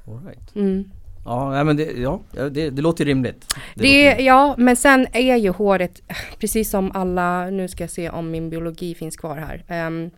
All 0.06 0.25
right. 0.26 0.54
Mm. 0.56 0.90
Ja, 1.28 1.64
men 1.64 1.76
det, 1.76 1.85
ja, 1.92 2.20
det, 2.50 2.70
det 2.70 2.82
låter 2.82 3.04
rimligt. 3.04 3.47
Det, 3.75 3.82
låter 3.82 3.88
är, 3.94 4.08
rimligt. 4.11 4.26
ja, 4.26 4.54
men 4.58 4.76
sen 4.76 5.06
är 5.12 5.37
ju 5.37 5.50
håret, 5.50 6.02
precis 6.38 6.70
som 6.70 6.92
alla, 6.94 7.50
nu 7.50 7.68
ska 7.68 7.82
jag 7.82 7.90
se 7.90 8.11
om 8.11 8.30
min 8.30 8.50
biologi 8.50 8.94
finns 8.94 9.16
kvar 9.16 9.37
här. 9.37 9.64
Ehm, 9.68 10.11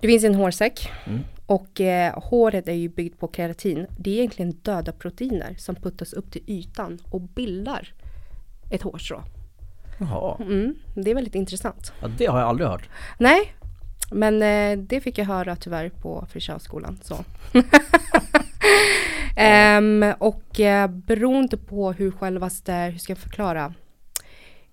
det 0.00 0.08
finns 0.08 0.24
en 0.24 0.34
hårsäck 0.34 0.90
Mm. 1.06 1.20
och 1.46 1.80
eh, 1.80 2.12
håret 2.22 2.68
är 2.68 2.72
ju 2.72 2.88
byggt 2.88 3.20
på 3.20 3.30
keratin. 3.36 3.86
Det 3.98 4.10
är 4.10 4.14
egentligen 4.14 4.50
döda 4.62 4.92
proteiner 4.92 5.54
som 5.58 5.74
puttas 5.74 6.12
upp 6.12 6.32
till 6.32 6.42
ytan 6.46 6.98
och 7.10 7.20
bildar 7.20 7.92
ett 8.70 8.82
hårstrå. 8.82 9.22
Jaha, 10.00 10.36
Mm, 10.40 10.74
det 10.94 11.10
är 11.10 11.14
väldigt 11.14 11.34
intressant. 11.34 11.92
ja, 12.00 12.08
det 12.18 12.26
har 12.26 12.38
jag 12.38 12.48
aldrig 12.48 12.68
hört. 12.68 12.88
Nej, 13.18 13.52
men 14.10 14.42
eh, 14.42 14.78
det 14.78 15.00
fick 15.00 15.18
jag 15.18 15.24
höra 15.24 15.56
tyvärr 15.56 15.88
på 15.88 16.26
frisörskolan. 16.30 16.98
Så. 17.02 17.24
Ehm, 19.36 20.04
och 20.18 20.60
eh, 20.60 20.88
beroende 20.90 21.56
på 21.56 21.92
hur 21.92 22.10
självaste, 22.10 22.74
hur 22.74 22.98
ska 22.98 23.10
jag 23.10 23.18
förklara, 23.18 23.74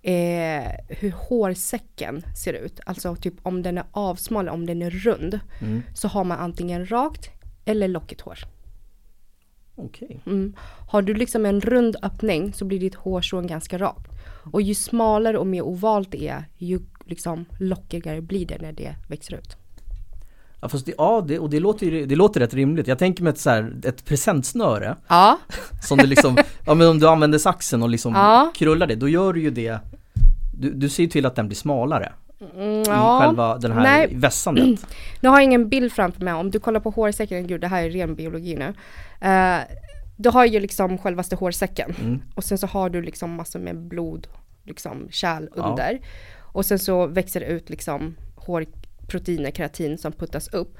eh, 0.01 0.71
hur 0.89 1.11
hårsäcken 1.11 2.23
ser 2.43 2.53
ut, 2.53 2.79
alltså 2.85 3.15
typ 3.15 3.33
om 3.43 3.61
den 3.63 3.77
är 3.77 3.85
avsmal, 3.91 4.49
om 4.49 4.65
den 4.65 4.81
är 4.81 4.89
rund, 4.89 5.39
Mm. 5.61 5.83
så 5.93 6.07
har 6.07 6.23
man 6.23 6.39
antingen 6.39 6.91
rakt 6.91 7.29
eller 7.65 7.87
lockigt 7.87 8.21
hår. 8.21 8.39
Okej. 9.75 10.19
Mm. 10.25 10.53
Har 10.89 11.01
du 11.01 11.13
liksom 11.13 11.45
en 11.45 11.61
rund 11.61 11.95
öppning 12.01 12.53
så 12.53 12.65
blir 12.65 12.79
ditt 12.79 12.95
hårstrån 12.95 13.47
ganska 13.47 13.77
rakt. 13.77 14.11
Och 14.51 14.61
ju 14.61 14.75
smalare 14.75 15.37
och 15.37 15.47
mer 15.47 15.61
ovalt 15.61 16.11
det 16.11 16.27
är, 16.27 16.43
ju 16.57 16.79
liksom 17.05 17.45
lockigare 17.59 18.21
blir 18.21 18.45
det 18.45 18.57
när 18.61 18.71
det 18.71 18.95
växer 19.07 19.33
ut. 19.35 19.57
Ja, 20.61 20.69
fast 20.69 20.85
det, 20.85 20.93
ja, 20.97 21.25
det, 21.27 21.39
och 21.39 21.49
det 21.49 21.59
låter, 21.59 22.05
det 22.05 22.15
låter 22.15 22.39
rätt 22.39 22.53
rimligt. 22.53 22.87
Jag 22.87 22.99
tänker 22.99 23.23
mig 23.23 23.31
ett, 23.31 23.39
så 23.39 23.49
här, 23.49 23.73
ett 23.83 24.05
presentsnöre 24.05 24.95
Ja, 25.07 25.37
som 25.81 25.97
du 25.97 26.05
liksom, 26.07 26.37
ja 26.65 26.73
men 26.73 26.87
om 26.87 26.99
du 26.99 27.07
använder 27.07 27.37
saxen 27.37 27.83
och 27.83 27.89
liksom 27.89 28.13
Ja. 28.13 28.51
krullar 28.55 28.87
det, 28.87 28.95
då 28.95 29.09
gör 29.09 29.33
du 29.33 29.41
ju 29.41 29.49
det 29.49 29.79
du, 30.57 30.73
du 30.73 30.89
ser 30.89 31.03
ju 31.03 31.09
till 31.09 31.25
att 31.25 31.35
den 31.35 31.47
blir 31.47 31.55
smalare 31.55 32.13
mm, 32.55 32.83
ja. 32.87 33.19
själva 33.21 33.57
den 33.57 33.71
här 33.71 33.83
Nej. 33.83 34.09
vässandet. 34.15 34.87
Nu 35.21 35.29
har 35.29 35.35
jag 35.35 35.43
ingen 35.43 35.69
bild 35.69 35.91
framför 35.93 36.21
mig. 36.21 36.33
Om 36.33 36.51
du 36.51 36.59
kollar 36.59 36.79
på 36.79 36.89
hårsäcken, 36.89 37.47
gud 37.47 37.61
det 37.61 37.67
här 37.67 37.83
är 37.83 37.89
ren 37.89 38.15
biologi 38.15 38.55
nu. 38.55 38.73
Uh, 39.29 39.59
du 40.17 40.29
har 40.29 40.45
ju 40.45 40.59
liksom 40.59 40.97
självaste 40.97 41.35
hårsäcken 41.35 41.95
Mm. 42.01 42.21
och 42.35 42.43
sen 42.43 42.57
så 42.57 42.67
har 42.67 42.89
du 42.89 43.01
liksom 43.01 43.33
massor 43.35 43.59
med 43.59 43.77
blod, 43.77 44.27
liksom 44.63 45.07
kärl 45.11 45.47
Ja. 45.55 45.75
Och 46.55 46.65
sen 46.65 46.79
så 46.79 47.07
växer 47.07 47.39
det 47.39 47.45
ut 47.45 47.69
liksom 47.69 48.15
hårproteiner, 48.35 49.51
keratin 49.51 49.97
som 49.97 50.11
puttas 50.11 50.47
upp. 50.47 50.77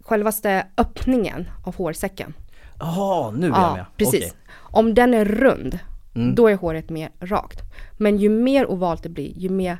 Självaste 0.00 0.66
öppningen 0.76 1.48
av 1.64 1.76
hårsäcken. 1.76 2.34
Jaha, 2.78 3.30
nu 3.30 3.46
är 3.46 3.50
jag 3.50 3.72
med. 3.76 3.84
precis. 3.96 4.14
Okej. 4.24 4.32
Om 4.54 4.94
den 4.94 5.14
är 5.14 5.24
rund, 5.24 5.78
Mm. 6.14 6.34
då 6.34 6.48
är 6.48 6.56
håret 6.56 6.90
mer 6.90 7.10
rakt. 7.20 7.60
Men 7.98 8.16
ju 8.18 8.28
mer 8.28 8.70
ovalt 8.70 9.02
det 9.02 9.08
blir, 9.08 9.38
ju 9.38 9.48
mer 9.48 9.78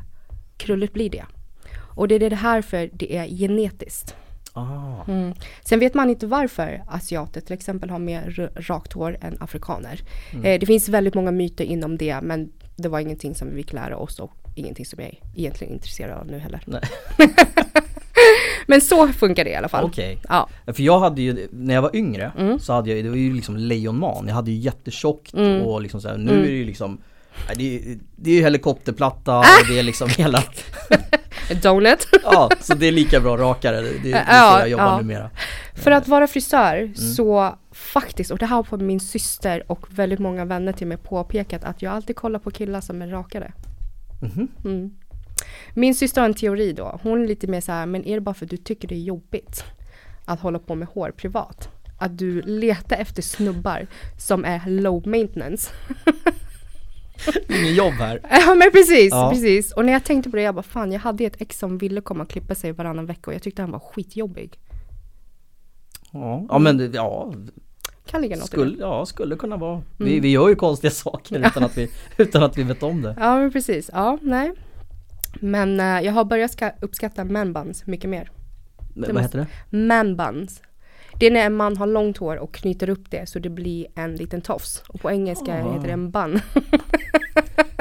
krulligt 0.57 0.93
blir 0.93 1.11
det. 1.11 1.25
Och 1.97 2.09
det 2.09 2.15
är 2.15 2.31
det 2.31 2.37
här 2.37 2.63
för 2.63 2.91
det 2.93 3.17
är 3.17 3.27
genetiskt. 3.27 4.15
Ah. 4.53 5.05
Mm. 5.09 5.35
Sen 5.65 5.79
vet 5.81 5.95
man 5.95 6.11
inte 6.11 6.27
varför 6.27 6.83
asiater 6.89 7.41
till 7.41 7.53
exempel 7.55 7.91
har 7.91 7.99
mer 7.99 8.51
rakt 8.57 8.93
hår 8.93 9.17
än 9.21 9.37
afrikaner. 9.41 10.01
Mm. 10.33 10.45
Eh, 10.45 10.61
det 10.61 10.67
finns 10.67 10.89
väldigt 10.89 11.15
många 11.15 11.31
myter 11.31 11.65
inom 11.65 11.97
det 11.97 12.21
men 12.23 12.53
det 12.77 12.89
var 12.89 13.01
ingenting 13.01 13.35
som 13.35 13.49
vi 13.51 13.55
fick 13.57 13.73
lära 13.73 13.97
oss 13.97 14.21
och 14.21 14.33
ingenting 14.55 14.87
som 14.87 14.99
jag 15.03 15.09
är 15.09 15.19
egentligen 15.37 15.73
intresserad 15.73 16.19
av 16.19 16.27
nu 16.27 16.39
heller. 16.39 16.61
Men 18.67 18.81
så 18.81 19.09
funkar 19.09 19.45
det 19.45 19.51
i 19.51 19.55
alla 19.55 19.69
fall. 19.69 19.85
Okej. 19.85 20.19
Ja. 20.29 20.49
För 20.67 20.83
jag 20.83 21.01
hade 21.01 21.23
ju, 21.23 21.49
när 21.53 21.75
jag 21.75 21.83
var 21.83 21.97
yngre 21.97 22.33
Mm. 22.39 22.59
så 22.59 22.73
hade 22.73 22.91
jag, 22.95 23.05
det 23.05 23.11
var 23.11 23.17
ju 23.17 23.35
liksom 23.35 23.57
lejonman. 23.57 24.25
Jag 24.29 24.35
hade 24.35 24.51
ju 24.51 24.57
jättetjockt 24.57 25.35
Mm. 25.35 25.63
och 25.63 25.83
liksom 25.83 26.01
så 26.01 26.09
här, 26.09 26.17
nu 26.17 26.31
Mm. 26.31 26.43
är 26.45 26.47
det 26.49 26.53
ju 26.55 26.65
liksom 26.65 26.99
det, 27.57 27.77
är, 27.77 27.99
det 28.17 28.31
är 28.31 28.35
ju 28.35 28.43
helikopterplatta 28.43 29.39
och 29.39 29.45
det 29.69 29.79
är 29.79 29.83
liksom 29.83 30.09
hela, 30.19 30.43
Donut. 31.63 32.09
ja 32.25 32.51
så 32.61 32.75
det 32.75 32.87
är 32.87 32.93
lika 32.93 33.21
bra 33.21 33.37
rakare. 33.37 33.81
Det, 33.81 33.99
det, 34.03 34.13
är 34.13 34.25
Ja, 34.29 34.53
så 34.55 34.61
jag 34.61 34.69
jobbar 34.69 34.85
ja. 34.85 34.97
numera. 34.99 35.31
För 35.75 35.91
att 35.91 36.09
vara 36.09 36.27
frisör 36.27 36.77
Mm. 36.77 36.95
så 36.95 37.55
faktiskt, 37.73 38.31
och 38.31 38.39
det 38.39 38.47
här 38.47 38.67
har 38.71 38.79
min 38.79 39.01
syster 39.01 39.63
och 39.67 39.87
väldigt 39.91 40.19
många 40.19 40.45
vänner 40.45 40.73
till 40.73 40.87
mig 40.87 40.97
påpekat 40.97 41.65
att 41.65 41.83
jag 41.83 41.93
alltid 41.93 42.17
kollar 42.17 42.39
på 42.39 42.51
killar 42.51 42.81
som 42.81 43.03
är 43.03 43.09
rakade. 43.09 43.53
Mm. 44.65 44.91
Min 45.75 45.95
syster 45.95 46.21
har 46.21 46.29
en 46.29 46.35
teori 46.35 46.73
då. 46.73 47.01
Hon 47.03 47.23
är 47.23 47.29
lite 47.29 47.47
mer 47.47 47.61
så 47.61 47.73
här, 47.73 47.87
men 47.87 48.05
är 48.05 48.15
det 48.15 48.21
bara 48.21 48.35
för 48.35 48.47
att 48.47 48.51
du 48.51 48.57
tycker 48.57 48.89
det 48.89 48.95
är 48.95 48.99
jobbigt 49.03 49.65
att 50.25 50.41
hålla 50.41 50.59
på 50.59 50.75
med 50.75 50.89
hår 50.89 51.11
privat? 51.17 51.69
Att 51.99 52.19
du 52.19 52.43
letar 52.43 52.97
efter 52.97 53.23
snubbar 53.23 53.87
som 54.19 54.45
är 54.45 54.71
low 54.71 55.07
maintenance. 55.09 55.71
Ingen 57.49 57.75
jobb 57.75 57.93
här. 57.93 58.21
Ja 58.47 58.55
men 58.55 58.71
precis, 58.73 59.11
Ja. 59.11 59.31
precis. 59.33 59.73
Och 59.73 59.85
när 59.85 59.93
jag 59.93 60.05
tänkte 60.05 60.31
på 60.31 60.37
det, 60.37 60.43
jag 60.43 60.55
bara 60.55 60.63
fan 60.63 60.93
jag 60.93 61.01
hade 61.01 61.25
ett 61.25 61.41
ex 61.41 61.59
som 61.59 61.79
ville 61.79 62.01
komma 62.01 62.23
och 62.25 62.31
klippa 62.31 62.55
sig 62.55 62.73
varannan 62.73 63.07
vecka 63.07 63.31
och 63.31 63.35
jag 63.35 63.43
tyckte 63.43 63.63
han 63.63 63.71
var 63.71 63.79
skitjobbig. 63.79 64.59
Ja, 66.13 66.47
ja 66.49 66.59
men 66.59 66.93
ja, 66.93 67.35
Kan 68.07 68.23
ligga 68.23 68.37
något 68.37 68.45
i 68.45 68.51
det. 68.51 68.57
skulle, 68.57 68.77
ja, 68.81 69.07
skulle 69.07 69.37
kunna 69.37 69.57
vara. 69.57 69.83
Vi, 69.97 70.11
Mm. 70.11 70.23
vi 70.23 70.31
gör 70.31 70.49
ju 70.49 70.55
konstiga 70.55 70.91
saker 71.05 71.39
utan 71.39 71.65
att 71.65 71.79
vi, 71.79 71.91
utan 72.17 72.43
att 72.43 72.59
vi 72.59 72.63
vet 72.63 72.83
om 72.83 73.03
det. 73.03 73.17
Ja 73.21 73.37
men 73.39 73.53
precis, 73.53 73.91
ja 73.93 74.19
nej. 74.23 74.53
Men 75.41 75.81
eh, 75.81 76.01
jag 76.01 76.13
har 76.13 76.25
börjat 76.25 76.51
ska 76.53 76.71
uppskatta 76.81 77.25
manbuns 77.25 77.87
mycket 77.87 78.11
mer. 78.11 78.31
Men, 78.95 79.15
vad 79.15 79.23
heter 79.23 79.39
det? 79.71 79.77
Manbuns. 79.77 80.63
Det 81.21 81.27
är 81.27 81.31
när 81.31 81.47
en 81.47 81.55
man 81.57 81.77
har 81.77 81.87
långt 81.87 82.17
hår 82.19 82.37
och 82.37 82.55
knyter 82.55 82.89
upp 82.89 83.11
det 83.11 83.29
så 83.29 83.39
det 83.39 83.51
blir 83.51 83.87
en 83.95 84.17
liten 84.17 84.41
tofs. 84.41 84.83
Och 84.89 85.01
på 85.01 85.11
engelska 85.11 85.53
Ah. 85.65 85.73
heter 85.73 85.87
det 85.87 85.93
en 85.93 86.11
bun. 86.11 86.41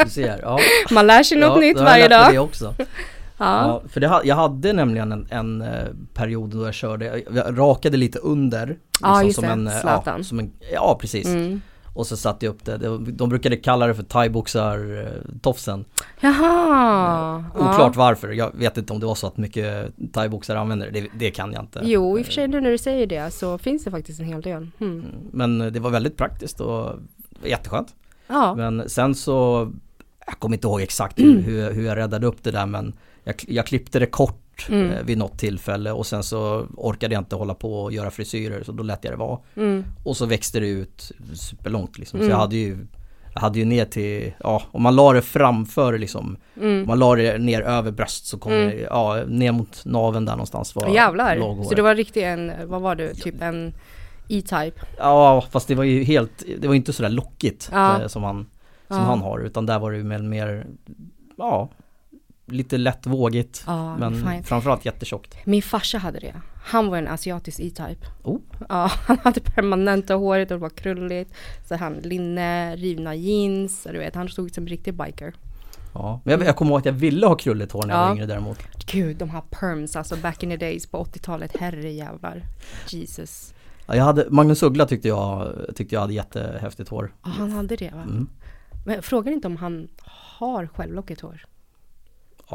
Du 0.03 0.09
ser, 0.09 0.39
ja. 0.41 0.59
Man 0.91 1.07
lär 1.07 1.23
sig 1.23 1.37
något 1.37 1.63
ja, 1.63 1.67
nytt 1.67 1.77
varje 1.79 2.07
dag. 2.07 2.33
Det 2.33 2.39
också. 2.39 2.75
Ja. 3.45 3.81
För 3.87 3.99
det, 3.99 4.21
jag 4.23 4.35
hade 4.35 4.73
nämligen 4.73 5.11
en, 5.11 5.27
en 5.29 5.61
eh, 5.61 5.87
period 6.13 6.49
då 6.49 6.65
jag 6.65 6.73
körde, 6.73 7.23
jag, 7.33 7.57
rakade 7.59 7.97
lite 7.97 8.19
under. 8.19 8.67
liksom 8.67 8.79
Ja, 9.01 9.23
just 9.23 9.41
det. 9.41 9.47
en, 9.47 9.67
eh, 9.67 9.73
Zlatan. 9.81 10.17
Ja, 10.17 10.23
som 10.23 10.39
en, 10.39 10.51
ja 10.73 10.97
precis. 11.01 11.25
Mm. 11.27 11.61
Och 11.93 12.07
så 12.07 12.17
satte 12.17 12.45
jag 12.45 12.53
upp 12.53 12.65
det, 12.65 12.77
de, 12.77 13.17
de 13.17 13.29
brukade 13.29 13.55
kalla 13.57 13.87
det 13.87 13.95
för 13.95 14.03
thaiboxar 14.03 14.97
eh, 15.43 15.83
Jaha. 16.19 17.43
Oklart 17.55 17.79
Ja. 17.79 17.91
varför, 17.95 18.29
jag 18.31 18.51
vet 18.55 18.77
inte 18.77 18.93
om 18.93 18.99
det 18.99 19.05
var 19.05 19.15
så 19.15 19.27
att 19.27 19.37
mycket 19.37 19.91
thaiboxare 20.13 20.59
använder 20.59 20.91
det, 20.91 21.01
det, 21.01 21.07
det 21.19 21.31
kan 21.31 21.53
jag 21.53 21.63
inte. 21.63 21.79
Jo, 21.83 22.19
i 22.19 22.21
och 22.21 22.25
för 22.25 22.33
sig 22.33 22.47
nu 22.47 22.61
när 22.61 22.71
du 22.71 22.77
säger 22.77 23.07
det 23.07 23.33
så 23.33 23.57
finns 23.57 23.83
det 23.83 23.91
faktiskt 23.91 24.19
en 24.19 24.25
hel 24.25 24.41
del. 24.41 24.67
Mm. 24.79 24.93
Mm, 24.93 25.05
Men 25.31 25.61
eh, 25.61 25.67
det 25.67 25.79
var 25.79 25.89
väldigt 25.89 26.17
praktiskt 26.17 26.59
och 26.61 26.95
jätteskönt. 27.43 27.95
Ja. 28.27 28.55
Men 28.55 28.89
sen 28.89 29.15
så, 29.15 29.71
jag 30.25 30.39
kommer 30.39 30.55
inte 30.55 30.67
ihåg 30.67 30.81
exakt 30.81 31.19
hur, 31.19 31.41
hur, 31.45 31.71
hur 31.73 31.85
jag 31.85 31.97
räddade 31.97 32.27
upp 32.27 32.43
det 32.43 32.51
där 32.51 32.65
men 32.65 32.93
jag, 33.23 33.35
jag 33.47 33.65
klippte 33.65 33.99
det 33.99 34.05
kort 34.05 34.37
Mm. 34.69 34.91
eh, 34.91 35.03
vid 35.03 35.17
något 35.17 35.39
tillfälle 35.39 35.91
och 35.91 36.05
sen 36.07 36.23
så 36.23 36.65
orkade 36.77 37.13
jag 37.15 37.21
inte 37.21 37.35
hålla 37.35 37.53
på 37.53 37.83
och 37.83 37.91
göra 37.93 38.11
frisyrer 38.11 38.63
så 38.63 38.71
då 38.71 38.83
lät 38.83 39.03
jag 39.03 39.13
det 39.13 39.17
vara. 39.17 39.39
Mm. 39.55 39.83
Och 40.03 40.17
så 40.17 40.25
växte 40.25 40.59
det 40.59 40.67
ut 40.67 41.11
superlångt 41.33 41.97
liksom. 41.97 42.19
Så 42.19 42.23
Mm. 42.23 42.29
jag 42.31 42.37
hade 42.37 42.55
ju 42.55 42.77
jag 43.33 43.41
hade 43.41 43.59
ju 43.59 43.65
ner 43.65 43.85
till, 43.85 44.33
ja 44.39 44.61
om 44.71 44.81
man 44.81 44.95
la 44.95 45.13
det 45.13 45.21
framför 45.21 45.97
liksom 45.97 46.37
Mm. 46.61 46.81
Om 46.81 46.87
man 46.87 46.99
la 46.99 47.15
det 47.15 47.37
ner 47.37 47.61
över 47.61 47.91
bröst 47.91 48.25
så 48.25 48.37
kom 48.37 48.51
Mm. 48.51 48.69
det, 48.69 48.75
ja 48.81 49.23
ner 49.27 49.51
mot 49.51 49.85
naveln 49.85 50.25
där 50.25 50.33
någonstans 50.33 50.75
var 50.75 50.87
Jävlar. 50.89 51.63
Så 51.63 51.75
det 51.75 51.81
var 51.81 51.95
riktigt 51.95 52.23
en, 52.23 52.51
vad 52.65 52.81
var 52.81 52.95
du, 52.95 53.13
typ 53.13 53.41
en 53.41 53.73
E-Type. 54.29 54.81
Ja 54.97 55.43
fast 55.51 55.67
det 55.67 55.75
var 55.75 55.83
ju 55.83 56.03
helt, 56.03 56.43
det 56.59 56.67
var 56.67 56.75
inte 56.75 56.93
sådär 56.93 57.09
lockigt 57.09 57.69
Ja. 57.71 58.01
eh, 58.01 58.07
som, 58.07 58.23
han, 58.23 58.35
som 58.87 58.97
Ja. 58.97 59.03
han 59.03 59.21
har 59.21 59.39
utan 59.39 59.65
där 59.65 59.79
var 59.79 59.91
det 59.91 59.97
ju 59.97 60.03
mer, 60.03 60.19
mer 60.19 60.65
ja, 61.37 61.69
lite 62.45 62.77
lätt 62.77 63.05
vågigt 63.07 63.63
Ja, 63.67 63.97
men 63.97 64.15
fine. 64.15 64.43
framförallt 64.43 64.85
jättetjockt. 64.85 65.35
Min 65.45 65.61
farsa 65.61 65.97
hade 65.97 66.19
det. 66.19 66.41
Han 66.63 66.87
var 66.87 66.97
en 66.97 67.07
asiatisk 67.07 67.59
E-Type. 67.59 68.07
Oh. 68.23 68.39
Ja, 68.69 68.91
han 69.07 69.17
hade 69.23 69.39
permanenta 69.41 70.13
håret 70.15 70.51
och 70.51 70.57
det 70.57 70.61
var 70.61 70.69
krulligt. 70.69 71.33
Så 71.67 71.75
han 71.75 71.93
linne, 71.93 72.75
rivna 72.75 73.15
jeans, 73.15 73.87
du 73.91 73.97
vet, 73.99 74.15
han 74.15 74.29
såg 74.29 74.45
ut 74.45 74.55
som 74.55 74.63
en 74.63 74.67
riktig 74.67 74.93
biker. 74.93 75.33
Ja. 75.93 76.21
Men 76.23 76.31
jag, 76.39 76.47
jag 76.47 76.55
kommer 76.55 76.71
ihåg 76.71 76.79
att 76.79 76.85
jag 76.85 76.93
ville 76.93 77.27
ha 77.27 77.35
krulligt 77.35 77.71
hår 77.71 77.83
när 77.85 77.93
jag 77.93 78.01
Ja. 78.03 78.05
var 78.07 78.13
yngre 78.15 78.25
däremot. 78.25 78.59
Gud, 78.91 79.17
de 79.17 79.29
här 79.29 79.41
perms, 79.49 79.95
alltså 79.95 80.15
back 80.15 80.43
in 80.43 80.49
the 80.49 80.57
days 80.57 80.87
på 80.87 81.03
80-talet, 81.03 81.57
herrejävlar. 81.59 82.43
Jesus. 82.87 83.53
Ja, 83.87 83.95
jag 83.95 84.03
hade, 84.03 84.25
Magnus 84.29 84.63
Uggla 84.63 84.85
tyckte 84.85 85.07
jag, 85.07 85.55
tyckte 85.75 85.95
jag 85.95 86.01
hade 86.01 86.13
jättehäftigt 86.13 86.89
hår. 86.89 87.13
Ja, 87.23 87.29
han 87.29 87.51
hade 87.51 87.75
det 87.75 87.91
va? 87.93 88.01
Mm. 88.01 88.29
Men 88.85 89.01
frågar 89.03 89.31
inte 89.31 89.47
om 89.47 89.57
han 89.57 89.87
har 90.03 90.67
självlockigt 90.67 91.21
hår? 91.21 91.45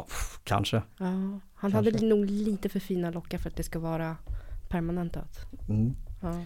Pff, 0.01 0.39
kanske. 0.43 0.81
Ja, 0.97 1.39
han 1.55 1.73
hade 1.73 2.05
nog 2.05 2.25
lite 2.25 2.69
för 2.69 2.79
fina 2.79 3.11
lockar 3.11 3.37
för 3.37 3.49
att 3.49 3.55
det 3.55 3.63
ska 3.63 3.79
vara 3.79 4.15
permanentat. 4.69 5.39
Mm. 5.69 5.95
Ja. 6.21 6.41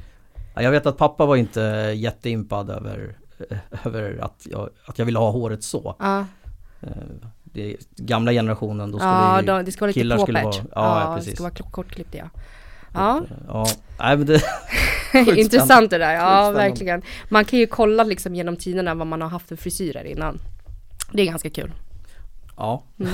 Ja, 0.56 0.62
jag 0.62 0.72
vet 0.72 0.86
att 0.86 0.98
pappa 0.98 1.26
var 1.26 1.36
inte 1.36 1.62
jätteimpad 1.96 2.70
över, 2.70 3.18
över 3.86 4.18
att, 4.22 4.48
jag, 4.52 4.70
att 4.86 5.00
jag 5.00 5.06
ville 5.06 5.20
ha 5.20 5.32
håret 5.32 5.64
så. 5.64 5.96
Ja, 6.00 6.26
Eh, 6.84 6.90
Det 7.44 7.76
gamla 7.96 8.32
generationen, 8.32 8.92
då 8.92 8.98
skulle 8.98 9.12
ja 9.12 9.42
då, 9.46 9.62
det 9.62 9.72
ska 9.72 9.82
vara 9.82 9.88
lite 9.88 10.00
killar 10.00 10.18
skulle 10.18 10.42
påpärt. 10.42 10.56
vara- 10.64 10.68
ja, 10.76 11.02
ja, 11.04 11.10
det 11.10 11.16
precis. 11.18 11.34
ska 11.34 11.44
vara 11.44 11.54
kort- 11.54 11.72
kortklippt 11.72 12.16
ja. 12.16 12.30
Ja, 12.94 13.24
Ja, 13.48 13.66
nej 14.00 14.18
men 14.18 14.26
det, 14.26 14.42
intressant 15.40 15.90
det 15.90 15.98
där. 15.98 16.14
Ja, 16.14 16.52
verkligen. 16.52 17.02
Man 17.30 17.46
kan 17.46 17.60
ju 17.60 17.68
kolla 17.68 18.04
liksom 18.04 18.36
genom 18.36 18.56
tiderna 18.56 18.96
vad 18.96 19.08
man 19.08 19.22
har 19.22 19.30
haft 19.30 19.48
för 19.48 19.56
frisyrer 19.56 20.04
innan. 20.04 20.40
Det 21.12 21.22
är 21.22 21.26
ganska 21.26 21.50
kul. 21.50 21.72
Ja. 22.62 22.84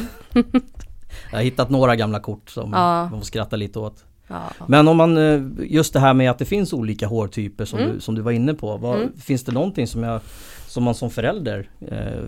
jag 1.32 1.38
har 1.38 1.44
hittat 1.44 1.70
några 1.70 1.96
gamla 1.96 2.20
kort 2.20 2.50
som 2.50 2.64
Mm. 2.68 2.80
Ja. 2.80 3.10
man 3.10 3.20
får 3.20 3.26
skratta 3.26 3.56
lite 3.56 3.80
åt. 3.80 4.04
Ja. 4.28 4.44
Men 4.68 4.88
om 4.88 4.98
man, 4.98 5.18
eh, 5.18 5.42
just 5.60 5.94
det 5.94 6.00
här 6.00 6.14
med 6.14 6.32
att 6.32 6.40
det 6.40 6.46
finns 6.46 6.74
olika 6.74 7.08
hårtyper 7.08 7.66
som, 7.66 7.80
Mm. 7.80 7.92
du, 7.94 8.00
som 8.02 8.16
du 8.16 8.22
var 8.22 8.32
inne 8.32 8.54
på. 8.54 8.78
Vad, 8.78 8.96
Mm. 8.96 9.18
Finns 9.20 9.44
det 9.44 9.52
någonting 9.52 9.88
som, 9.88 10.04
jag, 10.04 10.22
som 10.68 10.84
man 10.84 10.96
som 10.96 11.10
förälder 11.10 11.70
eh, 11.88 12.24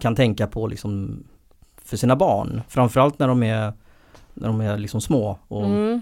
kan 0.00 0.16
tänka 0.16 0.46
på 0.46 0.66
liksom 0.66 1.24
för 1.84 1.96
sina 1.96 2.16
barn? 2.16 2.62
Framförallt 2.68 3.18
när 3.18 3.28
de 3.28 3.42
är, 3.42 3.72
när 4.34 4.46
de 4.48 4.60
är 4.60 4.78
liksom 4.78 5.00
små. 5.00 5.38
Och, 5.48 5.64
Mm. 5.66 6.00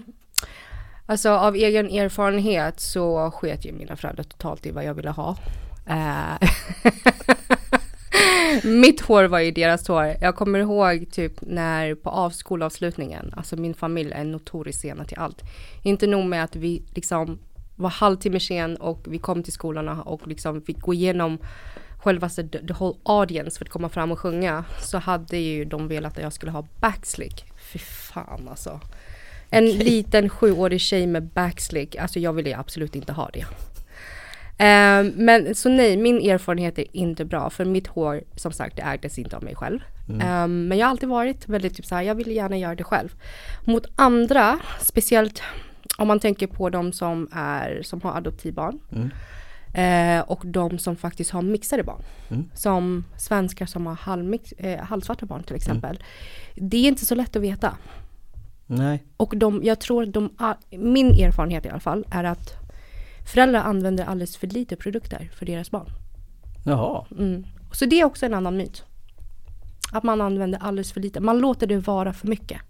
Alltså 1.05 1.29
av 1.29 1.55
egen 1.55 1.89
erfarenhet 1.89 2.79
så 2.79 3.31
sket 3.31 3.65
ju 3.65 3.71
mina 3.71 3.95
föräldrar 3.95 4.23
totalt 4.23 4.65
i 4.65 4.71
vad 4.71 4.83
jag 4.83 4.93
ville 4.93 5.09
ha. 5.09 5.35
Eh, 5.87 6.49
Mitt 8.63 9.01
hår 9.01 9.23
var 9.23 9.39
ju 9.39 9.51
deras 9.51 9.87
hår. 9.87 10.15
Jag 10.21 10.35
kommer 10.35 10.59
ihåg 10.59 11.11
typ 11.11 11.33
när 11.41 11.95
på 11.95 12.09
av 12.09 12.29
skolavslutningen, 12.29 13.33
alltså 13.37 13.55
min 13.55 13.73
familj 13.73 14.11
är 14.11 14.23
notoriskt 14.23 14.81
sena 14.81 15.05
till 15.05 15.19
allt. 15.19 15.41
Inte 15.81 16.07
nog 16.07 16.25
med 16.25 16.43
att 16.43 16.55
vi 16.55 16.83
liksom 16.95 17.39
var 17.75 17.89
halvtimme 17.89 18.39
sen 18.39 18.75
och 18.75 19.05
vi 19.07 19.17
kom 19.17 19.43
till 19.43 19.53
skolorna 19.53 20.01
och 20.01 20.27
liksom 20.27 20.61
fick 20.61 20.79
gå 20.79 20.93
igenom 20.93 21.37
självaste 22.03 22.47
the, 22.47 22.67
the 22.67 22.73
whole 22.73 22.97
audience 23.03 23.57
för 23.57 23.65
att 23.65 23.71
komma 23.71 23.89
fram 23.89 24.11
och 24.11 24.19
sjunga 24.19 24.65
så 24.81 24.97
hade 24.97 25.37
ju 25.37 25.65
de 25.65 25.87
velat 25.87 26.17
att 26.17 26.23
jag 26.23 26.33
skulle 26.33 26.51
ha 26.51 26.67
backslick. 26.79 27.45
Fy 27.71 27.79
fan 27.79 28.47
alltså. 28.47 28.79
En 29.49 29.65
liten 29.65 30.29
sjuårig 30.29 30.81
tjej 30.81 31.07
med 31.07 31.23
backslick, 31.23 31.95
alltså 31.95 32.19
jag 32.19 32.33
ville 32.33 32.57
absolut 32.57 32.95
inte 32.95 33.13
ha 33.13 33.29
det. 33.33 33.45
Eh, 34.57 35.03
men 35.15 35.55
så 35.55 35.69
nej, 35.69 35.97
min 35.97 36.29
erfarenhet 36.29 36.79
är 36.79 36.97
inte 36.97 37.25
bra 37.25 37.49
för 37.49 37.65
mitt 37.65 37.87
hår 37.87 38.23
som 38.35 38.51
sagt 38.51 38.75
det 38.75 38.81
ägdes 38.81 39.19
inte 39.19 39.37
av 39.37 39.43
mig 39.43 39.55
själv. 39.55 39.79
Eh, 40.09 40.47
men 40.47 40.77
jag 40.77 40.85
har 40.85 40.91
alltid 40.91 41.09
varit 41.09 41.49
väldigt 41.49 41.75
typ 41.75 41.85
så 41.85 41.95
här, 41.95 42.01
jag 42.01 42.15
vill 42.15 42.31
gärna 42.31 42.57
göra 42.57 42.75
det 42.75 42.83
själv. 42.83 43.09
Mot 43.65 43.85
andra, 43.95 44.59
speciellt 44.79 45.41
om 45.97 46.07
man 46.07 46.19
tänker 46.19 46.47
på 46.47 46.69
de 46.69 46.93
som 46.93 47.29
är, 47.31 47.81
som 47.83 48.01
har 48.01 48.17
adoptivbarn. 48.17 48.79
Mm. 48.91 49.09
Eh, 49.73 50.21
och 50.21 50.41
de 50.45 50.79
som 50.79 50.95
faktiskt 50.95 51.31
har 51.31 51.41
mixade 51.41 51.83
barn. 51.83 52.01
Mm. 52.29 52.49
Som 52.53 53.03
svenskar 53.17 53.65
som 53.65 53.85
har 53.85 53.95
halvmix, 53.95 54.51
eh, 54.51 54.79
halvsvarta 54.79 55.25
barn 55.25 55.43
till 55.43 55.55
exempel. 55.55 55.99
Det 56.55 56.77
är 56.77 56.87
inte 56.87 57.05
så 57.05 57.15
lätt 57.15 57.35
att 57.35 57.41
veta. 57.41 57.77
Nej. 58.65 59.03
Och 59.17 59.37
de, 59.37 59.61
jag 59.63 59.79
tror 59.79 60.05
de, 60.05 60.29
min 60.71 61.07
erfarenhet 61.07 61.65
i 61.65 61.69
alla 61.69 61.79
fall 61.79 62.05
är 62.11 62.23
att 62.23 62.62
föräldrar 63.25 63.61
använder 63.61 64.05
alldeles 64.05 64.37
för 64.37 64.47
lite 64.47 64.75
produkter 64.75 65.31
för 65.35 65.45
deras 65.45 65.71
barn. 65.71 65.89
Jaha. 66.65 67.05
Mm. 67.11 67.45
Så 67.71 67.85
det 67.85 67.99
är 67.99 68.05
också 68.05 68.25
en 68.25 68.33
annan 68.33 68.57
myt. 68.57 68.83
Att 69.91 70.03
man 70.03 70.21
använder 70.21 70.59
alldeles 70.59 70.91
för 70.91 71.01
lite. 71.01 71.19
Man 71.19 71.39
låter 71.39 71.67
det 71.67 71.77
vara 71.77 72.13
för 72.13 72.27
mycket. 72.27 72.61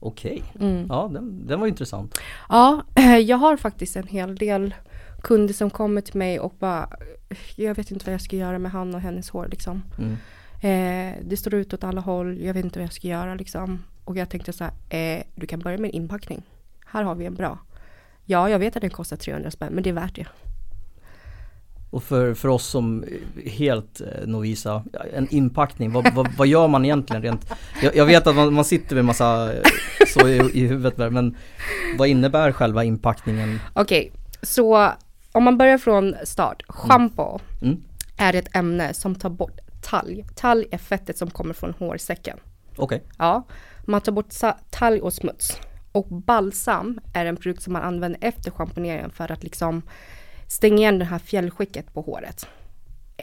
Okej. 0.00 0.42
Mm. 0.60 0.86
Ja, 0.88 1.10
den, 1.12 1.46
den 1.46 1.60
var 1.60 1.66
intressant. 1.66 2.20
Ja, 2.48 2.82
jag 3.24 3.36
har 3.36 3.56
faktiskt 3.56 3.96
en 3.96 4.06
hel 4.06 4.36
del 4.36 4.74
kunder 5.22 5.54
som 5.54 5.70
kommer 5.70 6.00
till 6.00 6.16
mig 6.16 6.40
och 6.40 6.54
bara 6.58 6.88
Jag 7.56 7.74
vet 7.74 7.90
inte 7.90 8.06
vad 8.06 8.14
jag 8.14 8.20
ska 8.20 8.36
göra 8.36 8.58
med 8.58 8.72
han 8.72 8.94
och 8.94 9.00
hennes 9.00 9.30
hår 9.30 9.48
liksom. 9.50 9.82
Mm. 9.98 10.16
Eh, 10.62 11.18
det 11.24 11.36
står 11.36 11.54
ut 11.54 11.74
åt 11.74 11.84
alla 11.84 12.00
håll, 12.00 12.40
jag 12.40 12.54
vet 12.54 12.64
inte 12.64 12.78
vad 12.78 12.84
jag 12.84 12.92
ska 12.92 13.08
göra 13.08 13.34
liksom. 13.34 13.84
Och 14.04 14.16
jag 14.16 14.28
tänkte 14.28 14.52
så 14.52 14.64
här, 14.64 14.72
eh, 15.16 15.22
du 15.34 15.46
kan 15.46 15.60
börja 15.60 15.78
med 15.78 15.88
en 15.88 15.94
inpackning. 15.94 16.42
Här 16.86 17.02
har 17.02 17.14
vi 17.14 17.26
en 17.26 17.34
bra. 17.34 17.58
Ja, 18.24 18.50
jag 18.50 18.58
vet 18.58 18.76
att 18.76 18.80
den 18.80 18.90
kostar 18.90 19.16
300 19.16 19.50
spänn, 19.50 19.72
men 19.72 19.82
det 19.82 19.90
är 19.90 19.94
värt 19.94 20.14
det. 20.14 20.26
Och 21.90 22.02
för, 22.02 22.34
för 22.34 22.48
oss 22.48 22.66
som 22.66 23.04
är 23.44 23.50
helt 23.50 24.00
eh, 24.00 24.26
novisa, 24.26 24.84
en 25.14 25.28
inpackning, 25.30 25.92
vad, 25.92 26.14
vad, 26.14 26.28
vad 26.36 26.46
gör 26.46 26.68
man 26.68 26.84
egentligen 26.84 27.22
rent? 27.22 27.52
Jag, 27.82 27.96
jag 27.96 28.06
vet 28.06 28.26
att 28.26 28.36
man, 28.36 28.54
man 28.54 28.64
sitter 28.64 28.94
med 28.96 29.04
massa 29.04 29.54
eh, 29.54 29.60
så 30.08 30.28
i, 30.28 30.36
i 30.54 30.66
huvudet 30.66 30.96
där, 30.96 31.10
men 31.10 31.36
vad 31.98 32.08
innebär 32.08 32.52
själva 32.52 32.84
inpackningen? 32.84 33.60
Okej, 33.72 34.12
så 34.42 34.90
om 35.32 35.44
man 35.44 35.58
börjar 35.58 35.78
från 35.78 36.14
start. 36.24 36.62
Schampo 36.68 37.38
Mm. 37.62 37.82
är 38.16 38.34
ett 38.34 38.56
ämne 38.56 38.94
som 38.94 39.14
tar 39.14 39.30
bort 39.30 39.58
talg. 39.82 40.24
Talg 40.34 40.66
är 40.70 40.78
fettet 40.78 41.18
som 41.18 41.30
kommer 41.30 41.54
från 41.54 41.74
hårsäcken. 41.78 42.38
Okej, 42.76 43.02
Ja, 43.18 43.46
man 43.84 44.00
tar 44.00 44.12
bort 44.12 44.28
talg 44.70 45.00
och 45.00 45.12
smuts. 45.12 45.58
Och 45.92 46.06
balsam 46.08 47.00
är 47.14 47.26
en 47.26 47.36
produkt 47.36 47.62
som 47.62 47.72
man 47.72 47.82
använder 47.82 48.18
efter 48.22 48.50
schamponeringen 48.50 49.10
för 49.10 49.32
att 49.32 49.42
liksom 49.42 49.82
stänga 50.48 50.76
igen 50.76 50.98
det 50.98 51.04
här 51.04 51.18
fjällskicket 51.18 51.94
på 51.94 52.00
håret. 52.00 52.46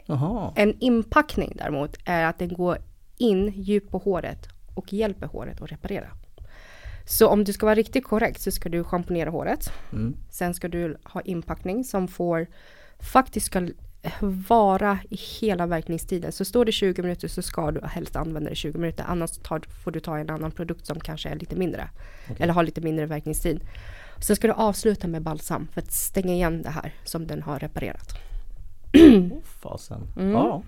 jaha, 0.06 0.52
En 0.56 0.76
inpackning 0.80 1.52
däremot 1.56 1.96
är 2.04 2.24
att 2.24 2.38
den 2.38 2.48
går 2.48 2.78
in 3.18 3.52
djupt 3.56 3.90
på 3.90 3.98
håret 3.98 4.48
och 4.74 4.92
hjälper 4.92 5.26
håret 5.26 5.62
att 5.62 5.72
reparera. 5.72 6.08
Så 7.04 7.28
om 7.28 7.44
du 7.44 7.52
ska 7.52 7.66
vara 7.66 7.74
riktigt 7.74 8.04
korrekt 8.04 8.40
så 8.40 8.50
ska 8.50 8.68
du 8.68 8.84
schamponera 8.84 9.30
håret. 9.30 9.72
mm. 9.92 10.16
Sen 10.30 10.54
ska 10.54 10.68
du 10.68 10.96
ha 11.04 11.20
inpackning 11.20 11.84
som 11.84 12.08
får 12.08 12.46
faktiskt 13.12 13.46
ska 13.46 13.68
vara 14.48 14.98
i 15.10 15.16
hela 15.16 15.66
verkningstiden. 15.66 16.32
Så 16.32 16.44
står 16.44 16.64
det 16.64 16.72
20 16.72 17.02
minuter 17.02 17.28
så 17.28 17.42
ska 17.42 17.70
du 17.70 17.80
helst 17.86 18.16
använda 18.16 18.50
det 18.50 18.56
20 18.56 18.78
minuter. 18.78 19.04
Annars 19.08 19.30
tar, 19.30 19.60
får 19.84 19.90
du 19.90 20.00
ta 20.00 20.18
en 20.18 20.30
annan 20.30 20.50
produkt 20.50 20.86
som 20.86 21.00
kanske 21.00 21.28
är 21.28 21.36
lite 21.36 21.56
mindre. 21.56 21.88
Eller 22.38 22.52
har 22.52 22.62
lite 22.62 22.80
mindre 22.80 23.06
verkningstid. 23.06 23.60
Sen 24.20 24.36
ska 24.36 24.46
du 24.46 24.52
avsluta 24.52 25.08
med 25.08 25.22
balsam 25.22 25.68
för 25.72 25.80
att 25.80 25.92
stänga 25.92 26.32
igen 26.32 26.62
det 26.62 26.70
här 26.70 26.94
som 27.04 27.26
den 27.26 27.42
har 27.42 27.58
reparerat. 27.58 28.14
oh, 28.94 29.42
fasen. 29.42 30.08
Mm. 30.16 30.32
Ja. 30.32 30.62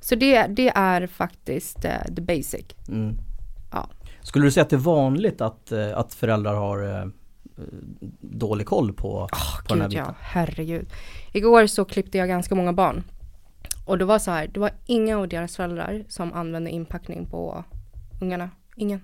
Så 0.00 0.14
det, 0.14 0.46
det 0.46 0.68
är 0.68 1.06
faktiskt 1.06 1.84
eh, 1.84 2.14
the 2.16 2.22
basic. 2.22 2.64
Mm. 2.88 3.16
Ja. 3.72 3.88
Skulle 4.22 4.44
du 4.44 4.50
säga 4.50 4.62
att 4.62 4.70
det 4.70 4.76
är 4.76 4.80
vanligt 4.80 5.40
att, 5.40 5.72
eh, 5.72 5.98
att 5.98 6.14
föräldrar 6.14 6.54
har 6.54 7.00
eh, 7.00 7.06
dålig 8.20 8.66
koll 8.66 8.92
på, 8.92 9.28
på 9.68 9.74
den 9.74 9.80
här 9.80 9.88
Gud 9.88 9.98
ja, 9.98 10.02
biten? 10.02 10.14
herregud. 10.20 10.86
Igår 11.32 11.66
så 11.66 11.84
klippte 11.84 12.18
jag 12.18 12.28
ganska 12.28 12.54
många 12.54 12.72
barn. 12.72 13.04
Och 13.84 13.98
det 13.98 14.04
var 14.04 14.18
så 14.18 14.30
här, 14.30 14.46
det 14.46 14.60
var 14.60 14.70
inga 14.86 15.18
av 15.18 15.28
deras 15.28 15.56
föräldrar 15.56 16.04
som 16.08 16.32
använde 16.32 16.70
inpackning 16.70 17.26
på 17.26 17.64
ungarna. 18.20 18.50
Ingen 18.76 19.00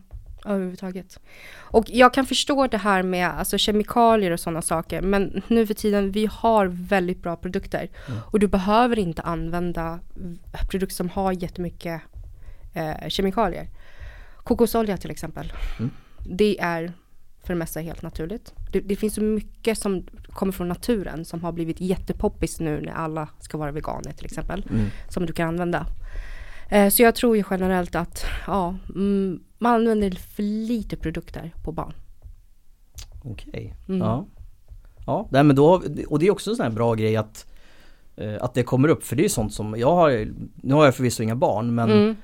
överhuvudtaget. 0.46 1.20
Och 1.54 1.84
jag 1.88 2.14
kan 2.14 2.26
förstå 2.26 2.66
det 2.66 2.76
här 2.76 3.02
med 3.02 3.28
alltså, 3.28 3.58
kemikalier 3.58 4.30
och 4.30 4.40
sådana 4.40 4.62
saker. 4.62 5.00
Men 5.00 5.42
nu 5.48 5.66
för 5.66 5.74
tiden, 5.74 6.12
vi 6.12 6.28
har 6.32 6.66
väldigt 6.66 7.22
bra 7.22 7.36
produkter. 7.36 7.88
Och 8.32 8.40
du 8.40 8.48
behöver 8.48 8.98
inte 8.98 9.22
använda 9.22 10.00
produkter 10.70 10.94
som 10.94 11.08
har 11.08 11.32
jättemycket 11.32 12.02
eh, 12.74 13.08
kemikalier. 13.08 13.68
Kokosolja 14.36 14.96
till 14.96 15.10
exempel. 15.10 15.52
Mm. 15.78 15.90
Det 16.28 16.60
är 16.60 16.92
för 17.46 17.52
det 17.54 17.58
mesta 17.58 17.80
helt 17.80 18.02
naturligt. 18.02 18.54
Det, 18.72 18.80
det 18.80 18.96
finns 18.96 19.14
så 19.14 19.20
mycket 19.22 19.78
som 19.78 20.06
kommer 20.26 20.52
från 20.52 20.68
naturen 20.68 21.24
som 21.24 21.44
har 21.44 21.52
blivit 21.52 21.80
jättepoppis 21.80 22.60
nu 22.60 22.80
när 22.80 22.92
alla 22.92 23.28
ska 23.40 23.58
vara 23.58 23.72
veganer 23.72 24.12
till 24.12 24.24
exempel. 24.26 24.66
Mm. 24.70 24.86
Som 25.08 25.26
du 25.26 25.32
kan 25.32 25.48
använda. 25.48 25.86
Eh, 26.70 26.88
så 26.88 27.02
jag 27.02 27.14
tror 27.14 27.36
ju 27.36 27.44
generellt 27.50 27.94
att 27.94 28.24
ja, 28.46 28.74
mm, 28.94 29.40
man 29.58 29.74
använder 29.74 30.10
för 30.10 30.42
lite 30.42 30.96
produkter 30.96 31.54
på 31.64 31.72
barn. 31.72 31.92
Okej, 33.24 33.74
Mm. 33.88 34.00
ja. 34.00 34.26
Ja, 35.06 35.28
nej, 35.30 35.44
men 35.44 35.56
då, 35.56 35.82
och 36.08 36.18
det 36.18 36.26
är 36.26 36.30
också 36.30 36.50
en 36.50 36.56
sån 36.56 36.64
här 36.66 36.72
bra 36.72 36.94
grej 36.94 37.16
att 37.16 37.46
eh, 38.16 38.34
att 38.40 38.54
det 38.54 38.62
kommer 38.62 38.88
upp 38.88 39.04
för 39.04 39.16
det 39.16 39.24
är 39.24 39.28
sånt 39.28 39.52
som 39.54 39.74
jag 39.78 39.94
har, 39.94 40.28
nu 40.62 40.74
har 40.74 40.84
jag 40.84 40.94
förvisso 40.94 41.22
inga 41.22 41.36
barn 41.36 41.74
men 41.74 41.90
Mm. 41.90 42.16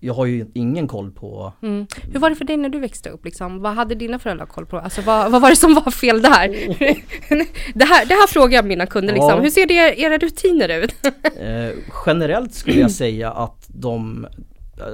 Jag 0.00 0.14
har 0.14 0.26
ju 0.26 0.46
ingen 0.54 0.88
koll 0.88 1.10
på 1.10 1.52
Mm. 1.62 1.86
Hur 2.12 2.20
var 2.20 2.30
det 2.30 2.36
för 2.36 2.44
dig 2.44 2.56
när 2.56 2.68
du 2.68 2.78
växte 2.78 3.10
upp? 3.10 3.24
Liksom? 3.24 3.62
Vad 3.62 3.74
hade 3.74 3.94
dina 3.94 4.18
föräldrar 4.18 4.46
koll 4.46 4.66
på? 4.66 4.78
Alltså, 4.78 5.00
vad, 5.02 5.30
vad 5.30 5.42
var 5.42 5.50
det 5.50 5.56
som 5.56 5.74
var 5.74 5.90
fel 5.90 6.22
där? 6.22 6.48
det, 7.74 7.84
här 7.84 8.06
det 8.06 8.14
här 8.14 8.26
frågar 8.26 8.58
jag 8.58 8.64
mina 8.64 8.86
kunder. 8.86 9.14
Liksom. 9.14 9.30
Ja. 9.30 9.40
Hur 9.40 9.50
ser 9.50 9.66
det, 9.66 10.00
era 10.00 10.18
rutiner 10.18 10.68
ut? 10.68 10.94
Eh, 11.40 11.78
generellt 12.06 12.54
skulle 12.54 12.80
jag 12.80 12.90
säga 12.90 13.30
att 13.30 13.66
de 13.68 14.26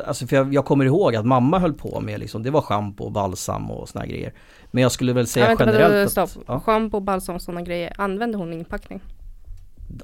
Alltså 0.07 0.27
för 0.27 0.37
jag, 0.37 0.55
jag 0.55 0.65
kommer 0.65 0.85
ihåg 0.85 1.17
att 1.17 1.27
mamma 1.27 1.59
höll 1.59 1.73
på 1.73 2.01
med 2.01 2.21
liksom, 2.21 2.43
det 2.43 2.51
var 2.51 2.61
schampo 2.61 3.05
och 3.05 3.13
balsam 3.13 3.71
och 3.71 3.89
såna 3.89 4.07
grejer. 4.07 4.33
Men 4.71 4.83
jag 4.83 4.93
skulle 4.93 5.13
väl 5.13 5.27
säga 5.27 5.45
Ja, 5.45 5.49
vänta, 5.49 5.65
generellt 5.65 6.11
stopp. 6.11 6.25
att, 6.25 6.39
ja, 6.47 6.61
Schampo, 6.61 7.01
balsam 7.01 7.35
och 7.35 7.43
sådana 7.43 7.63
grejer. 7.63 7.93
Använder 7.99 8.39
hon 8.39 8.53
inpackning? 8.53 9.01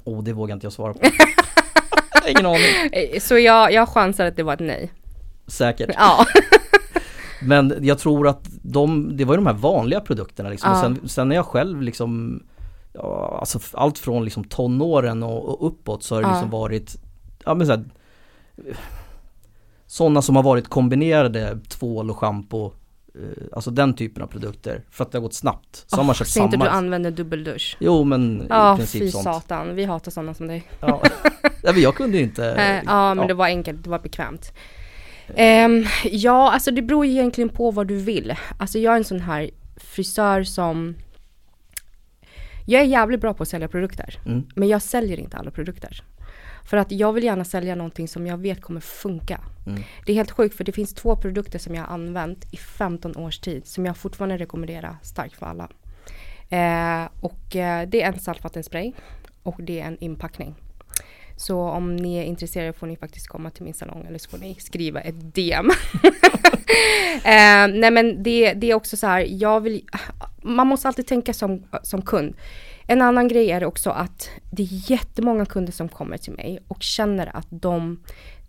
oh, 0.03 0.23
det 0.23 0.33
vågar 0.33 0.53
inte 0.53 0.65
jag 0.65 0.73
svara 0.73 0.93
på. 0.93 0.99
Ingen 2.29 2.45
aning. 2.45 2.61
Eh, 2.91 3.19
Så 3.19 3.37
jag, 3.37 3.73
jag 3.73 3.89
chansar 3.89 4.25
att 4.25 4.35
det 4.35 4.43
var 4.43 4.53
ett 4.53 4.59
nej. 4.59 4.91
Säkert. 5.47 5.89
Ja. 5.97 6.25
Men 7.41 7.73
jag 7.81 7.99
tror 7.99 8.27
att 8.27 8.49
de, 8.61 9.17
det 9.17 9.25
var 9.25 9.33
ju 9.33 9.37
de 9.37 9.45
här 9.47 9.53
vanliga 9.53 9.99
produkterna 10.01 10.49
liksom. 10.49 10.69
Ja. 10.71 10.75
Och 10.75 10.81
sen, 10.97 11.09
sen 11.09 11.29
när 11.29 11.35
jag 11.35 11.45
själv 11.45 11.81
liksom 11.81 12.43
ja, 12.93 13.37
alltså 13.39 13.59
allt 13.73 13.97
från 13.97 14.23
liksom 14.25 14.43
tonåren 14.43 15.23
och, 15.23 15.49
och 15.49 15.67
uppåt 15.67 16.03
så 16.03 16.15
har 16.15 16.21
det 16.21 16.27
Ja. 16.27 16.31
liksom 16.33 16.49
varit 16.49 16.95
ja, 17.45 17.53
men 17.53 17.67
så 17.67 17.73
här, 17.73 17.83
sådana 19.87 20.21
som 20.21 20.35
har 20.35 20.43
varit 20.43 20.67
kombinerade 20.69 21.57
tvål 21.69 22.09
och 22.09 22.17
schampo 22.17 22.65
eh, 22.65 22.71
Alltså 23.51 23.71
den 23.71 23.93
typen 23.95 24.23
av 24.23 24.27
produkter 24.27 24.83
för 24.89 25.03
att 25.03 25.11
det 25.11 25.17
har 25.17 25.21
gått 25.23 25.33
snabbt. 25.33 25.83
Så 25.87 25.95
har 25.95 26.03
man 26.03 26.13
Oh, 26.13 26.17
köpt 26.17 26.29
så 26.29 26.43
inte 26.43 26.51
samma. 26.53 26.65
du 26.65 26.69
använder 26.71 27.11
dubbeldusch. 27.11 27.77
Jo 27.79 28.03
men 28.03 28.45
Ja, 28.49 28.73
i 28.73 28.77
princip 28.77 29.01
fy 29.01 29.11
sånt. 29.11 29.23
satan. 29.23 29.75
Vi 29.75 29.85
hatar 29.85 30.11
sådana 30.11 30.33
som 30.33 30.47
dig. 30.47 30.63
Ja. 30.79 31.01
ja, 31.63 31.71
men 31.73 31.81
jag 31.81 31.95
kunde 31.95 32.17
ju 32.17 32.23
inte. 32.23 32.51
Eh, 32.53 32.81
ja, 32.85 33.13
men 33.13 33.27
det 33.27 33.33
var 33.33 33.45
enkelt, 33.45 33.83
det 33.83 33.89
var 33.89 33.99
bekvämt. 33.99 34.53
Ehm, 35.35 35.85
ja, 36.03 36.51
alltså 36.51 36.71
det 36.71 36.81
beror 36.81 37.05
ju 37.05 37.11
egentligen 37.11 37.49
på 37.49 37.71
vad 37.71 37.87
du 37.87 37.97
vill. 37.97 38.35
Alltså 38.57 38.79
jag 38.79 38.93
är 38.93 38.97
en 38.97 39.03
sån 39.03 39.19
här 39.19 39.49
frisör 39.77 40.43
som 40.43 40.95
jag 42.65 42.81
är 42.81 42.85
jävligt 42.85 43.21
bra 43.21 43.33
på 43.33 43.43
att 43.43 43.49
sälja 43.49 43.67
produkter. 43.67 44.19
Mm. 44.25 44.43
Men 44.55 44.67
jag 44.67 44.81
säljer 44.81 45.19
inte 45.19 45.37
alla 45.37 45.51
produkter. 45.51 46.03
För 46.65 46.77
att 46.77 46.91
jag 46.91 47.13
vill 47.13 47.23
gärna 47.23 47.45
sälja 47.45 47.75
någonting 47.75 48.07
som 48.07 48.27
jag 48.27 48.37
vet 48.37 48.61
kommer 48.61 48.79
funka. 48.79 49.41
Mm. 49.67 49.83
Det 50.05 50.11
är 50.11 50.15
helt 50.15 50.31
sjukt 50.31 50.57
för 50.57 50.63
det 50.63 50.71
finns 50.71 50.93
två 50.93 51.15
produkter 51.15 51.59
som 51.59 51.75
jag 51.75 51.83
har 51.83 51.93
använt 51.93 52.53
i 52.53 52.57
15 52.57 53.17
års 53.17 53.39
tid 53.39 53.65
som 53.65 53.85
jag 53.85 53.97
fortfarande 53.97 54.37
rekommenderar 54.37 54.97
starkt 55.01 55.35
för 55.35 55.45
alla. 55.45 55.69
Eh, 56.49 57.09
och 57.19 57.55
eh, 57.55 57.87
det 57.89 58.01
är 58.01 58.07
en 58.07 58.19
saltvattenspray 58.19 58.93
och 59.43 59.55
det 59.59 59.79
är 59.79 59.85
en 59.85 59.97
inpackning. 59.99 60.55
Så 61.37 61.59
om 61.59 61.95
ni 61.95 62.17
är 62.17 62.23
intresserade 62.23 62.73
får 62.73 62.87
ni 62.87 62.95
faktiskt 62.95 63.27
komma 63.27 63.49
till 63.49 63.63
min 63.63 63.73
salong 63.73 64.05
eller 64.07 64.19
så 64.19 64.29
får 64.29 64.37
ni 64.37 64.55
skriva 64.55 65.01
ett 65.01 65.35
DM. 65.35 65.69
eh, 67.23 67.67
nej 67.79 67.91
men 67.91 68.23
det, 68.23 68.53
det 68.53 68.71
är 68.71 68.73
också 68.73 68.97
så 68.97 69.07
här, 69.07 69.27
jag 69.29 69.61
vill, 69.61 69.85
man 70.41 70.67
måste 70.67 70.87
alltid 70.87 71.07
tänka 71.07 71.33
som, 71.33 71.63
som 71.83 72.01
kund. 72.01 72.35
En 72.87 73.01
annan 73.01 73.27
grej 73.27 73.51
är 73.51 73.63
också 73.63 73.89
att 73.89 74.29
det 74.51 74.63
är 74.63 74.91
jättemånga 74.91 75.45
kunder 75.45 75.73
som 75.73 75.89
kommer 75.89 76.17
till 76.17 76.33
mig 76.33 76.59
och 76.67 76.83
känner 76.83 77.35
att 77.35 77.47
de 77.49 77.99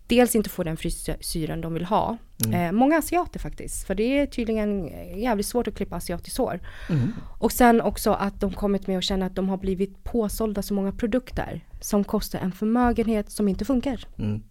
dels 0.07 0.35
inte 0.35 0.49
får 0.49 0.63
den 0.63 0.77
frisyren 0.77 1.61
de 1.61 1.73
vill 1.73 1.85
ha. 1.85 2.17
Eh, 2.53 2.71
många 2.71 2.97
asiater 2.97 3.39
faktiskt, 3.39 3.87
för 3.87 3.95
det 3.95 4.19
är 4.19 4.25
tydligen 4.25 4.85
jävligt 5.21 5.45
svårt 5.45 5.67
att 5.67 5.75
klippa 5.75 5.95
asiatiskt 5.95 6.37
hår. 6.37 6.59
Mm. 6.89 7.13
Och 7.39 7.51
sen 7.51 7.81
också 7.81 8.11
att 8.11 8.41
de 8.41 8.53
kommit 8.53 8.87
med 8.87 8.97
och 8.97 9.03
känner 9.03 9.25
att 9.25 9.35
de 9.35 9.49
har 9.49 9.57
blivit 9.57 10.03
påsålda 10.03 10.61
så 10.61 10.73
många 10.73 10.91
produkter 10.91 11.65
som 11.81 12.03
kostar 12.03 12.39
en 12.39 12.51
förmögenhet 12.51 13.31
som 13.31 13.47
inte 13.47 13.65
funkar. 13.65 14.07
Mm. 14.17 14.43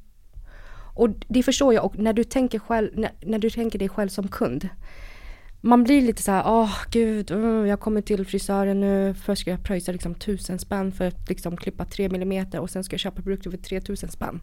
Och 0.95 1.09
det 1.29 1.43
förstår 1.43 1.75
jag 1.75 1.85
och 1.85 1.99
när 1.99 2.13
du 2.13 2.25
tänker 2.25 2.59
själv, 2.59 2.91
när, 2.95 3.11
när 3.23 3.39
du 3.39 3.51
tänker 3.51 3.79
dig 3.79 3.89
själv 3.89 4.09
som 4.09 4.29
kund. 4.29 4.69
Man 5.67 5.85
blir 5.85 6.03
lite 6.03 6.23
så 6.23 6.31
här, 6.33 6.43
åh 6.47 6.77
gud, 6.91 7.31
uh, 7.31 7.69
jag 7.69 7.81
kommer 7.81 8.01
till 8.01 8.27
frisören 8.27 8.81
nu, 8.81 9.15
först 9.15 9.41
ska 9.41 9.51
jag 9.51 9.63
pröjsa 9.63 9.93
liksom 9.93 10.15
tusen 10.15 10.59
spänn 10.59 10.93
för 10.93 11.07
att 11.07 11.29
liksom 11.29 11.57
klippa 11.57 11.85
tre 11.85 12.09
millimeter 12.09 12.61
och 12.61 12.71
sen 12.71 12.85
ska 12.85 12.95
jag 12.95 13.01
köpa 13.01 13.23
produkter 13.23 13.51
för 13.51 13.59
3000 13.59 14.09
spänn. 14.09 14.41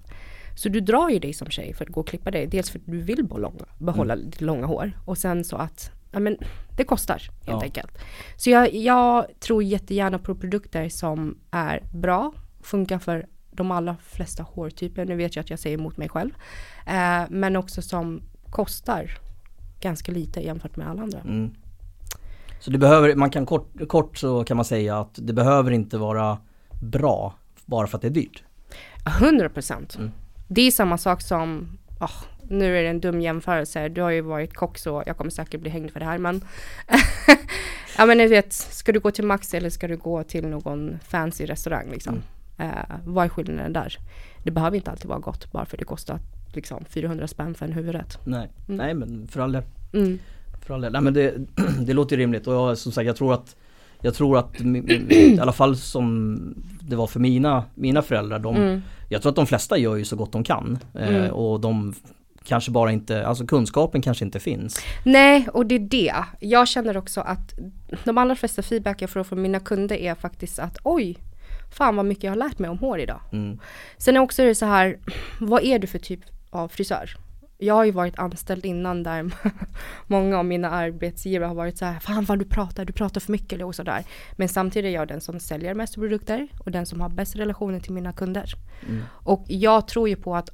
Så 0.55 0.69
du 0.69 0.79
drar 0.79 1.09
ju 1.09 1.19
dig 1.19 1.33
som 1.33 1.47
tjej 1.49 1.73
för 1.73 1.85
att 1.85 1.91
gå 1.91 1.99
och 1.99 2.07
klippa 2.07 2.31
dig, 2.31 2.47
dels 2.47 2.69
för 2.69 2.79
att 2.79 2.85
du 2.85 3.01
vill 3.01 3.23
behålla, 3.23 3.51
behålla 3.79 4.15
ditt 4.15 4.41
långa 4.41 4.65
hår 4.65 4.91
och 5.05 5.17
sen 5.17 5.43
så 5.43 5.55
att, 5.55 5.91
ja 6.11 6.19
men 6.19 6.37
det 6.77 6.83
kostar 6.83 7.17
helt 7.17 7.31
Ja. 7.45 7.61
enkelt. 7.63 7.97
Så 8.37 8.49
jag, 8.49 8.73
jag 8.73 9.25
tror 9.39 9.63
jättegärna 9.63 10.19
på 10.19 10.35
produkter 10.35 10.89
som 10.89 11.37
är 11.51 11.83
bra, 11.93 12.33
funkar 12.61 12.99
för 12.99 13.25
de 13.51 13.71
allra 13.71 13.97
flesta 14.03 14.43
hårtyper. 14.43 15.05
Nu 15.05 15.15
vet 15.15 15.35
jag 15.35 15.43
att 15.43 15.49
jag 15.49 15.59
säger 15.59 15.77
emot 15.77 15.97
mig 15.97 16.09
själv. 16.09 16.31
Eh, 16.87 17.23
men 17.29 17.55
också 17.55 17.81
som 17.81 18.21
kostar 18.49 19.17
ganska 19.81 20.11
lite 20.11 20.39
jämfört 20.39 20.75
med 20.75 20.89
alla 20.89 21.01
andra. 21.01 21.19
Mm. 21.19 21.51
Så 22.59 22.71
det 22.71 22.77
behöver, 22.77 23.15
man 23.15 23.29
kan 23.29 23.45
kort, 23.45 23.87
kort 23.87 24.17
så 24.17 24.43
kan 24.43 24.57
man 24.57 24.65
säga 24.65 24.99
att 24.99 25.19
det 25.21 25.33
behöver 25.33 25.71
inte 25.71 25.97
vara 25.97 26.37
bra 26.81 27.35
bara 27.65 27.87
för 27.87 27.97
att 27.97 28.01
det 28.01 28.07
är 28.07 28.09
dyrt. 28.09 28.43
100 29.21 29.49
procent. 29.49 29.95
Mm. 29.95 30.11
Det 30.47 30.61
är 30.61 30.71
samma 30.71 30.97
sak 30.97 31.21
som, 31.21 31.77
åh, 31.99 32.23
nu 32.43 32.77
är 32.77 32.83
det 32.83 32.89
en 32.89 32.99
dum 32.99 33.21
jämförelse, 33.21 33.89
du 33.89 34.01
har 34.01 34.09
ju 34.09 34.21
varit 34.21 34.53
kock 34.53 34.77
så 34.77 35.03
jag 35.05 35.17
kommer 35.17 35.31
säkert 35.31 35.61
bli 35.61 35.69
hängd 35.69 35.91
för 35.91 35.99
det 35.99 36.05
här 36.05 36.17
men 36.17 36.41
Ja 37.97 38.05
men 38.05 38.17
ni 38.17 38.27
vet, 38.27 38.53
ska 38.53 38.91
du 38.91 38.99
gå 38.99 39.11
till 39.11 39.25
Max 39.25 39.53
eller 39.53 39.69
ska 39.69 39.87
du 39.87 39.97
gå 39.97 40.23
till 40.23 40.47
någon 40.47 40.99
fancy 41.07 41.45
restaurang 41.45 41.89
liksom? 41.91 42.21
Mm. 42.57 42.71
Eh, 42.71 42.95
vad 43.05 43.25
är 43.25 43.29
skillnaden 43.29 43.73
där? 43.73 43.97
Det 44.43 44.51
behöver 44.51 44.77
inte 44.77 44.91
alltid 44.91 45.09
vara 45.09 45.19
gott 45.19 45.51
bara 45.51 45.65
för 45.65 45.77
det 45.77 45.85
kostar 45.85 46.19
liksom 46.55 46.85
400 46.89 47.27
spänn 47.27 47.53
för 47.55 47.65
en 47.65 47.71
huvudrätt. 47.73 48.17
Nej, 48.23 48.49
Mm. 48.67 48.77
nej 48.77 48.93
men 48.93 49.27
för 49.27 49.39
all 49.41 49.51
del. 49.51 49.63
Mm. 49.93 50.19
För 50.65 50.73
all 50.73 50.81
del. 50.81 50.91
Nej 50.93 51.01
men 51.01 51.13
det, 51.13 51.33
det 51.85 51.93
låter 51.93 52.15
ju 52.15 52.21
rimligt 52.21 52.47
och 52.47 52.53
jag, 52.53 52.77
som 52.77 52.91
sagt 52.91 53.07
jag 53.07 53.15
tror 53.15 53.33
att 53.33 53.55
Jag 54.03 54.13
tror 54.13 54.37
att 54.37 54.61
i 54.61 55.39
alla 55.41 55.51
fall 55.51 55.75
som 55.77 56.37
det 56.81 56.95
var 56.95 57.07
för 57.07 57.19
mina, 57.19 57.63
mina 57.75 58.01
föräldrar 58.01 58.39
de, 58.39 58.55
Mm. 58.55 58.81
Jag 59.09 59.21
tror 59.21 59.29
att 59.29 59.35
de 59.35 59.47
flesta 59.47 59.77
gör 59.77 59.95
ju 59.95 60.05
så 60.05 60.15
gott 60.15 60.31
de 60.31 60.43
kan 60.43 60.79
eh, 60.95 61.15
Mm. 61.15 61.31
och 61.31 61.59
de 61.59 61.93
kanske 62.43 62.71
bara 62.71 62.91
inte, 62.91 63.27
alltså 63.27 63.45
kunskapen 63.45 64.01
kanske 64.01 64.25
inte 64.25 64.39
finns. 64.39 64.79
Nej, 65.05 65.47
och 65.53 65.65
det 65.65 65.75
är 65.75 65.79
det. 65.79 66.13
Jag 66.39 66.67
känner 66.67 66.97
också 66.97 67.21
att 67.21 67.53
de 68.03 68.17
allra 68.17 68.35
flesta 68.35 68.61
feedback 68.61 69.01
jag 69.01 69.09
får 69.09 69.23
från 69.23 69.41
mina 69.41 69.59
kunder 69.59 69.95
är 69.95 70.15
faktiskt 70.15 70.59
att 70.59 70.77
oj, 70.83 71.17
fan 71.75 71.95
vad 71.95 72.05
mycket 72.05 72.23
jag 72.23 72.31
har 72.31 72.37
lärt 72.37 72.59
mig 72.59 72.69
om 72.69 72.77
hår 72.77 72.99
idag. 72.99 73.19
Mm. 73.31 73.59
Sen 73.97 74.15
är 74.15 74.19
också 74.19 74.43
det 74.43 74.55
så 74.55 74.65
här, 74.65 74.97
vad 75.39 75.63
är 75.63 75.79
du 75.79 75.87
för 75.87 75.99
typ 75.99 76.19
av 76.51 76.67
frisör? 76.67 77.17
Jag 77.57 77.73
har 77.73 77.85
ju 77.85 77.91
varit 77.91 78.19
anställd 78.19 78.65
innan 78.65 79.03
där 79.03 79.31
många 80.07 80.37
av 80.39 80.45
mina 80.45 80.69
arbetsgivare 80.69 81.47
har 81.47 81.55
varit 81.55 81.77
så 81.77 81.85
här, 81.85 81.99
fan 81.99 82.25
vad 82.25 82.39
du 82.39 82.45
pratar, 82.45 82.85
du 82.85 82.93
pratar 82.93 83.21
för 83.21 83.31
mycket 83.31 83.53
eller 83.53 83.65
och 83.65 83.75
sådär. 83.75 84.03
Men 84.31 84.49
samtidigt 84.49 84.89
är 84.89 84.93
jag 84.93 85.07
den 85.07 85.21
som 85.21 85.39
säljer 85.39 85.73
mest 85.73 85.95
produkter 85.95 86.47
och 86.59 86.71
den 86.71 86.85
som 86.85 87.01
har 87.01 87.09
bäst 87.09 87.35
relationer 87.35 87.79
till 87.79 87.93
mina 87.93 88.13
kunder. 88.13 88.53
Mm. 88.87 89.03
Och 89.11 89.45
jag 89.47 89.87
tror 89.87 90.09
ju 90.09 90.15
på 90.15 90.35
att 90.35 90.49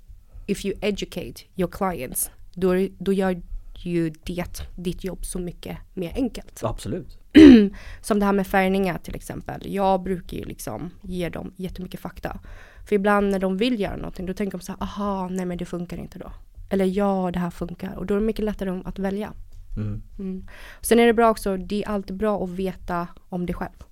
if 0.47 0.65
you 0.65 0.75
educate 0.81 1.43
your 1.55 1.71
clients, 1.71 2.31
då, 2.53 2.87
då 2.97 3.13
gör 3.13 3.41
ju 3.77 4.09
det 4.09 4.61
ditt 4.75 5.03
jobb 5.03 5.25
så 5.25 5.39
mycket 5.39 5.77
mer 5.93 6.13
enkelt. 6.15 6.63
Absolut. 6.63 7.17
Som 8.01 8.19
det 8.19 8.25
här 8.25 8.33
med 8.33 8.47
färgningar 8.47 8.97
till 8.97 9.15
exempel. 9.15 9.73
Jag 9.73 10.03
brukar 10.03 10.37
ju 10.37 10.45
liksom 10.45 10.89
ge 11.01 11.29
dem 11.29 11.53
jättemycket 11.55 11.99
fakta. 11.99 12.39
För 12.87 12.95
ibland 12.95 13.31
när 13.31 13.39
de 13.39 13.57
vill 13.57 13.79
göra 13.79 13.95
någonting 13.95 14.25
då 14.25 14.33
tänker 14.33 14.57
de 14.57 14.63
så 14.63 14.71
här, 14.71 14.83
aha, 14.83 15.27
nej 15.27 15.45
men 15.45 15.57
det 15.57 15.65
funkar 15.65 15.97
inte 15.97 16.19
då. 16.19 16.31
Eller 16.69 16.85
ja, 16.85 17.29
det 17.33 17.39
här 17.39 17.49
funkar. 17.49 17.95
Och 17.95 18.05
då 18.05 18.13
är 18.13 18.19
det 18.19 18.25
mycket 18.25 18.45
lättare 18.45 18.81
att 18.85 18.99
välja. 18.99 19.33
Mm. 19.77 20.01
Mm. 20.19 20.47
Sen 20.81 20.99
är 20.99 21.05
det 21.07 21.13
bra 21.13 21.29
också, 21.29 21.57
det 21.57 21.83
är 21.83 21.89
alltid 21.89 22.15
bra 22.15 22.43
att 22.43 22.49
veta 22.49 23.07
om 23.29 23.45
dig 23.45 23.55
själv. 23.55 23.83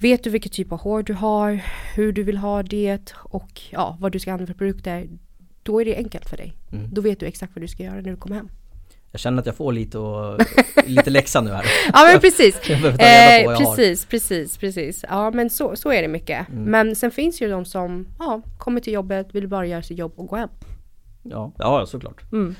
Vet 0.00 0.24
du 0.24 0.30
vilken 0.30 0.52
typ 0.52 0.72
av 0.72 0.80
hår 0.80 1.02
du 1.02 1.12
har, 1.12 1.60
hur 1.94 2.12
du 2.12 2.22
vill 2.22 2.36
ha 2.36 2.62
det 2.62 3.14
och 3.16 3.62
ja, 3.70 3.96
vad 4.00 4.12
du 4.12 4.18
ska 4.18 4.32
använda 4.32 4.52
för 4.52 4.58
produkter. 4.58 5.08
Då 5.62 5.80
är 5.80 5.84
det 5.84 5.96
enkelt 5.96 6.28
för 6.28 6.36
dig. 6.36 6.56
Mm. 6.72 6.94
Då 6.94 7.00
vet 7.00 7.20
du 7.20 7.26
exakt 7.26 7.54
vad 7.54 7.62
du 7.62 7.68
ska 7.68 7.82
göra 7.82 7.94
när 7.94 8.10
du 8.10 8.16
kommer 8.16 8.36
hem. 8.36 8.48
Jag 9.14 9.20
känner 9.20 9.40
att 9.40 9.46
jag 9.46 9.54
får 9.56 9.72
lite, 9.72 9.98
och, 9.98 10.40
lite 10.86 11.10
läxa 11.10 11.40
nu 11.40 11.50
här. 11.50 11.64
Ja 11.92 12.08
men 12.12 12.20
precis. 12.20 12.60
Eh, 12.70 13.58
precis, 13.58 14.06
precis, 14.06 14.56
precis. 14.58 15.04
Ja 15.08 15.30
men 15.30 15.50
så, 15.50 15.76
så 15.76 15.92
är 15.92 16.02
det 16.02 16.08
mycket. 16.08 16.48
Mm. 16.48 16.64
Men 16.64 16.96
sen 16.96 17.10
finns 17.10 17.42
ju 17.42 17.48
de 17.50 17.64
som 17.64 18.06
ja, 18.18 18.42
kommer 18.58 18.80
till 18.80 18.92
jobbet, 18.92 19.28
vill 19.34 19.48
bara 19.48 19.66
göra 19.66 19.82
sitt 19.82 19.98
jobb 19.98 20.12
och 20.16 20.26
gå 20.26 20.36
hem. 20.36 20.48
Ja, 21.22 21.52
ja 21.58 21.86
såklart. 21.86 22.32
Mm. 22.32 22.54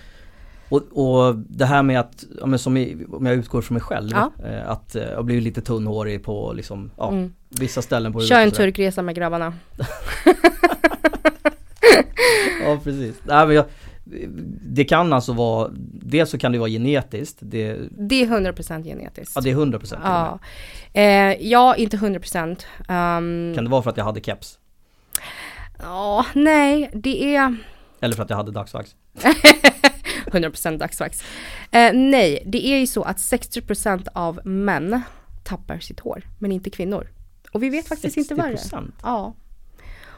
Och, 0.69 0.83
och 0.93 1.37
det 1.37 1.65
här 1.67 1.83
med 1.83 2.01
att, 2.01 2.25
ja, 2.41 2.47
men 2.47 2.59
som 2.59 2.77
i, 2.77 3.07
om 3.13 3.27
jag 3.27 3.35
utgår 3.35 3.63
från 3.63 3.75
mig 3.75 3.83
själv, 3.83 4.11
Ja. 4.13 4.33
eh, 4.47 4.71
att 4.71 4.95
eh, 4.97 5.03
jag 5.03 5.17
har 5.17 5.23
blivit 5.23 5.45
lite 5.45 5.61
tunnhårig 5.61 6.23
på 6.25 6.53
liksom, 6.53 6.91
ja, 6.97 7.09
Mm. 7.09 7.33
vissa 7.49 7.83
ställen 7.83 8.13
på 8.13 8.21
Kör 8.21 8.41
en 8.41 8.51
turkresa 8.51 9.03
med 9.03 9.15
grabbarna. 9.15 9.55
Ja 12.67 12.81
precis. 12.85 13.15
Nej, 13.25 13.47
men 13.47 13.57
jag, 13.57 13.65
det 14.61 14.85
kan 14.85 15.13
alltså 15.13 15.33
vara, 15.33 15.71
dels 15.93 16.31
så 16.31 16.39
kan 16.39 16.53
det 16.53 16.59
vara 16.59 16.69
genetiskt. 16.69 17.39
Det, 17.41 17.79
Det 17.91 18.23
är 18.23 18.27
100% 18.27 18.85
genetiskt. 18.85 19.33
ja 19.35 19.41
det 19.41 19.51
är 19.51 19.55
100% 19.55 19.81
till 19.81 19.95
och 19.95 20.01
med. 20.01 20.03
Ja, 20.03 20.39
eh, 20.93 21.47
ja 21.49 21.77
inte 21.77 21.97
100%. 21.97 22.49
Um, 22.89 23.55
Kan 23.55 23.65
det 23.65 23.71
vara 23.71 23.83
för 23.83 23.91
att 23.91 23.97
jag 23.97 24.05
hade 24.05 24.21
keps? 24.21 24.59
Ja, 25.79 26.27
nej, 26.35 26.91
det 26.95 27.37
är 27.37 27.57
Eller 28.01 28.15
för 28.15 28.23
att 28.23 28.31
jag 28.31 28.37
hade 28.37 28.53
dagsvax? 28.53 28.95
100% 30.27 30.79
dagsvax. 30.79 31.23
Eh, 31.71 31.93
nej, 31.93 32.43
det 32.47 32.67
är 32.67 32.79
ju 32.79 32.87
så 32.87 33.03
att 33.03 33.17
60% 33.17 34.09
av 34.15 34.41
män 34.47 35.03
tappar 35.45 35.79
sitt 35.79 36.01
hår, 36.01 36.23
men 36.39 36.53
inte 36.53 36.71
kvinnor. 36.71 37.09
Och 37.53 37.63
vi 37.63 37.71
vet 37.71 37.89
faktiskt 37.89 38.17
inte 38.17 38.35
varför. 38.35 38.57
60%? 38.57 38.93
Ja. 39.03 39.35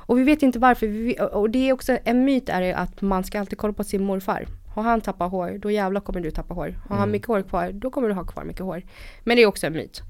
Och 0.07 0.19
vi 0.19 0.23
vet 0.23 0.42
inte 0.42 0.59
varför. 0.59 0.87
Vi- 0.87 1.19
Och 1.33 1.51
det 1.51 1.69
är 1.69 1.73
också 1.73 1.99
en 2.05 2.25
myt 2.25 2.49
är 2.49 2.75
att 2.75 3.01
man 3.01 3.25
ska 3.25 3.40
alltid 3.40 3.59
kolla 3.59 3.73
på 3.73 3.85
sin 3.85 4.03
morfar. 4.05 4.47
Har 4.75 4.83
han 4.83 5.01
tappat 5.01 5.31
hår, 5.31 5.59
då 5.59 5.71
jävlar 5.71 6.01
kommer 6.01 6.21
du 6.21 6.31
tappa 6.31 6.55
hår. 6.55 6.79
Har 6.88 6.97
han 6.97 7.11
mycket 7.11 7.29
hår 7.29 7.42
kvar, 7.42 7.73
då 7.73 7.90
kommer 7.90 8.09
du 8.09 8.14
ha 8.14 8.25
kvar 8.25 8.45
mycket 8.45 8.62
hår. 8.62 8.83
Men 9.25 9.37
det 9.37 9.42
är 9.42 9.47
också 9.47 9.66
en 9.66 9.73
myt. 9.73 10.03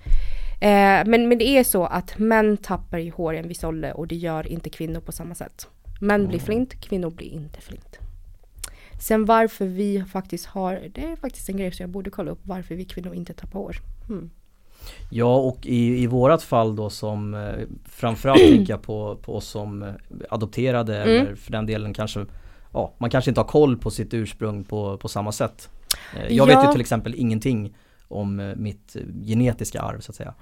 Eh, 0.60 0.68
men, 1.06 1.28
men 1.28 1.38
det 1.38 1.44
är 1.48 1.64
så 1.64 1.84
att 1.86 2.18
män 2.18 2.56
tappar 2.56 2.98
ju 2.98 3.10
hår 3.10 3.34
i 3.34 3.38
en 3.38 3.48
viss 3.48 3.64
ålder 3.64 3.96
och 3.96 4.06
det 4.08 4.16
gör 4.16 4.46
inte 4.46 4.70
kvinnor 4.70 5.00
på 5.00 5.12
samma 5.12 5.34
sätt. 5.34 5.68
Män 6.00 6.28
blir 6.28 6.38
flint, 6.38 6.80
kvinnor 6.80 7.10
blir 7.10 7.28
inte 7.32 7.60
flint. 7.60 7.98
Sen 9.00 9.24
varför 9.24 9.66
vi 9.66 10.04
faktiskt 10.12 10.46
har, 10.46 10.80
det 10.94 11.04
är 11.04 11.16
faktiskt 11.16 11.48
en 11.48 11.56
grej 11.56 11.72
som 11.72 11.82
jag 11.82 11.90
borde 11.90 12.10
kolla 12.10 12.30
upp, 12.30 12.40
varför 12.42 12.74
vi 12.74 12.84
kvinnor 12.84 13.14
inte 13.14 13.34
tappar 13.34 13.58
hår. 13.60 13.76
Hmm. 14.08 14.30
Ja 15.10 15.36
och 15.36 15.66
i, 15.66 16.02
i 16.02 16.06
vårat 16.06 16.42
fall 16.42 16.76
då 16.76 16.90
som 16.90 17.34
eh, 17.34 17.54
framförallt 17.84 18.40
tänker 18.40 18.72
jag 18.72 18.82
på, 18.82 19.16
på 19.22 19.36
oss 19.36 19.46
som 19.46 19.82
eh, 19.82 19.88
adopterade 20.30 20.96
Mm. 21.02 21.08
eller 21.26 21.34
för 21.34 21.52
den 21.52 21.66
delen 21.66 21.94
kanske 21.94 22.26
Ja, 22.72 22.92
man 22.98 23.10
kanske 23.10 23.30
inte 23.30 23.40
har 23.40 23.48
koll 23.48 23.76
på 23.76 23.90
sitt 23.90 24.14
ursprung 24.14 24.64
på, 24.64 24.96
på 24.98 25.08
samma 25.08 25.32
sätt. 25.32 25.70
Eh, 26.16 26.32
Jag 26.36 26.46
vet 26.46 26.54
Ja. 26.54 26.66
ju 26.66 26.72
till 26.72 26.80
exempel 26.80 27.14
ingenting 27.14 27.74
om 28.08 28.40
eh, 28.40 28.56
mitt 28.56 28.96
genetiska 29.26 29.80
arv 29.80 30.00
så 30.00 30.12
att 30.12 30.16
säga. 30.16 30.34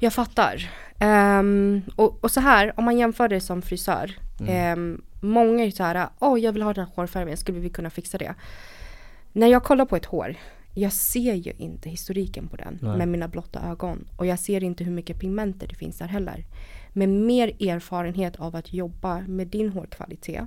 Jag 0.00 0.12
fattar. 0.12 0.70
Ehm, 0.98 1.82
och, 1.96 2.24
och 2.24 2.30
så 2.30 2.40
här, 2.40 2.72
om 2.76 2.84
man 2.84 2.98
jämför 2.98 3.28
det 3.28 3.40
som 3.40 3.62
frisör. 3.62 4.10
ehm, 4.48 5.02
många 5.20 5.64
är 5.64 5.70
så 5.70 5.82
här, 5.82 6.08
åh 6.18 6.40
jag 6.40 6.52
vill 6.52 6.62
ha 6.62 6.72
den 6.72 6.84
här 6.86 6.92
hårfärgen, 6.96 7.36
skulle 7.36 7.60
vi 7.60 7.70
kunna 7.70 7.90
fixa 7.90 8.18
det? 8.18 8.34
När 9.32 9.46
jag 9.46 9.64
kollar 9.64 9.84
på 9.84 9.96
ett 9.96 10.04
hår, 10.06 10.34
jag 10.74 10.92
ser 10.92 11.34
ju 11.34 11.52
inte 11.56 11.90
historiken 11.90 12.48
på 12.48 12.56
den 12.56 12.78
Nej. 12.82 12.98
med 12.98 13.08
mina 13.08 13.28
blotta 13.28 13.70
ögon. 13.70 14.08
Och 14.16 14.26
jag 14.26 14.38
ser 14.38 14.64
inte 14.64 14.84
hur 14.84 14.92
mycket 14.92 15.20
pigmenter 15.20 15.66
det 15.66 15.74
finns 15.74 15.98
där 15.98 16.06
heller. 16.06 16.46
Med 16.92 17.08
mer 17.08 17.48
erfarenhet 17.68 18.36
av 18.36 18.56
att 18.56 18.72
jobba 18.72 19.20
med 19.20 19.46
din 19.46 19.68
hårkvalitet. 19.68 20.44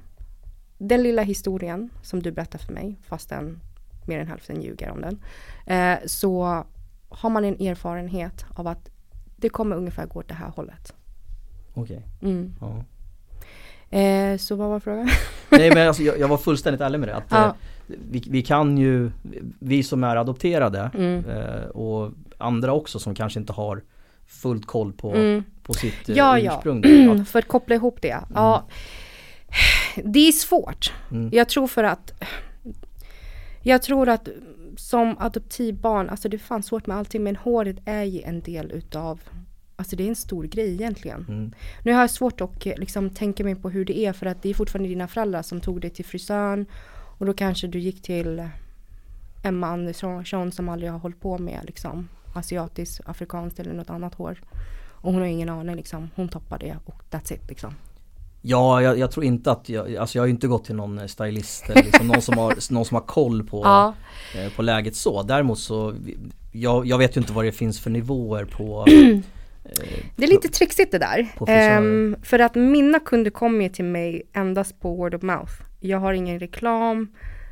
Den 0.78 1.04
lilla 1.04 1.22
historien 1.22 1.90
som 2.02 2.22
du 2.22 2.32
berättar 2.32 2.60
för 2.60 2.74
mig, 2.74 3.00
fastän 3.02 3.60
mer 4.08 4.20
än 4.20 4.28
hälften 4.28 4.62
ljuger 4.62 4.90
om 4.90 5.02
den. 5.02 5.22
Eh, 5.66 5.98
så 6.06 6.64
har 7.10 7.30
man 7.30 7.46
en 7.46 7.62
erfarenhet 7.62 8.46
av 8.56 8.68
att 8.68 8.90
det 9.36 9.50
kommer 9.50 9.76
ungefär 9.76 10.06
gå 10.06 10.20
åt 10.20 10.28
det 10.28 10.34
här 10.34 10.50
hållet. 10.50 10.94
Okej. 11.74 12.04
Mm. 12.22 12.56
Ja. 12.62 12.84
Eh, 13.90 14.38
så 14.38 14.56
vad 14.56 14.70
var 14.70 14.80
frågan? 14.80 15.10
Nej 15.50 15.70
men 15.74 15.88
alltså, 15.88 16.04
jag, 16.04 16.20
jag 16.20 16.28
var 16.28 16.38
fullständigt 16.38 16.82
ärlig 16.82 17.00
med 17.00 17.10
det. 17.10 17.16
Att, 17.16 17.24
Ja. 17.30 17.46
eh, 17.46 17.54
vi, 17.88 18.24
vi 18.30 18.42
kan 18.42 18.78
ju, 18.78 19.12
vi 19.60 19.84
som 19.84 20.04
är 20.04 20.16
adopterade 20.16 20.92
Mm. 20.94 21.26
eh, 21.26 21.66
och 21.70 22.12
andra 22.38 22.74
också 22.74 23.00
som 23.00 23.16
kanske 23.16 23.40
inte 23.40 23.54
har 23.54 23.84
fullt 24.28 24.66
koll 24.66 24.94
på, 24.94 25.12
Mm. 25.16 25.44
på 25.64 25.74
sitt 25.74 26.10
eh, 26.10 26.18
Ja, 26.18 26.40
ja. 26.40 26.54
ursprung. 26.56 26.82
då, 26.82 27.12
att- 27.22 27.28
för 27.30 27.40
att 27.40 27.48
koppla 27.48 27.76
ihop 27.76 28.02
det. 28.02 28.18
Ja, 28.34 28.66
det 30.04 30.28
är 30.28 30.32
svårt. 30.32 30.94
Mm. 31.12 31.30
Jag 31.34 31.50
tror 31.50 31.68
för 31.68 31.84
att 31.84 32.14
jag 33.62 33.82
tror 33.82 34.10
att 34.10 34.28
som 34.78 35.16
adoptivbarn, 35.20 36.10
alltså 36.10 36.30
det 36.30 36.38
är 36.38 36.40
fan 36.40 36.64
svårt 36.64 36.88
med 36.88 36.98
allting 36.98 37.24
men 37.24 37.36
håret 37.36 37.76
är 37.86 38.04
ju 38.04 38.22
en 38.22 38.42
del 38.42 38.72
utav 38.72 39.20
Alltså 39.76 39.96
det 39.96 40.04
är 40.04 40.08
en 40.10 40.16
stor 40.16 40.44
grej 40.44 40.74
egentligen. 40.74 41.26
Mm. 41.30 41.54
Nu 41.84 41.94
har 41.94 42.02
jag 42.02 42.10
svårt 42.12 42.42
att 42.42 42.66
eh, 42.66 42.74
liksom 42.78 43.10
tänka 43.10 43.44
mig 43.44 43.56
på 43.56 43.70
hur 43.70 43.86
det 43.86 43.98
är 43.98 44.14
för 44.14 44.26
att 44.26 44.42
det 44.42 44.50
är 44.50 44.54
fortfarande 44.54 44.90
dina 44.90 45.08
föräldrar 45.08 45.42
som 45.42 45.62
tog 45.62 45.82
dig 45.82 45.90
till 45.90 46.06
frisören 46.06 46.66
och 47.18 47.26
då 47.26 47.34
kanske 47.34 47.68
du 47.68 47.80
gick 47.80 48.02
till 48.02 48.48
Emma 49.44 49.68
Andersson 49.68 50.52
som 50.52 50.70
aldrig 50.70 50.92
har 50.92 51.00
hållit 51.00 51.22
på 51.22 51.38
med 51.38 51.60
liksom 51.64 52.08
asiatiskt, 52.36 53.02
afrikanskt 53.06 53.60
eller 53.60 53.74
något 53.74 53.90
annat 53.90 54.14
hår. 54.16 54.42
Och 55.02 55.12
hon 55.14 55.22
har 55.22 55.28
ingen 55.28 55.50
aning 55.50 55.76
liksom. 55.76 56.10
Hon 56.16 56.30
toppar 56.30 56.60
det 56.60 56.78
och 56.86 57.02
that's 57.12 57.34
it 57.34 57.50
liksom. 57.50 57.74
Ja, 58.42 58.82
jag, 58.82 59.00
jag 59.00 59.12
tror 59.12 59.26
inte 59.26 59.52
att 59.52 59.70
jag, 59.70 59.96
alltså 59.96 60.18
jag 60.18 60.24
har 60.24 60.28
inte 60.28 60.48
gått 60.48 60.66
till 60.66 60.76
någon 60.76 61.00
eh, 61.00 61.06
stylist 61.06 61.70
eller 61.70 61.84
liksom 61.84 62.08
någon, 62.08 62.22
som 62.22 62.38
har, 62.38 62.56
någon 62.74 62.86
som 62.86 62.96
har 62.96 63.02
koll 63.02 63.44
på, 63.44 63.62
Ja. 63.64 63.94
eh, 64.36 64.52
på 64.52 64.62
läget 64.62 64.96
så. 64.96 65.24
Däremot 65.24 65.60
så, 65.60 65.94
jag, 66.52 66.86
jag 66.88 66.98
vet 66.98 67.18
ju 67.18 67.22
inte 67.22 67.34
vad 67.34 67.46
det 67.46 67.52
finns 67.52 67.80
för 67.80 67.90
nivåer 67.90 68.46
på 68.46 68.86
eh, 68.88 69.20
Det 70.16 70.24
är 70.24 70.28
lite 70.28 70.50
trixigt 70.50 70.92
det 70.92 70.98
där. 71.00 71.28
Ehm, 71.48 72.16
för 72.24 72.40
att 72.40 72.56
mina 72.56 73.00
kunder 73.00 73.32
kommer 73.32 73.64
ju 73.64 73.70
till 73.70 73.86
mig 73.86 74.22
endast 74.34 74.80
på 74.80 74.96
word 74.96 75.14
of 75.16 75.22
mouth. 75.22 75.54
Jag 75.80 76.00
har 76.00 76.14
ingen 76.14 76.40
reklam, 76.40 77.08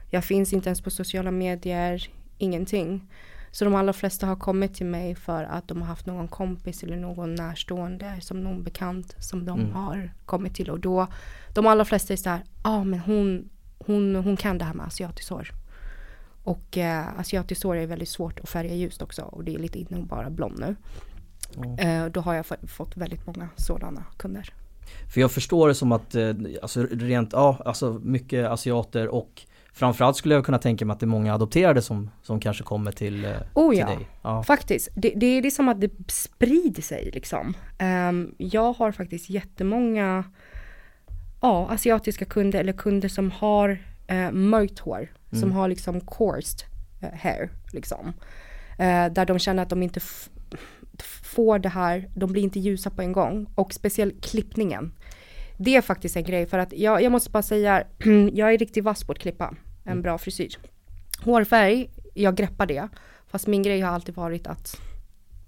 jag 0.10 0.24
finns 0.24 0.54
inte 0.54 0.70
ens 0.70 0.82
på 0.82 0.90
sociala 0.90 1.32
medier, 1.32 2.08
ingenting. 2.38 3.10
Så 3.52 3.66
de 3.66 3.76
allra 3.76 3.94
flesta 3.94 4.26
har 4.28 4.36
kommit 4.36 4.74
till 4.76 4.86
mig 4.86 5.16
för 5.16 5.44
att 5.44 5.68
de 5.68 5.82
har 5.82 5.88
haft 5.88 6.06
någon 6.06 6.28
kompis 6.28 6.84
eller 6.84 6.98
någon 6.98 7.36
närstående 7.36 8.22
som 8.22 8.44
någon 8.44 8.64
bekant 8.64 9.16
som 9.20 9.46
de 9.46 9.60
Mm. 9.60 9.72
har 9.72 10.12
kommit 10.26 10.56
till. 10.56 10.70
Och 10.70 10.80
då, 10.80 11.08
de 11.54 11.68
allra 11.68 11.86
flesta 11.86 12.14
är 12.14 12.18
så 12.18 12.30
här, 12.30 12.40
ja 12.64 12.70
ah, 12.70 12.84
men 12.84 13.00
hon, 13.00 13.50
hon, 13.78 14.16
hon 14.16 14.38
kan 14.38 14.58
det 14.58 14.66
här 14.66 14.74
med 14.74 14.86
asiatiskt 14.86 15.30
hår. 15.30 15.50
Och 16.44 16.78
eh, 16.78 17.20
asiatiskt 17.20 17.64
hår 17.64 17.76
är 17.78 17.88
väldigt 17.88 18.10
svårt 18.10 18.40
att 18.40 18.50
färga 18.50 18.74
ljust 18.76 19.02
också 19.02 19.22
och 19.22 19.44
det 19.44 19.56
är 19.56 19.60
lite 19.60 19.80
inne 19.80 19.98
att 20.02 20.08
bara 20.10 20.30
blond 20.30 20.60
nu. 20.60 20.76
Eh, 21.78 22.06
då 22.06 22.22
har 22.22 22.34
jag 22.34 22.46
fått 22.68 22.98
väldigt 22.98 23.28
många 23.28 23.50
sådana 23.56 24.06
kunder. 24.18 24.54
För 25.14 25.22
jag 25.22 25.32
förstår 25.32 25.68
det 25.68 25.76
som 25.76 25.92
att, 25.92 26.16
eh, 26.16 26.34
alltså 26.62 26.88
rent, 26.92 27.34
ja 27.34 27.58
alltså 27.66 28.00
mycket 28.04 28.50
asiater 28.50 29.08
och 29.08 29.42
Framförallt 29.76 30.18
skulle 30.18 30.36
jag 30.36 30.46
kunna 30.46 30.58
tänka 30.58 30.86
mig 30.86 30.94
att 30.94 31.00
det 31.00 31.04
är 31.04 31.08
många 31.08 31.34
adopterade 31.34 31.82
som, 31.82 32.10
som 32.24 32.40
kanske 32.40 32.64
kommer 32.64 32.92
till, 32.92 33.26
eh, 33.26 33.32
Oh 33.54 33.72
till 33.72 33.80
ja. 33.80 33.88
dig. 33.88 34.10
Ja. 34.22 34.44
Faktiskt, 34.44 34.90
det, 34.96 35.14
det, 35.16 35.42
det 35.42 35.48
är 35.48 35.52
som 35.52 35.70
att 35.70 35.82
det 35.82 35.92
sprider 36.08 36.82
sig 36.82 37.12
liksom. 37.14 37.54
Ehm, 37.78 38.36
jag 38.38 38.74
har 38.74 38.92
faktiskt 38.92 39.30
jättemånga 39.30 40.24
ja, 41.42 41.68
asiatiska 41.70 42.26
kunder 42.26 42.60
eller 42.60 42.74
kunder 42.74 43.10
som 43.10 43.32
har 43.32 43.70
uh, 44.12 44.32
mörkt 44.32 44.80
hår. 44.80 45.08
Som 45.40 45.52
har 45.52 45.68
liksom 45.68 46.02
coarsed 46.02 46.60
hair 47.14 47.50
liksom. 47.72 48.14
Där 49.12 49.26
de 49.26 49.40
känner 49.40 49.64
att 49.64 49.70
de 49.70 49.84
inte 49.84 50.00
får 51.24 51.60
det 51.60 51.70
här, 51.70 52.10
de 52.16 52.32
blir 52.32 52.44
inte 52.44 52.60
ljusa 52.60 52.90
på 52.90 53.02
en 53.02 53.12
gång. 53.12 53.48
Och 53.56 53.74
speciellt 53.74 54.26
klippningen. 54.26 54.92
Det 55.58 55.76
är 55.76 55.82
faktiskt 55.82 56.16
en 56.16 56.24
grej 56.24 56.46
för 56.46 56.58
att 56.58 56.74
jag, 56.74 57.02
jag 57.02 57.12
måste 57.12 57.30
bara 57.30 57.44
säga, 57.44 57.84
jag 58.34 58.54
är 58.54 58.58
riktigt 58.58 58.84
vass 58.84 59.04
på 59.04 59.12
att 59.12 59.20
klippa 59.20 59.56
en 59.84 60.02
bra 60.02 60.18
frisyr. 60.18 60.58
Hårfärg, 61.20 61.90
jag 62.14 62.36
greppar 62.36 62.66
det. 62.66 62.88
Fast 63.28 63.48
min 63.48 63.64
grej 63.64 63.82
har 63.82 63.92
alltid 63.92 64.16
varit 64.16 64.48
att 64.48 64.82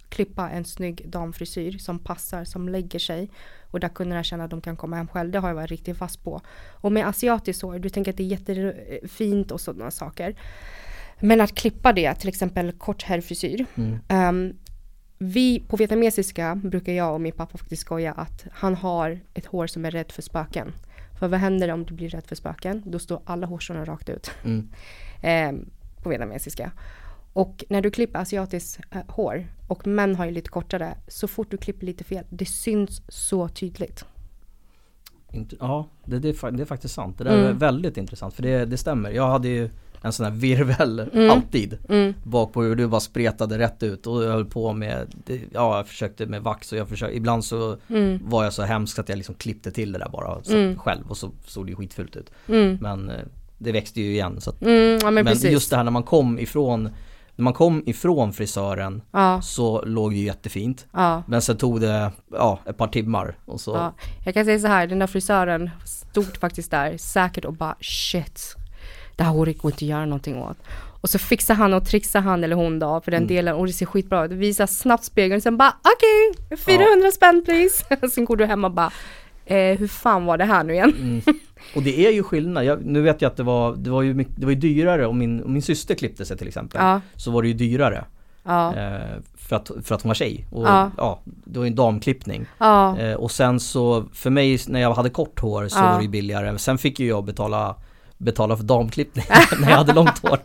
klippa 0.08 0.50
en 0.50 0.64
snygg 0.64 1.08
damfrisyr 1.10 1.78
som 1.78 1.98
passar, 1.98 2.44
som 2.44 2.68
lägger 2.68 2.98
sig. 2.98 3.30
Och 3.70 3.80
där 3.80 3.88
kunderna 3.88 4.22
känner 4.22 4.44
att 4.44 4.50
de 4.50 4.60
kan 4.60 4.76
komma 4.76 4.96
hem 4.96 5.08
själv. 5.08 5.30
Det 5.30 5.38
har 5.38 5.48
jag 5.48 5.54
varit 5.54 5.70
riktigt 5.70 5.98
fast 5.98 6.24
på. 6.24 6.40
Och 6.80 6.92
med 6.92 7.06
asiatiskt 7.06 7.62
hår, 7.62 7.78
du 7.78 7.88
tänker 7.88 8.10
att 8.10 8.16
det 8.16 8.22
är 8.22 8.26
jättefint 8.26 9.50
och 9.50 9.60
sådana 9.60 9.90
saker. 9.90 10.36
Men 11.20 11.40
att 11.40 11.54
klippa 11.54 11.92
det, 11.92 12.14
till 12.14 12.28
exempel 12.28 12.72
kort 12.72 13.02
herrfrisyr. 13.02 13.66
Mm. 13.74 13.98
Ehm, 14.08 14.56
vi 15.18 15.60
på 15.60 15.76
vietnamesiska 15.76 16.54
brukar 16.54 16.92
jag 16.92 17.14
och 17.14 17.20
min 17.20 17.32
pappa 17.32 17.58
faktiskt 17.58 17.82
skoja 17.82 18.12
att 18.12 18.44
han 18.52 18.74
har 18.74 19.20
ett 19.34 19.46
hår 19.46 19.66
som 19.66 19.84
är 19.84 19.90
rädd 19.90 20.12
för 20.12 20.22
spöken. 20.22 20.72
För 21.18 21.28
vad 21.28 21.40
händer 21.40 21.68
om 21.68 21.84
du 21.84 21.94
blir 21.94 22.08
rädd 22.08 22.26
för 22.26 22.36
spöken? 22.36 22.82
Då 22.86 22.98
står 22.98 23.20
alla 23.24 23.46
hårstrån 23.46 23.86
rakt 23.86 24.08
ut. 24.08 24.30
Mm. 24.44 24.68
Ehm, 25.22 25.70
på 26.02 26.08
vietnamesiska. 26.08 26.70
Och 27.32 27.64
när 27.68 27.80
du 27.82 27.90
klipper 27.90 28.18
asiatiskt 28.20 28.80
eh, 28.90 29.00
hår 29.08 29.46
och 29.66 29.86
män 29.86 30.16
har 30.16 30.24
ju 30.26 30.30
lite 30.30 30.50
kortare, 30.50 30.94
så 31.08 31.28
fort 31.28 31.50
du 31.50 31.56
klipper 31.56 31.86
lite 31.86 32.04
fel, 32.04 32.24
det 32.30 32.46
syns 32.46 33.02
så 33.08 33.48
tydligt. 33.48 34.04
Inte, 35.32 35.56
ja, 35.60 35.88
det, 36.04 36.18
det, 36.18 36.28
är, 36.28 36.50
det 36.50 36.62
är 36.62 36.66
faktiskt 36.66 36.94
sant. 36.94 37.18
Det 37.18 37.24
där 37.24 37.30
är 37.30 37.44
Mm. 37.44 37.58
väldigt 37.58 37.96
intressant 37.96 38.34
för 38.34 38.42
det, 38.42 38.64
det 38.64 38.76
stämmer. 38.76 39.10
Jag 39.10 39.28
hade 39.28 39.48
ju 39.48 39.70
en 40.06 40.12
sån 40.12 40.24
här 40.26 40.32
virvel 40.32 40.98
Mm. 41.12 41.30
alltid 41.30 41.78
Mm. 41.88 42.14
bak 42.22 42.52
på 42.52 42.62
hur 42.62 42.76
du 42.76 42.86
bara 42.86 43.00
spretade 43.00 43.58
rätt 43.58 43.82
ut 43.82 44.06
och 44.06 44.24
jag 44.24 44.30
höll 44.32 44.44
på 44.44 44.72
med, 44.72 45.14
ja 45.52 45.76
jag 45.76 45.88
försökte 45.88 46.26
med 46.26 46.42
vax 46.42 46.72
och 46.72 46.78
jag 46.78 46.88
försökte, 46.88 47.16
ibland 47.16 47.44
så 47.44 47.76
Mm. 47.90 48.18
var 48.24 48.44
jag 48.44 48.52
så 48.52 48.62
hemsk 48.62 48.98
att 48.98 49.08
jag 49.08 49.16
liksom 49.16 49.34
klippte 49.34 49.70
till 49.70 49.92
det 49.92 49.98
där 49.98 50.08
bara 50.08 50.42
så 50.42 50.56
Mm. 50.56 50.78
själv 50.78 51.10
och 51.10 51.16
så 51.16 51.30
såg 51.46 51.66
det 51.66 51.70
ju 51.70 51.76
skitfult 51.76 52.16
ut. 52.16 52.30
Mm. 52.48 52.78
Men 52.80 53.10
eh, 53.10 53.16
det 53.58 53.72
växte 53.72 54.00
ju 54.00 54.10
igen 54.10 54.40
så 54.40 54.50
att, 54.50 54.62
Mm, 54.62 54.98
ja 55.02 55.10
men, 55.10 55.24
men, 55.24 55.52
just 55.52 55.70
det 55.70 55.76
här 55.76 55.84
när 55.84 55.90
man 55.90 56.02
kom 56.02 56.38
ifrån 56.38 56.88
när 57.38 57.42
man 57.42 57.52
kom 57.52 57.82
ifrån 57.86 58.32
frisören 58.32 59.02
Ja, 59.12 59.42
så 59.42 59.82
låg 59.84 60.10
det 60.12 60.16
jättefint. 60.16 60.86
ja, 60.92 61.22
Men 61.26 61.42
sen 61.42 61.56
tog 61.56 61.80
det, 61.80 62.10
ja, 62.32 62.58
ett 62.66 62.76
par 62.76 62.88
timmar 62.88 63.38
och 63.44 63.60
så 63.60 63.70
ja. 63.70 63.94
Jag 64.24 64.34
kan 64.34 64.44
säga 64.44 64.58
så 64.58 64.66
här, 64.66 64.86
den 64.86 64.98
där 64.98 65.06
frisören 65.06 65.70
stod 65.84 66.36
faktiskt 66.36 66.70
där 66.70 66.96
säkert 66.98 67.44
och 67.44 67.52
bara 67.52 67.76
shit. 67.80 68.56
Det 69.16 69.24
här 69.24 69.30
håret 69.32 69.58
går 69.58 69.70
inte 69.72 69.84
att 69.84 69.88
göra 69.88 70.04
någonting 70.06 70.36
åt. 70.42 70.56
Och 71.00 71.10
så 71.10 71.18
fixar 71.18 71.54
han 71.54 71.74
och 71.74 71.84
trixar 71.86 72.20
han 72.20 72.44
eller 72.44 72.56
hon 72.56 72.78
då 72.78 73.00
för 73.00 73.10
den 73.10 73.22
Mm. 73.22 73.28
delen 73.36 73.54
och 73.54 73.66
det 73.66 73.72
ser 73.72 73.86
skitbra 73.86 74.24
ut. 74.24 74.32
Visar 74.32 74.66
snabbt 74.66 75.04
spegeln 75.04 75.40
sen 75.40 75.56
bara 75.56 75.74
okej, 75.82 76.56
400 76.58 77.10
spänn 77.10 77.42
please. 77.44 77.84
sen 78.14 78.24
går 78.24 78.36
du 78.36 78.44
hem 78.46 78.64
och 78.64 78.70
bara 78.70 78.90
eh, 79.46 79.78
hur 79.78 79.88
fan 79.88 80.24
var 80.24 80.38
det 80.38 80.44
här 80.44 80.64
nu 80.64 80.72
igen? 80.72 80.94
Mm. 80.98 81.22
Och 81.76 81.82
det 81.82 82.06
är 82.06 82.10
ju 82.12 82.22
skillnad. 82.22 82.64
Jag, 82.64 82.84
nu 82.86 83.00
vet 83.02 83.22
jag 83.22 83.30
att 83.30 83.36
det 83.36 83.42
var, 83.42 83.74
det 83.76 83.90
var 83.90 84.02
ju, 84.02 84.14
mycket, 84.14 84.34
det 84.36 84.46
var 84.46 84.52
ju 84.52 84.58
dyrare 84.58 85.06
om 85.06 85.18
min, 85.18 85.42
om 85.44 85.52
min 85.52 85.62
syster 85.62 85.94
klippte 85.94 86.24
sig 86.24 86.36
till 86.38 86.48
exempel. 86.48 86.80
Ja, 86.80 87.00
Så 87.16 87.30
var 87.30 87.42
det 87.42 87.48
ju 87.48 87.54
dyrare. 87.54 88.04
ja, 88.44 88.74
Eh, 88.74 89.00
för, 89.36 89.56
att, 89.56 89.70
för 89.84 89.94
att 89.94 90.02
hon 90.02 90.08
var 90.10 90.14
tjej. 90.14 90.46
Och 90.52 90.66
Ja. 90.66 90.90
ja, 90.96 91.20
det 91.24 91.58
var 91.58 91.64
ju 91.66 91.68
en 91.70 91.74
damklippning. 91.76 92.46
ja, 92.58 92.98
Eh, 92.98 93.14
och 93.14 93.30
sen 93.30 93.60
så 93.60 94.04
för 94.12 94.30
mig 94.30 94.58
när 94.68 94.80
jag 94.80 94.94
hade 94.94 95.10
kort 95.10 95.40
hår 95.40 95.68
så 95.68 95.78
Ja. 95.78 95.90
var 95.90 95.96
det 95.96 96.02
ju 96.02 96.08
billigare. 96.10 96.58
Sen 96.58 96.78
fick 96.78 97.00
ju 97.00 97.06
jag 97.06 97.24
betala 97.24 97.74
betala 98.18 98.56
för 98.56 98.64
damklippning 98.64 99.24
när 99.60 99.70
jag 99.70 99.76
hade 99.76 99.92
långt 99.92 100.18
hår. 100.18 100.38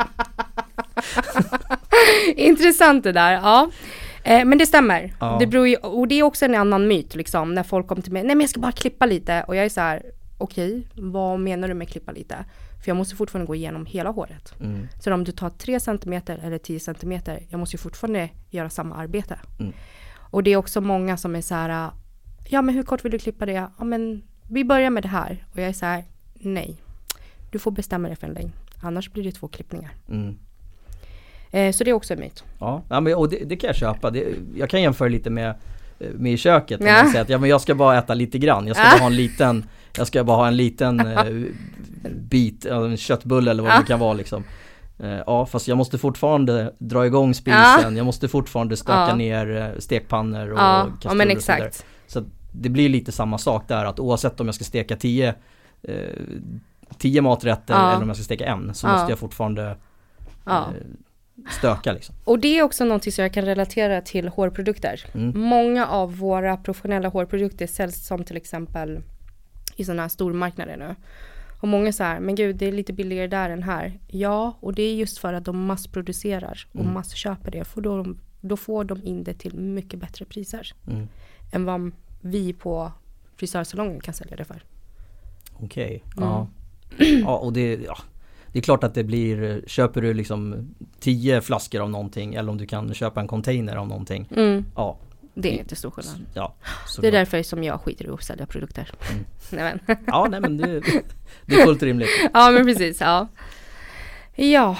Intressant 2.35 3.03
det 3.03 3.11
där, 3.11 3.31
ja. 3.31 3.69
Eh, 4.23 4.45
men 4.45 4.57
det 4.57 4.65
stämmer. 4.65 5.13
Ja. 5.19 5.37
Det 5.39 5.47
beror 5.47 5.67
ju, 5.67 5.75
och 5.75 6.07
det 6.07 6.15
är 6.15 6.23
också 6.23 6.45
en 6.45 6.55
annan 6.55 6.87
myt 6.87 7.15
liksom, 7.15 7.53
när 7.53 7.63
folk 7.63 7.87
kommer 7.87 8.01
till 8.01 8.13
mig, 8.13 8.23
nej 8.23 8.35
men 8.35 8.41
jag 8.41 8.49
ska 8.49 8.59
bara 8.59 8.71
klippa 8.71 9.05
lite. 9.05 9.43
Och 9.47 9.55
jag 9.55 9.65
är 9.65 9.69
så 9.69 9.81
här, 9.81 10.03
okej, 10.37 10.87
vad 10.95 11.39
menar 11.39 11.67
du 11.67 11.73
med 11.73 11.89
klippa 11.89 12.11
lite? 12.11 12.45
För 12.83 12.89
jag 12.89 12.97
måste 12.97 13.15
fortfarande 13.15 13.47
gå 13.47 13.55
igenom 13.55 13.85
hela 13.85 14.09
håret. 14.09 14.53
Mm. 14.59 14.87
Så 14.99 15.13
om 15.13 15.23
du 15.23 15.31
tar 15.31 15.49
3 15.49 15.79
cm 15.79 16.13
eller 16.27 16.57
10 16.57 16.79
cm, 16.79 17.21
jag 17.49 17.59
måste 17.59 17.75
ju 17.75 17.77
fortfarande 17.77 18.29
göra 18.49 18.69
samma 18.69 18.95
arbete. 18.95 19.39
Mm. 19.59 19.73
Och 20.31 20.43
det 20.43 20.51
är 20.51 20.57
också 20.57 20.81
många 20.81 21.17
som 21.17 21.35
är 21.35 21.41
så 21.41 21.55
här, 21.55 21.91
ja 22.49 22.61
men 22.61 22.75
hur 22.75 22.83
kort 22.83 23.05
vill 23.05 23.11
du 23.11 23.19
klippa 23.19 23.45
det? 23.45 23.67
Ja 23.77 23.83
men 23.83 24.23
vi 24.49 24.65
börjar 24.65 24.89
med 24.89 25.03
det 25.03 25.09
här. 25.09 25.45
Och 25.51 25.59
jag 25.59 25.67
är 25.67 25.73
så 25.73 25.85
här, 25.85 26.03
nej. 26.33 26.77
Du 27.51 27.59
får 27.59 27.71
bestämma 27.71 28.07
dig 28.07 28.17
för 28.17 28.27
en 28.27 28.33
längd. 28.33 28.51
Annars 28.81 29.11
blir 29.11 29.23
det 29.23 29.31
två 29.31 29.47
klippningar. 29.47 29.91
Mm. 30.09 30.37
Eh, 31.51 31.71
så 31.71 31.83
det 31.83 31.89
är 31.89 31.93
också 31.93 32.13
en 32.13 32.19
myt. 32.19 32.43
Ja, 32.59 32.83
ja 32.89 32.99
men, 32.99 33.15
och 33.15 33.29
det, 33.29 33.37
det 33.45 33.55
kan 33.55 33.67
jag 33.67 33.75
köpa. 33.75 34.09
Det, 34.11 34.27
jag 34.55 34.69
kan 34.69 34.81
jämföra 34.81 35.09
lite 35.09 35.29
med, 35.29 35.49
eh, 35.99 36.09
med 36.13 36.33
i 36.33 36.37
köket. 36.37 36.81
Ja. 36.83 36.93
man 37.03 37.11
säger 37.11 37.21
att 37.23 37.29
ja, 37.29 37.37
men 37.37 37.49
jag 37.49 37.61
ska 37.61 37.75
bara 37.75 37.97
äta 37.97 38.13
lite 38.13 38.37
grann. 38.37 38.67
Jag 38.67 38.75
ska 38.75 38.85
Ja. 38.85 38.91
bara 38.91 38.99
ha 38.99 39.07
en 39.07 39.15
liten 39.15 39.65
Jag 39.97 40.07
ska 40.07 40.23
bara 40.23 40.37
ha 40.37 40.47
en 40.47 40.57
liten 40.57 40.99
eh, 41.07 41.23
bit, 42.11 42.65
ja, 42.69 42.85
en 42.85 42.97
köttbulle 42.97 43.51
eller 43.51 43.63
vad 43.63 43.71
Ja. 43.71 43.79
det 43.79 43.85
kan 43.85 43.99
vara 43.99 44.13
liksom. 44.13 44.43
Eh, 44.99 45.09
ja 45.09 45.45
fast 45.45 45.67
jag 45.67 45.77
måste 45.77 45.97
fortfarande 45.97 46.73
dra 46.77 47.05
igång 47.05 47.33
spisen, 47.33 47.97
jag 47.97 48.05
måste 48.05 48.27
fortfarande 48.27 48.77
stöka 48.77 49.05
Ja. 49.09 49.15
ner 49.15 49.57
eh, 49.57 49.79
stekpannor 49.79 50.51
och 50.51 50.59
Ja, 50.59 50.79
ja 50.79 50.91
kastruller 51.01 51.25
men 51.25 51.37
och 51.37 51.43
så 51.43 51.51
vidare. 51.51 51.67
exakt. 51.67 51.85
Så 52.07 52.23
det 52.51 52.69
blir 52.69 52.89
lite 52.89 53.11
samma 53.11 53.37
sak 53.37 53.67
där 53.67 53.85
att 53.85 53.99
oavsett 53.99 54.39
om 54.39 54.45
jag 54.47 54.55
ska 54.55 54.63
steka 54.63 54.95
10 54.95 55.33
eh, 55.83 55.95
10 56.97 57.21
maträtter 57.21 57.73
Ja. 57.73 57.91
eller 57.91 58.01
om 58.01 58.07
jag 58.09 58.15
ska 58.17 58.23
steka 58.23 58.45
en 58.45 58.73
så 58.73 58.87
Ja. 58.87 58.91
måste 58.93 59.11
jag 59.11 59.19
fortfarande 59.19 59.77
Ja. 60.45 60.67
eh, 60.67 60.87
stöka 61.51 61.91
liksom. 61.93 62.15
Och 62.23 62.39
det 62.39 62.57
är 62.59 62.63
också 62.63 62.85
någonting 62.85 63.11
som 63.11 63.21
jag 63.23 63.33
kan 63.33 63.45
relatera 63.45 64.01
till 64.01 64.27
hårprodukter. 64.27 65.05
Mm. 65.13 65.39
Många 65.41 65.87
av 65.87 66.17
våra 66.17 66.57
professionella 66.57 67.09
hårprodukter 67.09 67.67
säljs 67.67 68.07
som 68.07 68.23
till 68.23 68.37
exempel 68.37 68.99
i 69.75 69.85
sådana 69.85 70.01
här 70.01 70.09
stormarknader 70.09 70.77
nu. 70.77 70.95
Och 71.61 71.67
många 71.67 71.93
säger, 71.93 72.19
men 72.19 72.35
gud 72.35 72.55
det 72.55 72.65
är 72.65 72.71
lite 72.71 72.93
billigare 72.93 73.27
där 73.27 73.49
än 73.49 73.63
här. 73.63 73.99
Ja, 74.07 74.57
och 74.59 74.73
det 74.73 74.83
är 74.83 74.95
just 74.95 75.17
för 75.17 75.33
att 75.33 75.45
de 75.45 75.65
massproducerar 75.65 76.67
och 76.73 76.79
Mm. 76.81 76.93
massköper 76.93 77.51
det. 77.51 77.63
För 77.65 77.81
då, 77.81 78.05
då 78.41 78.57
får 78.57 78.83
de 78.83 79.03
in 79.03 79.23
det 79.23 79.33
till 79.33 79.55
mycket 79.59 79.99
bättre 79.99 80.25
priser 80.25 80.73
Mm. 80.87 81.07
än 81.51 81.65
vad 81.65 81.91
vi 82.21 82.53
på 82.53 82.91
frisörsalongen 83.35 83.99
kan 84.01 84.13
sälja 84.13 84.35
det 84.35 84.45
för. 84.45 84.63
Okej, 85.59 86.03
Mm. 86.17 86.29
ja. 86.29 86.47
Ja 86.97 87.37
och 87.37 87.53
det, 87.53 87.75
ja. 87.85 87.97
det 88.51 88.59
är 88.59 88.63
klart 88.63 88.83
att 88.83 88.93
det 88.93 89.03
blir, 89.03 89.63
köper 89.67 90.01
du 90.01 90.13
liksom 90.13 90.69
10 90.99 91.41
flaskor 91.41 91.81
av 91.81 91.89
någonting 91.89 92.33
eller 92.35 92.51
om 92.51 92.57
du 92.57 92.65
kan 92.65 92.93
köpa 92.93 93.21
en 93.21 93.27
container 93.27 93.75
av 93.75 93.87
någonting. 93.87 94.27
Mm, 94.35 94.65
Ja, 94.75 94.97
det 95.33 95.55
är 95.55 95.59
inte 95.59 95.75
stor 95.75 95.91
skillnad. 95.91 96.15
ja. 96.33 96.53
Det 97.01 97.07
är 97.07 97.11
därför 97.11 97.43
som 97.43 97.63
jag 97.63 97.81
skiter 97.81 98.05
i 98.05 98.09
att 98.09 98.23
sälja 98.23 98.45
produkter. 98.45 98.89
Mm. 99.11 99.25
Nej, 99.51 99.79
men. 99.87 99.97
Ja, 100.07 100.27
nej 100.31 100.41
men 100.41 100.57
det, 100.57 100.79
det 101.45 101.55
är 101.55 101.65
fullt 101.65 101.83
rimligt. 101.83 102.09
ja 102.33 102.51
men 102.51 102.65
precis, 102.65 103.01
ja. 103.01 103.27
Ja. 104.35 104.75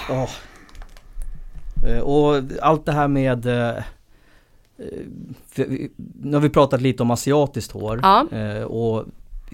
Eh, 1.87 1.99
Och 1.99 2.41
allt 2.61 2.85
det 2.85 2.91
här 2.91 3.07
med 3.07 3.45
eh, 3.45 3.77
eh, 3.77 5.65
Nu 6.21 6.33
har 6.33 6.39
vi 6.39 6.49
pratat 6.49 6.81
lite 6.81 7.03
om 7.03 7.11
asiatiskt 7.11 7.71
hår 7.71 7.99
Ja. 8.03 8.25
och 8.65 9.05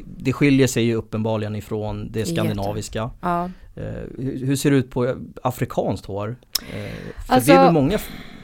det 0.05 0.33
skiljer 0.33 0.67
sig 0.67 0.83
ju 0.83 0.95
uppenbarligen 0.95 1.55
ifrån 1.55 2.11
det 2.11 2.25
skandinaviska. 2.25 3.09
ja. 3.21 3.49
Eh, 3.75 3.83
Hur 4.19 4.55
ser 4.55 4.71
det 4.71 4.77
ut 4.77 4.89
på 4.91 5.15
afrikanskt 5.43 6.05
hår? 6.05 6.35
Eh, 6.73 6.91
För 7.27 7.33
Alltså- 7.33 7.51
det 7.51 7.57
är 7.57 7.63
väl 7.63 7.73
många, 7.73 7.97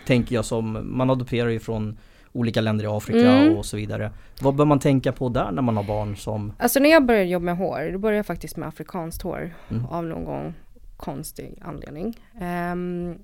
tänker 0.06 0.36
jag, 0.36 0.46
som 0.46 0.98
man 0.98 1.10
adopterar 1.10 1.50
ju 1.50 1.60
från 1.60 1.98
olika 2.32 2.62
länder 2.62 2.86
i 2.86 2.88
Afrika 2.88 3.32
Mm. 3.32 3.58
och 3.58 3.66
så 3.66 3.78
vidare. 3.78 4.12
Vad 4.42 4.56
bör 4.56 4.66
man 4.66 4.80
tänka 4.80 5.12
på 5.12 5.30
där 5.30 5.52
när 5.52 5.62
man 5.62 5.78
har 5.78 5.84
barn 5.84 6.16
som 6.18 6.54
Alltså 6.60 6.80
när 6.80 6.90
jag 6.90 7.06
började 7.06 7.26
jobba 7.30 7.46
med 7.46 7.58
hår, 7.58 7.90
då 7.92 8.00
började 8.00 8.18
jag 8.18 8.26
faktiskt 8.26 8.58
med 8.58 8.68
afrikanskt 8.68 9.22
hår 9.22 9.54
Mm. 9.70 9.86
av 9.86 10.04
någon 10.06 10.54
konstig 10.98 11.60
anledning. 11.62 12.20
Ehm, 12.42 13.16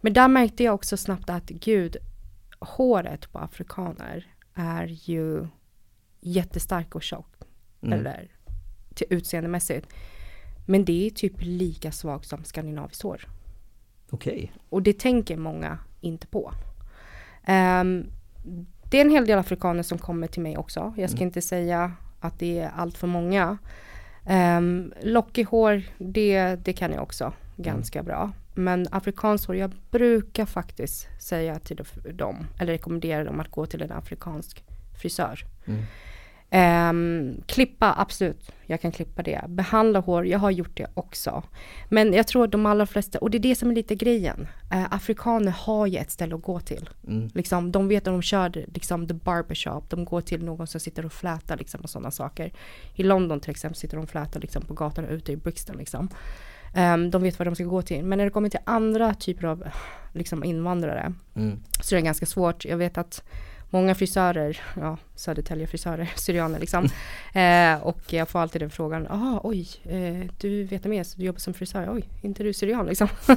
men 0.00 0.12
där 0.12 0.28
märkte 0.28 0.64
jag 0.64 0.74
också 0.74 0.96
snabbt 0.96 1.30
att 1.30 1.48
gud, 1.48 1.96
håret 2.58 3.32
på 3.32 3.38
afrikaner 3.38 4.26
är 4.54 4.86
ju 4.86 5.46
jättestark 6.20 6.94
och 6.94 7.02
tjock. 7.02 7.33
Mm. 7.86 7.98
Eller 7.98 8.28
till 8.94 9.06
utseendemässigt. 9.10 9.86
Men 10.66 10.84
det 10.84 11.06
är 11.06 11.10
typ 11.10 11.32
lika 11.38 11.92
svagt 11.92 12.28
som 12.28 12.44
skandinaviskt 12.44 13.02
hår. 13.02 13.28
Okej, 14.10 14.52
Och 14.68 14.82
det 14.82 14.98
tänker 14.98 15.36
många 15.36 15.78
inte 16.00 16.26
på. 16.26 16.52
Ehm, 17.44 18.06
det 18.90 18.96
är 18.96 19.00
en 19.04 19.10
hel 19.10 19.26
del 19.26 19.38
afrikaner 19.38 19.82
som 19.82 19.98
kommer 19.98 20.26
till 20.26 20.42
mig 20.42 20.56
också. 20.56 20.94
Jag 20.96 21.10
ska 21.10 21.16
Mm. 21.18 21.26
inte 21.28 21.42
säga 21.42 21.92
att 22.20 22.38
det 22.38 22.58
är 22.58 22.70
allt 22.76 22.98
för 22.98 23.06
många. 23.06 23.58
Um, 24.58 24.92
lockigt 25.02 25.50
hår, 25.50 25.82
det, 25.98 26.54
det 26.64 26.72
kan 26.72 26.92
jag 26.92 27.02
också 27.02 27.32
ganska 27.56 28.02
bra. 28.02 28.32
Men 28.54 28.86
afrikanskt 28.90 29.46
hår, 29.46 29.56
jag 29.56 29.72
brukar 29.90 30.46
faktiskt 30.46 31.08
säga 31.22 31.58
till 31.58 31.80
dem, 32.14 32.46
eller 32.58 32.72
rekommendera 32.72 33.24
dem 33.24 33.40
att 33.40 33.50
gå 33.50 33.66
till 33.66 33.82
en 33.82 33.92
afrikansk 33.92 34.64
frisör. 35.00 35.44
Mm. 35.66 35.82
Ehm, 36.56 37.42
klippa, 37.46 37.94
absolut. 37.98 38.50
Jag 38.66 38.80
kan 38.80 38.92
klippa 38.92 39.22
det. 39.22 39.44
Behandla 39.48 40.00
hår, 40.00 40.26
jag 40.26 40.38
har 40.38 40.50
gjort 40.50 40.76
det 40.76 40.86
också. 40.94 41.42
Men 41.88 42.12
jag 42.12 42.26
tror 42.26 42.44
att 42.44 42.52
de 42.52 42.66
allra 42.66 42.86
flesta, 42.86 43.18
och 43.18 43.30
det 43.30 43.38
är 43.38 43.40
det 43.40 43.54
som 43.54 43.70
är 43.70 43.74
lite 43.74 43.94
grejen. 43.94 44.46
Eh, 44.72 44.84
afrikaner 44.90 45.50
har 45.50 45.86
ju 45.86 45.98
ett 45.98 46.10
ställe 46.10 46.34
att 46.34 46.42
gå 46.42 46.60
till. 46.60 46.90
Mm. 47.08 47.30
Liksom, 47.34 47.72
de 47.72 47.88
vet 47.88 48.08
att 48.08 48.14
de 48.14 48.22
kör 48.22 48.64
liksom, 48.74 49.08
the 49.08 49.14
barbershop. 49.14 49.90
De 49.90 50.04
går 50.04 50.20
till 50.20 50.44
någon 50.44 50.66
som 50.66 50.80
sitter 50.80 51.06
och 51.06 51.12
flätar 51.12 51.56
liksom, 51.56 51.80
och 51.80 51.90
sådana 51.90 52.10
saker. 52.10 52.52
I 52.94 53.02
London 53.02 53.40
till 53.40 53.50
exempel 53.50 53.76
sitter 53.76 53.96
de 53.96 54.02
och 54.02 54.10
flätar 54.10 54.40
liksom, 54.40 54.62
på 54.62 54.74
gatan 54.74 55.04
ute 55.04 55.32
i 55.32 55.36
Brixton. 55.36 55.76
Liksom. 55.76 56.08
Ehm, 56.74 57.10
de 57.10 57.22
vet 57.22 57.38
vad 57.38 57.46
de 57.46 57.54
ska 57.54 57.64
gå 57.64 57.82
till. 57.82 58.04
Men 58.04 58.18
när 58.18 58.24
det 58.24 58.30
kommer 58.30 58.48
till 58.48 58.60
andra 58.64 59.14
typer 59.14 59.46
av 59.46 59.64
liksom, 60.12 60.44
invandrare 60.44 61.14
Mm. 61.36 61.58
så 61.80 61.94
är 61.94 62.00
det 62.00 62.04
ganska 62.04 62.26
svårt. 62.26 62.64
Jag 62.64 62.76
vet 62.76 62.98
att 62.98 63.22
många 63.74 63.94
frisörer, 63.94 64.60
ja 64.76 64.98
Södertälje 65.14 65.66
frisörer, 65.66 66.12
syrianer 66.16 66.60
liksom. 66.60 66.84
Eh, 67.32 67.86
och 67.86 68.12
jag 68.12 68.28
får 68.28 68.38
alltid 68.38 68.62
den 68.62 68.70
frågan, 68.70 69.06
ah 69.10 69.40
oj, 69.42 69.68
eh, 69.84 70.30
du 70.40 70.60
är 70.60 70.64
vietnames, 70.64 71.14
du 71.14 71.24
jobbar 71.24 71.38
som 71.38 71.54
frisör, 71.54 71.88
oj, 71.92 72.04
inte 72.22 72.42
du 72.42 72.52
syrian 72.52 72.86
liksom. 72.86 73.08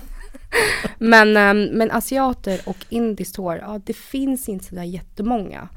men, 0.97 1.37
ehm, 1.37 1.63
men 1.63 1.91
asiater 1.91 2.61
och 2.65 2.85
indiskt 2.89 3.35
hår, 3.35 3.55
ja 3.55 3.81
det 3.85 3.93
finns 3.95 4.49
inte 4.49 4.65
sådär 4.65 4.83
jättemånga. 4.83 5.69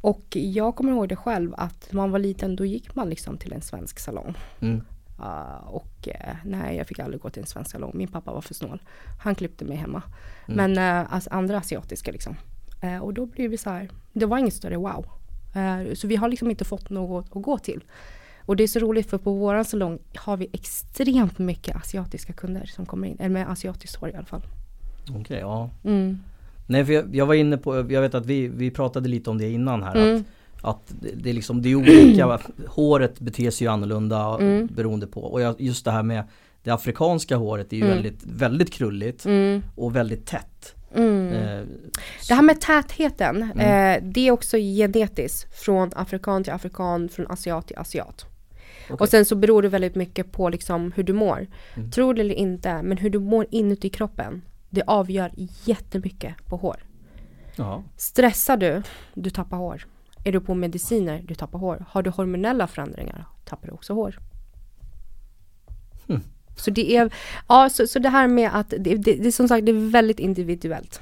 Och 0.00 0.24
jag 0.30 0.76
kommer 0.76 0.92
ihåg 0.92 1.08
det 1.08 1.16
själv 1.16 1.54
att 1.56 1.88
när 1.90 1.96
man 1.96 2.10
var 2.10 2.18
liten 2.18 2.56
då 2.56 2.64
gick 2.64 2.94
man 2.94 3.10
liksom 3.10 3.38
till 3.38 3.52
en 3.52 3.62
svensk 3.62 3.98
salong. 3.98 4.34
Mm. 4.60 4.82
Uh, 5.20 5.68
och 5.68 6.08
uh, 6.08 6.34
nej, 6.44 6.76
jag 6.76 6.86
fick 6.86 6.98
aldrig 6.98 7.20
gå 7.20 7.30
till 7.30 7.42
en 7.42 7.46
svensk 7.46 7.70
salong. 7.70 7.90
Min 7.94 8.08
pappa 8.08 8.32
var 8.32 8.40
för 8.40 8.54
snål. 8.54 8.82
Han 9.22 9.34
klippte 9.34 9.64
mig 9.64 9.76
hemma. 9.76 10.02
Mm. 10.48 10.74
Men 10.74 11.02
uh, 11.04 11.14
alltså 11.14 11.30
andra 11.30 11.58
asiatiska 11.58 12.12
liksom. 12.12 12.36
Uh, 12.84 12.98
och 12.98 13.14
då 13.14 13.26
blir 13.26 13.48
vi 13.48 13.56
så 13.56 13.70
här, 13.70 13.88
det 14.12 14.26
var 14.26 14.38
inget 14.38 14.54
större 14.54 14.76
wow. 14.76 15.06
Uh, 15.56 15.94
så 15.94 16.06
vi 16.06 16.16
har 16.16 16.28
liksom 16.28 16.50
inte 16.50 16.64
fått 16.64 16.90
något 16.90 17.26
att 17.36 17.42
gå 17.42 17.58
till. 17.58 17.84
Och 18.44 18.56
det 18.56 18.62
är 18.62 18.68
så 18.68 18.78
roligt 18.78 19.10
för 19.10 19.18
på 19.18 19.32
våran 19.32 19.64
salong 19.64 19.98
har 20.14 20.36
vi 20.36 20.48
extremt 20.52 21.38
mycket 21.38 21.76
asiatiska 21.76 22.32
kunder 22.32 22.66
som 22.66 22.86
kommer 22.86 23.08
in. 23.08 23.16
Eller 23.18 23.28
med 23.28 23.50
asiatiskt 23.50 23.96
hår 23.96 24.10
i 24.10 24.14
alla 24.14 24.26
fall. 24.26 24.42
Okej, 25.20 25.38
ja. 25.40 25.70
Mm. 25.84 26.18
Nej 26.66 26.84
för 26.84 26.92
jag, 26.92 27.14
jag 27.16 27.26
var 27.26 27.34
inne 27.34 27.56
på, 27.58 27.76
jag 27.76 28.00
vet 28.00 28.14
att 28.14 28.26
vi, 28.26 28.48
vi 28.48 28.70
pratade 28.70 29.08
lite 29.08 29.30
om 29.30 29.38
det 29.38 29.50
innan 29.50 29.82
här. 29.82 29.96
Mm. 29.96 30.24
Att, 30.56 30.64
att 30.64 30.94
det, 31.00 31.10
det 31.14 31.30
är 31.30 31.34
liksom, 31.34 31.62
det 31.62 31.68
är 31.68 31.74
olika, 31.74 32.38
håret 32.68 33.20
beter 33.20 33.50
sig 33.50 33.66
ju 33.66 33.72
annorlunda 33.72 34.36
Mm. 34.40 34.66
beroende 34.66 35.06
på. 35.06 35.20
Och 35.20 35.40
jag, 35.40 35.60
just 35.60 35.84
det 35.84 35.90
här 35.90 36.02
med 36.02 36.24
det 36.62 36.70
afrikanska 36.70 37.36
håret 37.36 37.72
är 37.72 37.76
ju 37.76 37.82
Mm. 37.82 37.94
väldigt, 37.94 38.24
väldigt 38.26 38.72
krulligt 38.72 39.24
Mm. 39.26 39.62
och 39.74 39.96
väldigt 39.96 40.26
tätt. 40.26 40.74
Mm. 40.94 41.32
Eh, 41.32 41.64
Det 42.28 42.34
här 42.34 42.42
med 42.42 42.60
tätheten, 42.60 43.42
Mm. 43.54 43.58
eh, 43.58 44.10
det 44.12 44.28
är 44.28 44.30
också 44.30 44.56
genetiskt 44.56 45.54
från 45.64 45.90
afrikan 45.96 46.44
till 46.44 46.52
afrikan, 46.52 47.08
från 47.08 47.26
asiat 47.30 47.66
till 47.66 47.78
asiat. 47.78 48.26
Och 48.90 49.08
sen 49.08 49.24
så 49.24 49.36
beror 49.36 49.62
det 49.62 49.68
väldigt 49.68 49.94
mycket 49.94 50.32
på 50.32 50.48
liksom 50.48 50.92
hur 50.96 51.02
du 51.02 51.12
mår. 51.12 51.46
Mm. 51.74 51.90
Tror 51.90 52.14
det 52.14 52.20
eller 52.20 52.34
inte, 52.34 52.82
men 52.82 52.98
hur 52.98 53.10
du 53.10 53.18
mår 53.18 53.46
inuti 53.50 53.88
kroppen. 53.88 54.42
Det 54.70 54.82
avgör 54.86 55.30
jättemycket 55.64 56.46
på 56.46 56.56
hår. 56.56 56.76
Ja. 57.56 57.82
Stressar 57.96 58.56
du, 58.56 58.82
du 59.14 59.30
tappar 59.30 59.56
hår. 59.56 59.86
Är 60.24 60.32
du 60.32 60.40
på 60.40 60.54
mediciner, 60.54 61.22
du 61.28 61.34
tappar 61.34 61.58
hår. 61.58 61.84
Har 61.88 62.02
du 62.02 62.10
hormonella 62.10 62.66
förändringar, 62.66 63.26
tappar 63.44 63.66
du 63.66 63.72
också 63.72 63.92
hår. 63.94 64.18
Hmm. 66.06 66.20
Så 66.56 66.70
det 66.70 66.96
är, 66.96 67.10
ja 67.48 67.68
så, 67.70 67.86
så 67.86 67.98
det 67.98 68.08
här 68.08 68.28
med 68.28 68.50
att, 68.54 68.70
det, 68.70 68.78
det, 68.78 69.14
det 69.14 69.26
är 69.26 69.30
som 69.32 69.48
sagt 69.48 69.66
det 69.66 69.72
är 69.72 69.90
väldigt 69.90 70.18
individuellt. 70.18 71.00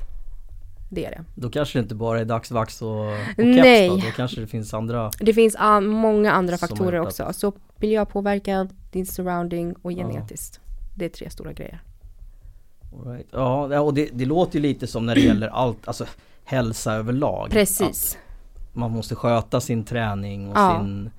Det 0.92 1.06
är 1.06 1.10
det. 1.10 1.24
Då 1.34 1.50
kanske 1.50 1.78
det 1.78 1.82
inte 1.82 1.94
bara 1.94 2.20
är 2.20 2.24
dagsvax 2.24 2.82
och, 2.82 3.00
och 3.00 3.14
Nej. 3.36 3.88
då, 3.88 3.96
då 3.96 4.02
kanske 4.16 4.40
det 4.40 4.46
finns 4.46 4.74
andra 4.74 5.10
Det 5.20 5.34
finns 5.34 5.56
ah, 5.58 5.80
många 5.80 6.32
andra 6.32 6.58
faktorer 6.58 7.00
också. 7.00 7.32
Så 7.32 7.52
miljöpåverkan, 7.76 8.68
din 8.92 9.06
surrounding 9.06 9.74
och 9.82 9.92
Ja. 9.92 10.08
genetiskt. 10.08 10.60
Det 10.96 11.04
är 11.04 11.08
tre 11.08 11.30
stora 11.30 11.52
grejer. 11.52 11.82
All 12.98 13.12
right. 13.12 13.26
Ja, 13.30 13.74
ja, 13.74 13.80
och 13.80 13.94
det, 13.94 14.08
det 14.12 14.24
låter 14.24 14.54
ju 14.56 14.62
lite 14.62 14.86
som 14.86 15.06
när 15.06 15.14
det 15.14 15.20
gäller 15.20 15.48
allt, 15.48 15.88
alltså 15.88 16.06
hälsa 16.44 16.92
överlag. 16.94 17.50
Precis. 17.50 18.18
Man 18.72 18.90
måste 18.90 19.14
sköta 19.14 19.60
sin 19.60 19.84
träning 19.84 20.48
och 20.48 20.58
Ja. 20.58 20.78
sin 20.80 21.10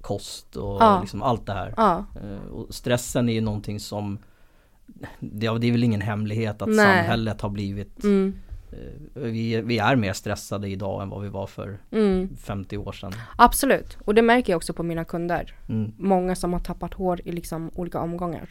kost 0.00 0.56
och 0.56 0.76
Ja. 0.82 1.00
liksom 1.00 1.22
allt 1.22 1.46
det 1.46 1.52
här. 1.52 1.74
Ja, 1.76 2.04
Eh, 2.22 2.52
Och 2.52 2.74
stressen 2.74 3.28
är 3.28 3.32
ju 3.32 3.40
någonting 3.40 3.80
som 3.80 4.18
det, 5.20 5.58
det 5.58 5.66
är 5.68 5.72
väl 5.72 5.84
ingen 5.84 6.00
hemlighet 6.00 6.62
att 6.62 6.68
Nej. 6.68 6.76
samhället 6.76 7.40
har 7.40 7.50
blivit 7.50 8.04
mm, 8.04 8.34
eh, 8.72 9.20
vi, 9.22 9.60
vi 9.60 9.78
är 9.78 9.96
mer 9.96 10.12
stressade 10.12 10.68
idag 10.68 11.02
än 11.02 11.08
vad 11.08 11.22
vi 11.22 11.28
var 11.28 11.46
för 11.46 11.78
mm. 11.90 12.36
50 12.36 12.76
år 12.78 12.92
sedan. 12.92 13.12
Absolut. 13.36 13.98
Och 14.04 14.14
det 14.14 14.22
märker 14.22 14.52
jag 14.52 14.56
också 14.56 14.72
på 14.72 14.82
mina 14.82 15.04
kunder. 15.04 15.54
Mm. 15.68 15.92
Många 15.98 16.34
som 16.36 16.52
har 16.52 16.60
tappat 16.60 16.94
hår 16.94 17.20
i 17.24 17.32
liksom 17.32 17.70
olika 17.74 18.00
omgångar. 18.00 18.48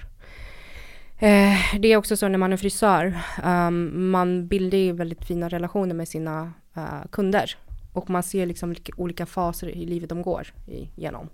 Eh, 1.21 1.79
det 1.79 1.87
är 1.93 1.97
också 1.97 2.17
så 2.17 2.27
när 2.27 2.37
man 2.37 2.53
är 2.53 2.57
frisör. 2.57 3.17
ehm, 3.43 4.09
man 4.11 4.47
bildar 4.47 4.77
ju 4.77 4.91
väldigt 4.91 5.25
fina 5.25 5.49
relationer 5.49 5.95
med 5.95 6.07
sina 6.07 6.53
eh, 6.75 7.07
kunder. 7.11 7.57
Och 7.93 8.09
man 8.09 8.23
ser 8.23 8.45
liksom 8.45 8.75
olika 8.97 9.25
faser 9.25 9.69
i 9.69 9.85
livet 9.85 10.09
de 10.09 10.21
går 10.21 10.47
igenom. 10.65 11.29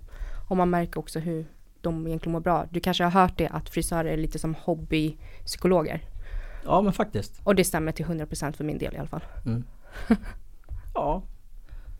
Och 0.49 0.57
man 0.57 0.69
märker 0.69 0.99
också 0.99 1.19
hur 1.19 1.45
de 1.81 2.07
egentligen 2.07 2.31
mår 2.31 2.39
bra. 2.39 2.65
Du 2.71 2.79
kanske 2.79 3.03
har 3.03 3.11
hört 3.11 3.37
det 3.37 3.47
att 3.47 3.69
frisörer 3.69 4.05
är 4.05 4.17
lite 4.17 4.39
som 4.39 4.55
hobbypsykologer. 4.55 6.01
Ja 6.65 6.81
men 6.81 6.93
faktiskt. 6.93 7.41
Och 7.43 7.55
det 7.55 7.63
stämmer 7.63 7.91
till 7.91 8.05
100% 8.05 8.51
för 8.51 8.63
min 8.63 8.77
del 8.77 8.93
i 8.93 8.97
alla 8.97 9.07
fall. 9.07 9.23
Mm. 9.45 9.63
ja. 10.93 11.23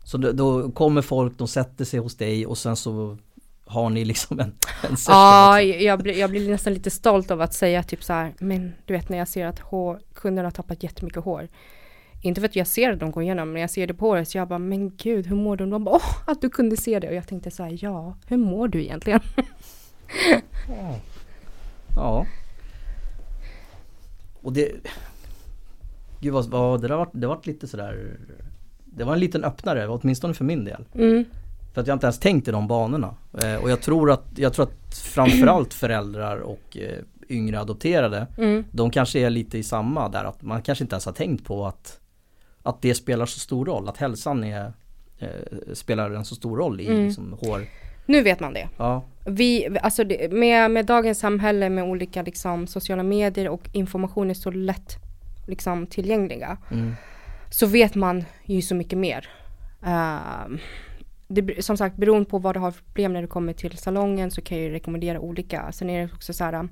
Så 0.04 0.18
då, 0.18 0.32
då 0.32 0.70
kommer 0.70 1.02
folk, 1.02 1.38
de 1.38 1.48
sätter 1.48 1.84
sig 1.84 2.00
hos 2.00 2.16
dig 2.16 2.46
och 2.46 2.58
sen 2.58 2.76
så 2.76 3.18
har 3.66 3.90
ni 3.90 4.04
liksom 4.04 4.40
en, 4.40 4.54
en 4.82 4.96
Ja, 5.08 5.60
jag 5.60 5.98
blir, 5.98 6.18
jag 6.18 6.30
blir 6.30 6.50
nästan 6.50 6.74
lite 6.74 6.90
stolt 6.90 7.30
av 7.30 7.40
att 7.40 7.54
säga 7.54 7.82
typ 7.82 8.04
så 8.04 8.12
här, 8.12 8.34
men 8.38 8.72
du 8.84 8.94
vet 8.94 9.08
när 9.08 9.18
jag 9.18 9.28
ser 9.28 9.46
att 9.46 9.58
hår, 9.58 10.00
kunderna 10.14 10.46
har 10.46 10.50
tappat 10.52 10.82
jättemycket 10.82 11.24
hår. 11.24 11.48
Inte 12.26 12.40
för 12.40 12.48
att 12.48 12.56
jag 12.56 12.66
ser 12.66 12.92
att 12.92 13.00
de 13.00 13.10
går 13.10 13.22
igenom, 13.22 13.52
men 13.52 13.60
jag 13.60 13.70
ser 13.70 13.86
det 13.86 13.94
på 13.94 14.06
håret 14.06 14.28
så 14.28 14.38
jag 14.38 14.48
bara, 14.48 14.58
men 14.58 14.96
gud 14.96 15.26
hur 15.26 15.36
mår 15.36 15.56
du? 15.56 15.66
De 15.66 15.84
bara, 15.84 15.94
åh 15.94 16.16
att 16.26 16.40
du 16.40 16.50
kunde 16.50 16.76
se 16.76 16.98
det. 16.98 17.08
Och 17.08 17.14
jag 17.14 17.28
tänkte 17.28 17.50
så 17.50 17.62
här, 17.62 17.78
ja, 17.80 18.16
hur 18.26 18.36
mår 18.36 18.68
du 18.68 18.82
egentligen? 18.82 19.20
Ja. 21.96 22.26
Och 24.42 24.52
det... 24.52 24.72
Gud 26.20 26.32
vad, 26.32 26.44
vad 26.44 26.82
det 26.82 26.88
där 26.88 26.96
var, 26.96 27.08
det 27.12 27.26
var 27.26 27.40
lite 27.42 27.68
sådär... 27.68 28.16
Det 28.84 29.04
var 29.04 29.12
en 29.12 29.20
liten 29.20 29.44
öppnare, 29.44 29.88
åtminstone 29.88 30.34
för 30.34 30.44
min 30.44 30.64
del. 30.64 30.84
Mm, 30.94 31.24
För 31.74 31.80
att 31.80 31.86
jag 31.86 31.94
inte 31.94 32.06
ens 32.06 32.18
tänkt 32.18 32.48
i 32.48 32.50
de 32.50 32.68
banorna. 32.68 33.14
Eh, 33.42 33.54
och 33.54 33.70
jag 33.70 33.80
tror 33.80 34.10
att, 34.10 34.24
jag 34.36 34.52
tror 34.52 34.64
att 34.64 34.94
framförallt 34.94 35.74
föräldrar 35.84 36.36
och 36.36 36.76
eh, 36.76 36.98
yngre 37.28 37.60
adopterade 37.60 38.26
mm, 38.38 38.64
De 38.70 38.90
kanske 38.90 39.18
är 39.18 39.30
lite 39.30 39.58
i 39.58 39.62
samma 39.62 40.08
där 40.08 40.24
att 40.24 40.42
man 40.42 40.62
kanske 40.62 40.84
inte 40.84 40.94
ens 40.94 41.06
har 41.06 41.12
tänkt 41.12 41.44
på 41.44 41.66
att 41.66 42.00
Att 42.66 42.82
det 42.82 42.94
spelar 42.94 43.26
så 43.26 43.38
stor 43.40 43.66
roll, 43.66 43.88
att 43.88 43.96
hälsan 43.96 44.44
är 44.44 44.72
eh, 45.18 45.28
Spelar 45.74 46.10
en 46.10 46.24
så 46.24 46.34
stor 46.34 46.56
roll 46.56 46.80
i 46.80 46.86
Mm. 46.86 47.04
liksom, 47.06 47.36
hår 47.40 47.66
nu 48.08 48.22
vet 48.22 48.40
man 48.40 48.54
det. 48.54 48.68
Ja, 48.76 49.04
Vi, 49.24 49.78
alltså 49.82 50.04
det, 50.04 50.32
med, 50.32 50.70
med 50.70 50.86
dagens 50.86 51.18
samhälle 51.18 51.70
med 51.70 51.84
olika 51.84 52.22
liksom, 52.22 52.66
sociala 52.66 53.02
medier 53.02 53.48
och 53.48 53.68
information 53.72 54.30
är 54.30 54.34
så 54.34 54.50
lätt 54.50 54.96
liksom, 55.46 55.86
tillgängliga. 55.86 56.58
mm, 56.70 56.94
så 57.50 57.66
vet 57.66 57.94
man 57.94 58.24
ju 58.44 58.62
så 58.62 58.74
mycket 58.74 58.98
mer. 58.98 59.28
Ehm, 59.82 60.58
det, 61.28 61.64
som 61.64 61.76
sagt, 61.76 61.96
beroende 61.96 62.30
på 62.30 62.38
vad 62.38 62.56
du 62.56 62.60
har 62.60 62.70
för 62.70 62.84
problem 62.84 63.12
när 63.12 63.22
du 63.22 63.28
kommer 63.28 63.52
till 63.52 63.78
salongen 63.78 64.30
så 64.30 64.42
kan 64.42 64.58
jag 64.58 64.66
ju 64.66 64.72
rekommendera 64.72 65.20
olika. 65.20 65.72
Sen 65.72 65.90
är 65.90 66.06
det 66.06 66.12
också 66.14 66.32
så 66.32 66.44
här, 66.44 66.68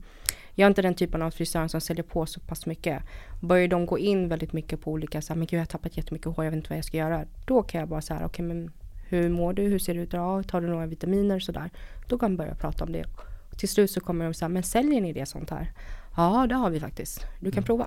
jag 0.54 0.66
är 0.66 0.70
inte 0.70 0.82
den 0.82 0.94
typen 0.94 1.22
av 1.22 1.30
frisör 1.30 1.68
som 1.68 1.80
säljer 1.80 2.04
på 2.04 2.26
så 2.26 2.40
pass 2.40 2.66
mycket. 2.66 3.02
Börjar 3.40 3.68
de 3.68 3.86
gå 3.86 3.98
in 3.98 4.28
väldigt 4.28 4.52
mycket 4.52 4.80
på 4.80 4.90
olika, 4.92 5.22
så 5.22 5.32
här, 5.32 5.38
men 5.38 5.46
gud 5.46 5.58
jag 5.58 5.60
har 5.60 5.66
tappat 5.66 5.96
jättemycket 5.96 6.36
hår, 6.36 6.44
jag 6.44 6.50
vet 6.52 6.56
inte 6.56 6.70
vad 6.70 6.78
jag 6.78 6.84
ska 6.84 6.96
göra. 6.96 7.24
Då 7.46 7.62
kan 7.62 7.78
jag 7.80 7.88
bara 7.88 8.00
säga, 8.00 8.26
okej 8.26 8.44
men 8.44 8.70
hur 9.08 9.28
mår 9.28 9.52
du, 9.52 9.62
hur 9.62 9.78
ser 9.78 9.94
det 9.94 10.00
ut 10.00 10.14
idag, 10.14 10.48
tar 10.48 10.60
du 10.60 10.66
några 10.66 10.86
vitaminer 10.86 11.36
och 11.36 11.42
sådär. 11.42 11.70
Då 12.08 12.18
kan 12.18 12.30
man 12.30 12.36
börja 12.36 12.54
prata 12.54 12.84
om 12.84 12.92
det. 12.92 13.04
Och 13.50 13.58
till 13.58 13.68
slut 13.68 13.90
så 13.90 14.00
kommer 14.00 14.24
de 14.24 14.34
säga, 14.34 14.48
men 14.48 14.62
säljer 14.62 15.00
ni 15.00 15.12
det 15.12 15.26
sånt 15.26 15.50
här? 15.50 15.72
Ja 16.16 16.46
det 16.48 16.54
har 16.54 16.70
vi 16.70 16.80
faktiskt, 16.80 17.20
du 17.40 17.50
kan 17.50 17.62
prova. 17.62 17.86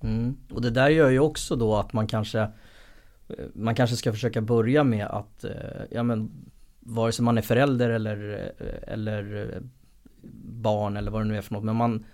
mm. 0.00 0.36
Och 0.50 0.62
det 0.62 0.70
där 0.70 0.88
gör 0.88 1.10
ju 1.10 1.18
också 1.18 1.56
då 1.56 1.76
att 1.76 1.92
man 1.92 2.06
kanske 2.06 2.40
eh, 2.40 2.48
Man 3.54 3.74
kanske 3.74 3.96
ska 3.96 4.12
försöka 4.12 4.40
börja 4.40 4.84
med 4.84 5.06
att 5.06 5.44
eh, 5.44 5.50
Ja 5.90 6.02
men 6.02 6.30
Vare 6.80 7.12
sig 7.12 7.24
man 7.24 7.38
är 7.38 7.42
förälder 7.42 7.90
eller 7.90 8.52
eh, 8.58 8.92
Eller 8.92 9.62
Barn 10.44 10.96
eller 10.96 11.10
vad 11.10 11.20
det 11.20 11.24
nu 11.28 11.36
är 11.36 11.42
för 11.42 11.54
något 11.54 11.64
men 11.64 11.76
man 11.76 12.04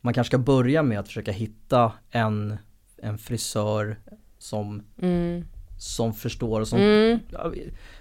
Man 0.00 0.14
kanske 0.14 0.30
ska 0.30 0.38
börja 0.38 0.82
med 0.82 0.98
att 1.00 1.06
försöka 1.06 1.32
hitta 1.32 1.92
en 2.10 2.56
En 3.02 3.18
frisör 3.18 3.98
Som 4.38 4.82
Mm. 5.02 5.44
Som 5.78 6.14
förstår 6.14 6.60
och 6.60 6.68
som 6.68 6.78
Mm. 6.78 7.18
Ja, 7.32 7.52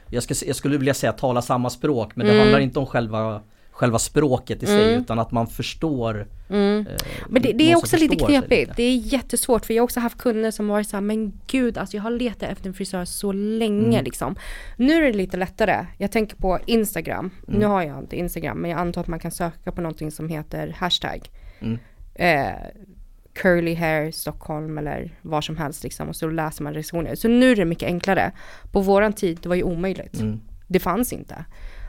jag, 0.09 0.24
ska, 0.24 0.34
jag 0.47 0.55
skulle 0.55 0.78
vilja 0.78 0.93
säga 0.93 1.13
tala 1.13 1.41
samma 1.41 1.70
språk 1.70 2.15
men 2.15 2.26
det 2.26 2.32
Mm. 2.32 2.41
handlar 2.43 2.59
inte 2.59 2.80
om 2.80 2.86
själva 2.86 3.41
Själva 3.78 3.99
språket 3.99 4.63
i 4.63 4.65
sig 4.65 4.88
Mm. 4.89 5.01
utan 5.01 5.19
att 5.19 5.32
man 5.32 5.47
förstår 5.47 6.28
Mm. 6.49 6.88
eh, 6.88 6.93
Men 7.30 7.41
det, 7.41 7.51
det 7.53 7.71
är 7.71 7.75
också 7.75 7.97
lite 7.97 8.17
sig 8.17 8.25
knepigt. 8.28 8.51
lite. 8.51 8.73
Det 8.75 8.84
är 8.84 8.95
jättesvårt 8.95 9.65
för 9.65 9.73
jag 9.73 9.82
har 9.82 9.86
också 9.86 9.99
haft 9.99 10.17
kunder 10.17 10.51
som 10.51 10.67
varit 10.67 10.88
såhär, 10.89 11.01
men 11.01 11.34
gud 11.47 11.78
alltså 11.78 11.97
jag 11.97 12.03
har 12.03 12.11
letat 12.11 12.49
efter 12.49 12.67
en 12.67 12.73
frisör 12.73 13.05
så 13.05 13.32
länge 13.32 13.88
Mm. 13.97 14.03
liksom. 14.03 14.36
Nu 14.78 14.93
är 14.93 15.01
det 15.11 15.17
lite 15.17 15.38
lättare. 15.38 15.86
Jag 15.97 16.11
tänker 16.11 16.36
på 16.36 16.59
Instagram. 16.65 17.32
Mm. 17.47 17.59
Nu 17.59 17.65
har 17.65 17.84
jag 17.84 17.99
inte 17.99 18.15
Instagram 18.17 18.57
men 18.57 18.71
jag 18.71 18.80
antar 18.80 19.01
att 19.01 19.07
man 19.07 19.19
kan 19.19 19.32
söka 19.32 19.71
på 19.71 19.82
någonting 19.82 20.11
som 20.11 20.30
heter 20.30 20.75
hashtag. 20.78 21.30
Mm. 21.59 21.80
Eh, 22.15 22.55
curly 23.34 23.73
hair 23.75 24.11
Stockholm 24.11 24.78
eller 24.78 25.11
var 25.21 25.41
som 25.41 25.57
helst 25.57 25.84
liksom 25.84 26.09
och 26.09 26.15
så 26.15 26.28
läser 26.28 26.63
man 26.63 26.73
recensioner. 26.73 27.15
Så 27.15 27.28
nu 27.28 27.51
är 27.51 27.55
det 27.55 27.65
mycket 27.65 27.88
enklare. 27.88 28.32
På 28.71 28.82
våran 28.82 29.13
tid 29.13 29.38
det 29.41 29.49
var 29.49 29.55
ju 29.55 29.63
omöjligt. 29.63 30.19
Mm. 30.19 30.39
Det 30.67 30.80
fanns 30.80 31.13
inte. 31.13 31.45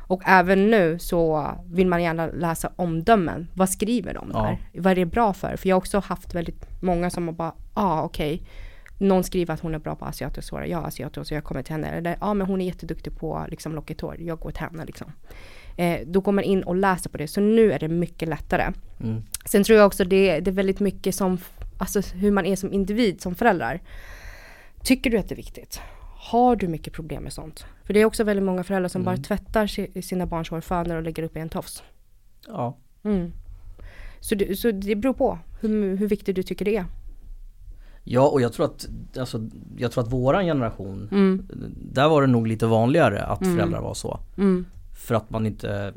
Och 0.08 0.22
även 0.26 0.70
nu 0.70 0.98
så 0.98 1.50
vill 1.66 1.86
man 1.86 2.02
gärna 2.02 2.26
läsa 2.26 2.72
omdömen. 2.76 3.48
Vad 3.54 3.70
skriver 3.70 4.14
de 4.14 4.30
Ja. 4.34 4.42
där? 4.42 4.80
Vad 4.80 4.90
är 4.90 4.96
det 4.96 5.06
bra 5.06 5.32
för? 5.32 5.56
För 5.56 5.68
jag 5.68 5.76
har 5.76 5.80
också 5.80 5.98
haft 5.98 6.34
väldigt 6.34 6.82
många 6.82 7.10
som 7.10 7.28
har 7.28 7.34
bara, 7.34 7.52
ja 7.74 7.82
ah, 7.82 8.02
okej. 8.02 8.42
Någon 8.98 9.24
skriver 9.24 9.54
att 9.54 9.60
hon 9.60 9.74
är 9.74 9.78
bra 9.78 9.94
på 9.94 10.04
asiatiskt 10.04 10.50
hår. 10.50 10.64
Jag 10.64 10.82
är 10.82 10.86
asiatisk 10.86 11.28
så 11.28 11.34
jag 11.34 11.44
kommer 11.44 11.62
till 11.62 11.72
henne. 11.72 11.88
Eller 11.88 12.10
ja 12.10 12.16
ah, 12.20 12.34
men 12.34 12.46
hon 12.46 12.60
är 12.60 12.66
jätteduktig 12.66 13.18
på 13.18 13.46
liksom 13.48 13.74
lockigt 13.74 14.00
hår. 14.00 14.16
Jag 14.20 14.38
går 14.38 14.50
till 14.50 14.60
henne 14.62 14.84
liksom. 14.84 15.12
Eh, 15.76 16.00
då 16.06 16.20
går 16.20 16.32
man 16.32 16.44
in 16.44 16.62
och 16.62 16.76
läser 16.76 17.10
på 17.10 17.18
det. 17.18 17.28
Så 17.28 17.40
nu 17.40 17.72
är 17.72 17.78
det 17.78 17.88
mycket 17.88 18.28
lättare. 18.28 18.72
Mm. 19.00 19.22
Sen 19.44 19.64
tror 19.64 19.78
jag 19.78 19.86
också 19.86 20.04
det, 20.04 20.40
det 20.40 20.50
är 20.50 20.52
väldigt 20.52 20.80
mycket 20.80 21.14
som, 21.14 21.38
alltså 21.78 22.00
hur 22.00 22.30
man 22.30 22.46
är 22.46 22.56
som 22.56 22.72
individ, 22.72 23.20
som 23.20 23.34
föräldrar. 23.34 23.80
Tycker 24.82 25.10
du 25.10 25.18
att 25.18 25.28
det 25.28 25.34
är 25.34 25.36
viktigt? 25.36 25.80
Har 26.16 26.56
du 26.56 26.68
mycket 26.68 26.92
problem 26.92 27.22
med 27.22 27.32
sånt? 27.32 27.66
För 27.88 27.94
det 27.94 28.00
är 28.00 28.04
också 28.04 28.24
väldigt 28.24 28.44
många 28.44 28.64
föräldrar 28.64 28.88
som 28.88 29.02
Mm. 29.02 29.14
bara 29.14 29.22
tvättar 29.22 29.66
si- 29.66 30.02
sina 30.02 30.26
barns 30.26 30.50
hårfönor 30.50 30.96
och 30.96 31.02
lägger 31.02 31.22
upp 31.22 31.36
i 31.36 31.40
en 31.40 31.48
tofs. 31.48 31.82
Ja. 32.46 32.76
Mm. 33.02 33.32
Så, 34.20 34.34
det, 34.34 34.56
så 34.58 34.70
det 34.70 34.94
beror 34.96 35.14
på 35.14 35.38
hur, 35.60 35.96
hur 35.96 36.08
viktigt 36.08 36.36
du 36.36 36.42
tycker 36.42 36.64
det 36.64 36.76
är. 36.76 36.84
ja 38.04 38.28
och 38.28 38.40
jag 38.40 38.52
tror 38.52 38.66
att 38.66 38.88
alltså, 39.18 39.48
Jag 39.76 39.92
tror 39.92 40.04
att 40.04 40.12
våran 40.12 40.44
generation 40.44 41.08
Mm. 41.12 41.48
Där 41.92 42.08
var 42.08 42.20
det 42.20 42.26
nog 42.28 42.46
lite 42.46 42.66
vanligare 42.66 43.22
att 43.24 43.42
Mm. 43.42 43.56
föräldrar 43.56 43.80
var 43.80 43.94
så 43.94 44.20
Mm. 44.38 44.66
För 45.06 45.14
att 45.14 45.30
man 45.30 45.46
inte 45.46 45.92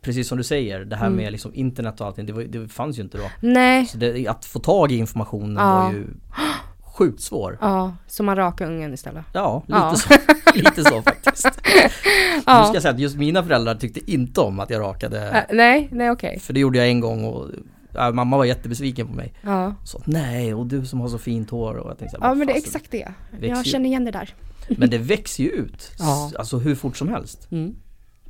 Precis 0.00 0.28
som 0.28 0.38
du 0.38 0.44
säger, 0.44 0.84
det 0.84 0.96
här 0.96 1.06
Mm. 1.06 1.16
med 1.16 1.32
liksom 1.32 1.54
internet 1.54 2.00
och 2.00 2.06
allting, 2.06 2.26
det, 2.26 2.32
var, 2.32 2.42
det 2.42 2.68
fanns 2.68 2.98
ju 2.98 3.02
inte 3.02 3.18
då 3.18 3.24
Nej, 3.40 3.86
Så 3.86 3.98
det, 3.98 4.28
att 4.28 4.44
få 4.44 4.58
tag 4.58 4.92
i 4.92 4.96
informationen 4.96 5.56
Ja. 5.56 5.82
var 5.82 5.92
ju 5.92 6.06
sjukt 6.98 7.22
svår 7.22 7.58
ja, 7.60 7.96
så 8.06 8.22
man 8.22 8.36
rakar 8.36 8.66
ungen 8.66 8.94
istället. 8.94 9.24
Ja, 9.32 9.62
lite, 9.66 9.78
Ja. 9.78 9.94
Så, 9.96 10.08
lite 10.54 10.84
så 10.84 11.02
faktiskt 11.02 11.44
Nu 11.64 12.42
Ja. 12.46 12.64
ska 12.64 12.74
jag 12.74 12.82
säga 12.82 12.94
att 12.94 13.00
just 13.00 13.16
mina 13.16 13.42
föräldrar 13.42 13.74
tyckte 13.74 14.10
inte 14.12 14.40
om 14.40 14.60
att 14.60 14.70
jag 14.70 14.80
rakade 14.80 15.28
Äh, 15.30 15.56
nej, 15.56 15.88
nej 15.92 16.10
okej. 16.10 16.38
För 16.40 16.52
det 16.52 16.60
gjorde 16.60 16.78
jag 16.78 16.88
en 16.88 17.00
gång 17.00 17.24
och 17.24 17.46
ja, 17.92 18.10
mamma 18.10 18.36
var 18.36 18.44
jättebesviken 18.44 19.06
på 19.06 19.12
mig 19.14 19.34
Ja. 19.42 19.74
Så 19.84 20.02
nej, 20.04 20.54
och 20.54 20.66
du 20.66 20.86
som 20.86 21.00
har 21.00 21.08
så 21.08 21.18
fint 21.18 21.50
hår 21.50 21.74
och 21.74 21.90
jag 21.90 21.98
tänkte 21.98 22.18
ja, 22.20 22.34
men 22.34 22.46
det 22.46 22.52
är 22.52 22.56
exakt 22.58 22.90
det. 22.90 23.08
Jag 23.40 23.66
känner 23.66 23.86
igen 23.86 24.04
det 24.04 24.10
där. 24.10 24.34
Men 24.68 24.90
det 24.90 24.98
växer 24.98 25.44
ju 25.44 25.50
ut, 25.50 25.92
Ja. 25.98 26.30
alltså 26.38 26.58
hur 26.58 26.74
fort 26.74 26.96
som 26.96 27.08
helst 27.08 27.48
Mm. 27.50 27.74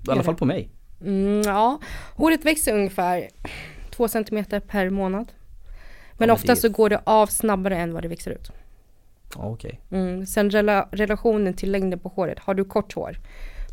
I 0.08 0.10
alla 0.10 0.22
fall 0.22 0.34
på 0.34 0.44
mig. 0.44 0.70
Mm, 1.04 1.42
ja, 1.42 1.78
håret 2.14 2.44
växer 2.44 2.74
ungefär 2.74 3.28
två 3.96 4.08
centimeter 4.08 4.60
per 4.60 4.90
månad. 4.90 5.32
Men 6.18 6.28
men 6.28 6.30
ofta 6.30 6.54
det 6.54 6.60
så 6.60 6.68
går 6.68 6.88
det 6.90 7.00
av 7.04 7.26
snabbare 7.26 7.76
än 7.76 7.92
vad 7.94 8.02
det 8.02 8.08
växer 8.08 8.30
ut. 8.30 8.50
Ja, 9.34 9.44
okej. 9.44 9.80
Mm. 9.90 10.26
Sen 10.26 10.50
rela 10.50 10.88
relationen 10.92 11.54
till 11.54 11.72
längden 11.72 11.98
på 11.98 12.08
håret. 12.08 12.38
Har 12.38 12.54
du 12.54 12.64
kort 12.64 12.94
hår 12.94 13.16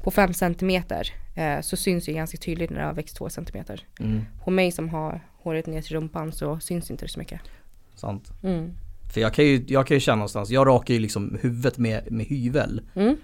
på 0.03 0.11
5 0.11 0.33
centimeter 0.33 1.13
eh, 1.35 1.61
så 1.61 1.77
syns 1.77 2.05
det 2.05 2.13
ganska 2.13 2.37
tydligt 2.37 2.69
när 2.69 2.79
det 2.79 2.85
har 2.85 2.93
växt 2.93 3.15
2 3.15 3.29
centimeter. 3.29 3.87
Mm, 3.99 4.21
På 4.43 4.51
mig 4.51 4.71
som 4.71 4.89
har 4.89 5.27
håret 5.43 5.67
ner 5.67 5.81
till 5.81 5.95
rumpan 5.95 6.31
så 6.31 6.59
syns 6.59 6.91
inte 6.91 7.05
det 7.05 7.09
så 7.09 7.19
mycket. 7.19 7.41
sant. 7.95 8.31
Mm. 8.43 8.73
För 9.13 9.21
jag 9.21 9.33
kan 9.33 9.45
ju, 9.45 9.65
jag 9.67 9.87
kan 9.87 9.95
ju 9.97 10.01
känna 10.01 10.15
någonstans, 10.15 10.49
jag 10.49 10.67
rakar 10.67 10.93
ju 10.93 10.99
liksom 10.99 11.37
huvudet 11.41 11.77
med, 11.77 12.11
med 12.11 12.25
hyvel. 12.25 12.81
Mm. 12.95 13.15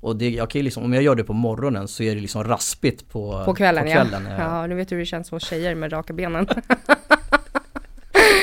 Och 0.00 0.16
det, 0.16 0.30
jag 0.30 0.50
kan 0.50 0.58
ju 0.58 0.62
liksom, 0.62 0.84
om 0.84 0.92
jag 0.92 1.02
gör 1.02 1.14
det 1.14 1.24
på 1.24 1.32
morgonen 1.32 1.88
så 1.88 2.02
är 2.02 2.14
det 2.14 2.20
liksom 2.20 2.44
raspigt 2.44 3.08
på, 3.08 3.42
På 3.44 3.54
kvällen, 3.54 3.84
på 3.84 3.90
ja. 3.90 3.94
kvällen 3.94 4.26
eh. 4.26 4.38
Ja, 4.38 4.66
nu 4.66 4.74
vet 4.74 4.88
du 4.88 4.94
hur 4.94 5.00
det 5.00 5.06
känns 5.06 5.30
hos 5.30 5.44
tjejer 5.44 5.74
med 5.74 5.92
raka 5.92 6.12
benen. 6.12 6.46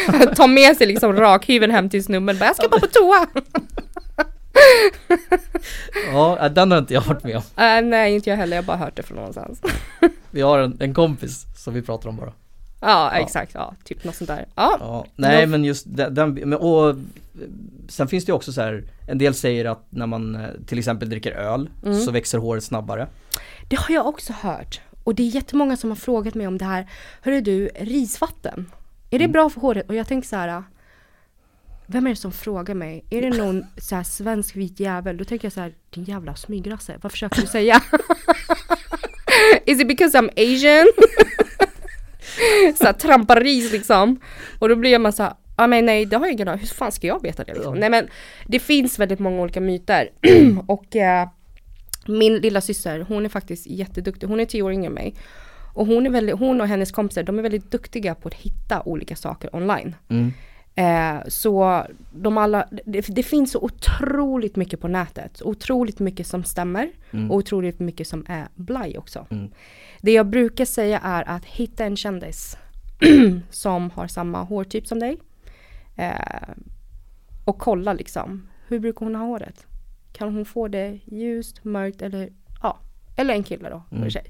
Ta 0.35 0.47
med 0.47 0.77
sig 0.77 0.87
liksom 0.87 1.13
rakhyveln 1.13 1.71
hem 1.71 1.89
till 1.89 2.03
snubben. 2.03 2.37
Bara, 2.39 2.45
Jag 2.45 2.55
ska 2.55 2.67
bara 2.69 2.79
på 2.79 2.87
toa. 2.87 3.27
Ja, 6.13 6.49
den 6.49 6.71
har 6.71 6.77
inte 6.77 6.93
jag 6.93 7.01
varit 7.01 7.23
med 7.23 7.35
om. 7.37 7.43
Äh, 7.63 7.81
nej, 7.89 8.15
inte 8.15 8.29
jag 8.29 8.37
heller. 8.37 8.57
Jag 8.57 8.63
har 8.63 8.67
bara 8.67 8.77
hört 8.77 8.95
det 8.95 9.03
från 9.03 9.17
någonstans. 9.17 9.61
Vi 10.31 10.41
har 10.41 10.59
en, 10.59 10.77
en 10.79 10.93
kompis 10.93 11.45
som 11.57 11.73
vi 11.73 11.81
pratar 11.81 12.09
om 12.09 12.17
bara. 12.17 12.33
Ja, 12.81 13.11
exakt. 13.11 13.51
Ja, 13.53 13.73
typ 13.83 14.03
något 14.03 14.15
sånt 14.15 14.27
där. 14.27 14.45
Ja, 14.55 14.77
Ja, 14.79 15.05
nej 15.15 15.39
Jag- 15.39 15.49
men 15.49 15.63
just 15.65 15.85
den, 15.87 16.13
den 16.15 16.53
och 16.53 16.95
sen 17.89 18.07
finns 18.07 18.25
det 18.25 18.29
ju 18.29 18.33
också 18.35 18.53
så 18.53 18.61
här, 18.61 18.83
en 19.07 19.17
del 19.17 19.33
säger 19.33 19.65
att 19.65 19.85
när 19.89 20.07
man 20.07 20.35
eh, 20.35 20.41
till 20.67 20.79
exempel 20.79 21.09
dricker 21.09 21.31
öl 21.31 21.69
Mm. 21.85 21.99
så 22.01 22.11
växer 22.11 22.37
håret 22.37 22.63
snabbare. 22.63 23.07
det 23.69 23.75
har 23.79 23.95
jag 23.95 24.07
också 24.07 24.33
hört. 24.41 24.81
Och 25.03 25.15
det 25.15 25.23
är 25.23 25.27
jättemånga 25.27 25.77
som 25.77 25.89
har 25.89 25.95
frågat 25.97 26.35
mig 26.35 26.47
om 26.47 26.57
det 26.57 26.65
här. 26.65 26.87
Hörru 27.21 27.41
du, 27.41 27.67
risvatten. 27.79 28.71
Är 29.09 29.19
det 29.19 29.27
bra 29.27 29.49
för 29.49 29.61
håret? 29.61 29.89
Och 29.89 29.95
jag 29.95 30.07
tänker 30.07 30.27
så 30.27 30.35
här. 30.35 30.63
Vem 31.87 32.05
är 32.05 32.09
det 32.09 32.15
som 32.15 32.31
frågar 32.31 32.75
mig? 32.75 33.05
Är 33.09 33.21
det 33.21 33.29
någon 33.29 33.65
så 33.77 33.95
här 33.95 34.03
svensk 34.03 34.55
vit 34.55 34.79
jävel? 34.79 35.17
Då 35.17 35.25
tänker 35.25 35.45
jag 35.45 35.53
så 35.53 35.61
här, 35.61 35.73
din 35.89 36.03
jävla 36.03 36.35
smygrasse. 36.35 36.97
Vad 37.01 37.11
försöker 37.11 37.41
du 37.41 37.47
säga? 37.47 37.81
Is 39.65 39.81
it 39.81 39.87
because 39.87 40.17
I'm 40.17 40.29
Asian? 40.35 40.87
så 42.75 42.85
här, 42.85 42.93
trampar 42.93 43.41
ris 43.41 43.71
liksom. 43.71 44.19
Och 44.59 44.69
då 44.69 44.75
blir 44.75 44.99
man 44.99 45.13
så 45.13 45.23
här, 45.23 45.33
ja 45.57 45.67
men 45.67 45.85
nej 45.85 46.05
det 46.05 46.15
har 46.15 46.25
jag 46.25 46.33
ingen 46.33 46.47
aning 46.47 46.59
Hur 46.59 46.67
fan 46.67 46.91
ska 46.91 47.07
jag 47.07 47.21
veta 47.21 47.43
det 47.43 47.53
liksom? 47.53 47.75
Nej 47.75 47.89
men 47.89 48.07
det 48.47 48.59
finns 48.59 48.99
väldigt 48.99 49.19
många 49.19 49.41
olika 49.41 49.61
myter. 49.61 50.09
och 50.67 50.95
eh, 50.95 51.27
min 52.05 52.35
lilla 52.35 52.61
syster, 52.61 52.99
hon 52.99 53.25
är 53.25 53.29
faktiskt 53.29 53.67
jätteduktig. 53.67 54.27
Hon 54.27 54.39
är 54.39 54.45
tio 54.45 54.61
år 54.61 54.73
yngre 54.73 54.87
än 54.87 54.93
mig. 54.93 55.15
Och 55.75 55.85
hon, 55.87 56.05
är 56.05 56.09
väldigt, 56.09 56.39
hon 56.39 56.61
och 56.61 56.67
hennes 56.67 56.91
kompisar, 56.91 57.23
de 57.23 57.39
är 57.39 57.43
väldigt 57.43 57.71
duktiga 57.71 58.15
på 58.15 58.27
att 58.27 58.33
hitta 58.33 58.81
olika 58.85 59.15
saker 59.15 59.55
online. 59.55 59.95
Mm. 60.09 60.31
Eh, 60.75 61.23
så 61.27 61.83
de 62.11 62.37
alla, 62.37 62.67
det, 62.85 63.01
det 63.15 63.23
finns 63.23 63.51
så 63.51 63.59
otroligt 63.59 64.55
mycket 64.55 64.79
på 64.81 64.87
nätet. 64.87 65.41
Otroligt 65.41 65.99
mycket 65.99 66.27
som 66.27 66.43
stämmer. 66.43 66.89
Mm. 67.11 67.31
Och 67.31 67.37
otroligt 67.37 67.79
mycket 67.79 68.07
som 68.07 68.25
är 68.27 68.47
blaj 68.55 68.97
också. 68.97 69.25
Mm. 69.29 69.51
Det 70.01 70.11
jag 70.11 70.25
brukar 70.27 70.65
säga 70.65 70.99
är 70.99 71.29
att 71.29 71.45
hitta 71.45 71.85
en 71.85 71.95
kändis 71.97 72.57
som 73.49 73.91
har 73.91 74.07
samma 74.07 74.43
hårtyp 74.43 74.87
som 74.87 74.99
dig. 74.99 75.17
Eh, 75.95 76.49
och 77.45 77.57
kolla 77.59 77.93
liksom, 77.93 78.47
hur 78.67 78.79
brukar 78.79 79.05
hon 79.05 79.15
ha 79.15 79.25
håret? 79.25 79.65
Kan 80.13 80.35
hon 80.35 80.45
få 80.45 80.67
det 80.67 80.99
ljust, 81.05 81.63
mörkt 81.63 82.01
eller 82.01 82.29
ja, 82.61 82.79
eller 83.15 83.33
en 83.33 83.43
kille 83.43 83.69
då, 83.69 83.83
Mm. 83.91 84.03
för 84.03 84.09
sig. 84.09 84.25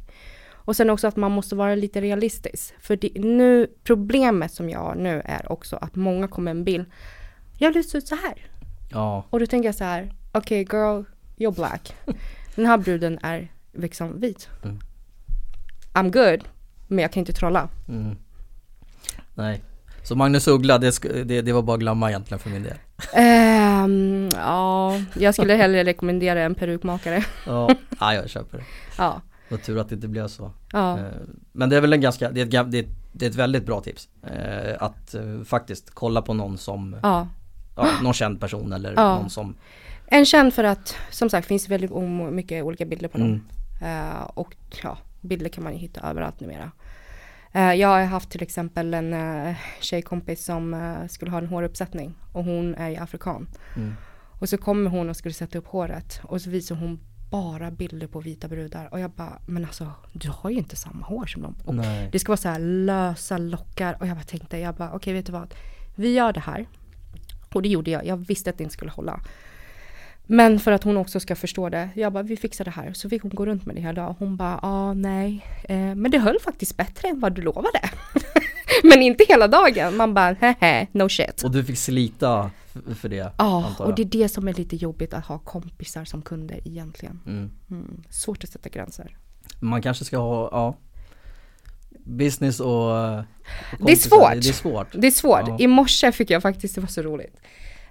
Och 0.66 0.76
sen 0.76 0.90
också 0.90 1.08
att 1.08 1.16
man 1.16 1.32
måste 1.32 1.56
vara 1.56 1.76
lite 1.76 2.02
realistisk. 2.02 2.74
För 2.80 2.96
det, 2.96 3.12
nu, 3.16 3.68
problemet 3.84 4.54
som 4.54 4.70
jag 4.70 4.80
har 4.80 4.96
nu 4.96 5.22
är 5.26 5.52
också 5.52 5.76
att 5.76 5.96
många 5.96 6.28
kommer 6.28 6.54
med 6.54 6.60
en 6.60 6.64
bild. 6.64 6.86
Jag 7.58 7.74
vill 7.74 7.90
se 7.90 7.98
ut 7.98 8.08
så 8.08 8.16
här. 8.16 8.48
Ja, 8.92 9.26
Och 9.30 9.40
då 9.40 9.46
tänker 9.46 9.68
jag 9.68 9.76
så 9.76 9.84
här, 9.84 10.14
okej 10.32 10.68
girl, 10.72 11.04
you're 11.38 11.56
black. 11.56 11.96
Den 12.56 12.66
här 12.66 12.78
bruden 12.78 13.20
är 13.22 13.52
liksom 13.74 14.20
vit. 14.20 14.50
Mm. 14.64 14.80
I'm 15.94 16.12
good, 16.12 16.44
men 16.88 17.00
jag 17.00 17.12
kan 17.12 17.20
inte 17.22 17.34
trolla. 17.34 17.70
mm. 17.88 18.18
Nej. 19.36 19.64
Så 20.04 20.16
Magnus 20.16 20.48
Uggla, 20.48 20.78
det, 20.78 21.00
det, 21.24 21.42
det 21.42 21.52
var 21.54 21.62
bara 21.62 21.74
att 21.74 21.80
glömma 21.80 22.10
egentligen 22.10 22.40
för 22.40 22.50
min 22.50 22.64
del. 22.64 22.78
Ehm, 23.14 24.30
ja, 24.34 25.02
jag 25.20 25.34
skulle 25.34 25.54
hellre 25.54 25.84
rekommendera 25.84 26.42
en 26.44 26.56
perukmakare. 26.56 27.26
Ja, 27.46 27.70
ja 28.00 28.14
jag 28.14 28.30
köper 28.30 28.58
det. 28.58 28.64
Ja, 28.98 29.22
Vad 29.50 29.64
tur 29.64 29.78
att 29.78 29.90
det 29.90 29.96
inte 29.96 30.08
blev 30.08 30.28
så. 30.28 30.52
ja, 30.72 31.00
Eh, 31.00 31.06
Men 31.52 31.70
det 31.70 31.78
är 31.78 31.82
väl 31.82 31.94
en 31.94 32.02
ganska, 32.02 32.32
det 32.32 32.42
är 32.42 32.46
ett, 32.46 32.72
det 32.72 32.80
är, 32.80 32.86
det 33.12 33.26
är 33.26 33.30
ett 33.30 33.36
väldigt 33.36 33.66
bra 33.66 33.82
tips. 33.82 34.10
Eh, 34.24 34.76
Att 34.80 35.14
eh, 35.14 35.42
faktiskt 35.46 35.92
kolla 35.92 36.22
på 36.22 36.34
någon 36.34 36.58
som, 36.58 36.96
ja. 37.04 37.28
ja, 37.76 37.88
någon 38.04 38.14
känd 38.14 38.40
person 38.40 38.74
eller 38.74 38.96
någon 38.96 39.30
som 39.30 39.56
En 40.08 40.26
känd 40.26 40.54
för 40.54 40.64
att, 40.64 40.96
som 41.12 41.30
sagt, 41.30 41.48
finns 41.48 41.70
väldigt 41.70 41.92
mycket 42.32 42.64
olika 42.64 42.86
bilder 42.86 43.08
på 43.08 43.18
dem. 43.18 43.42
Mm. 43.82 44.24
Och 44.24 44.56
ja, 44.84 44.98
bilder 45.22 45.50
kan 45.50 45.64
man 45.64 45.74
ju 45.74 45.80
hitta 45.80 46.10
överallt 46.10 46.40
numera. 46.40 46.72
Jag 47.52 47.88
har 47.88 48.04
haft 48.04 48.30
till 48.30 48.44
exempel 48.44 48.94
en 48.94 49.16
tjejkompis 49.80 50.46
som 50.46 50.96
skulle 51.10 51.32
ha 51.32 51.38
en 51.38 51.48
håruppsättning 51.48 52.16
och 52.34 52.44
hon 52.44 52.76
är 52.76 52.90
ju 52.90 52.96
afrikan. 52.96 53.48
Mm. 53.76 53.94
Och 54.40 54.50
så 54.50 54.58
kommer 54.58 54.90
hon 54.90 55.10
och 55.10 55.16
skulle 55.16 55.34
sätta 55.34 55.58
upp 55.58 55.68
håret 55.68 56.20
och 56.24 56.42
så 56.42 56.50
visar 56.50 56.76
hon 56.76 57.00
bara 57.36 57.72
bilder 57.72 58.08
på 58.08 58.20
vita 58.20 58.48
brudar 58.48 58.94
och 58.94 59.00
jag 59.00 59.12
bara, 59.12 59.40
men 59.46 59.66
alltså 59.66 59.92
du 60.14 60.30
har 60.30 60.50
ju 60.50 60.58
inte 60.58 60.76
samma 60.76 61.06
hår 61.06 61.26
som 61.26 61.42
dem. 61.42 61.56
Och 61.66 61.76
Nej. 61.76 62.10
det 62.12 62.20
ska 62.20 62.32
vara 62.32 62.38
så 62.38 62.50
här 62.50 62.60
lösa 62.60 63.38
lockar 63.38 63.98
och 64.00 64.08
jag 64.08 64.18
bara 64.18 64.24
tänkte, 64.24 64.58
jag 64.58 64.76
bara 64.76 64.92
okej 64.94 65.14
vet 65.14 65.26
du 65.26 65.32
vad, 65.32 65.54
vi 65.96 66.14
gör 66.14 66.34
det 66.34 66.40
här. 66.40 66.68
Och 67.54 67.62
det 67.62 67.70
gjorde 67.70 67.92
jag, 67.92 68.06
jag 68.06 68.18
visste 68.18 68.50
att 68.50 68.58
det 68.58 68.64
inte 68.64 68.74
skulle 68.74 68.92
hålla. 68.92 69.20
Men 70.28 70.60
för 70.60 70.72
att 70.72 70.84
hon 70.84 70.98
också 70.98 71.20
ska 71.20 71.36
förstå 71.36 71.70
det, 71.70 71.90
jag 71.96 72.14
bara 72.14 72.24
vi 72.24 72.38
fixar 72.38 72.66
det 72.66 72.72
här. 72.72 72.94
Så 72.94 73.10
fick 73.10 73.22
hon 73.22 73.32
gå 73.36 73.46
runt 73.46 73.66
med 73.66 73.76
det 73.76 73.82
hela 73.82 73.94
dagen. 73.94 74.16
Hon 74.20 74.38
bara, 74.38 74.60
ah 74.62 74.94
nej, 74.94 75.46
eh, 75.64 75.96
men 75.96 76.12
det 76.12 76.20
höll 76.20 76.40
faktiskt 76.40 76.78
bättre 76.78 77.08
än 77.08 77.20
vad 77.20 77.34
du 77.34 77.42
lovade. 77.42 77.90
men 78.84 79.02
inte 79.02 79.26
hela 79.28 79.48
dagen, 79.48 79.98
man 79.98 80.14
bara, 80.14 80.36
hehe, 80.40 80.88
no 80.92 81.10
shit. 81.10 81.44
Och 81.44 81.52
du 81.52 81.64
fick 81.64 81.78
slita 81.78 82.52
för 82.96 83.10
det 83.10 83.32
Ja, 83.38 83.76
och 83.80 83.96
det 83.96 84.02
är 84.02 84.06
det 84.06 84.30
som 84.30 84.48
är 84.48 84.54
lite 84.54 84.76
jobbigt 84.76 85.14
att 85.14 85.26
ha 85.26 85.40
kompisar 85.40 86.06
som 86.06 86.22
kunder 86.22 86.60
egentligen. 86.68 87.20
Mm. 87.26 87.52
Mm. 87.70 88.04
Svårt 88.10 88.44
att 88.44 88.50
sätta 88.50 88.70
gränser. 88.70 89.18
Man 89.60 89.82
kanske 89.82 90.06
ska 90.06 90.18
ha, 90.18 90.50
ja 90.52 90.76
Business 92.06 92.60
och, 92.60 92.98
eh, 92.98 93.18
och 93.80 93.86
Det 93.86 93.92
är 93.92 94.10
kompisar, 94.10 94.10
svårt. 94.10 94.32
Det 94.42 94.50
är 94.50 94.54
svårt 94.54 94.88
Det 94.92 95.08
är 95.08 95.12
svårt. 95.12 95.48
Ja. 95.48 95.58
I 95.60 95.68
morse 95.68 96.12
fick 96.12 96.30
jag 96.30 96.42
faktiskt, 96.42 96.76
det 96.76 96.82
var 96.82 96.88
så 96.88 97.02
roligt. 97.02 97.38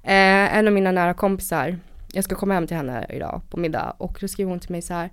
Eh, 0.03 0.57
en 0.57 0.67
av 0.67 0.73
mina 0.73 0.93
nära 0.93 1.15
kompisar, 1.15 1.79
jag 2.13 2.25
ska 2.25 2.35
komma 2.35 2.55
hem 2.55 2.67
till 2.67 2.77
henne 2.77 3.07
idag 3.09 3.43
på 3.51 3.57
middag 3.57 3.95
och 3.99 4.19
då 4.21 4.29
skriver 4.29 4.51
hon 4.51 4.61
till 4.61 4.71
mig 4.71 4.83
så 4.83 4.95
här. 4.95 5.11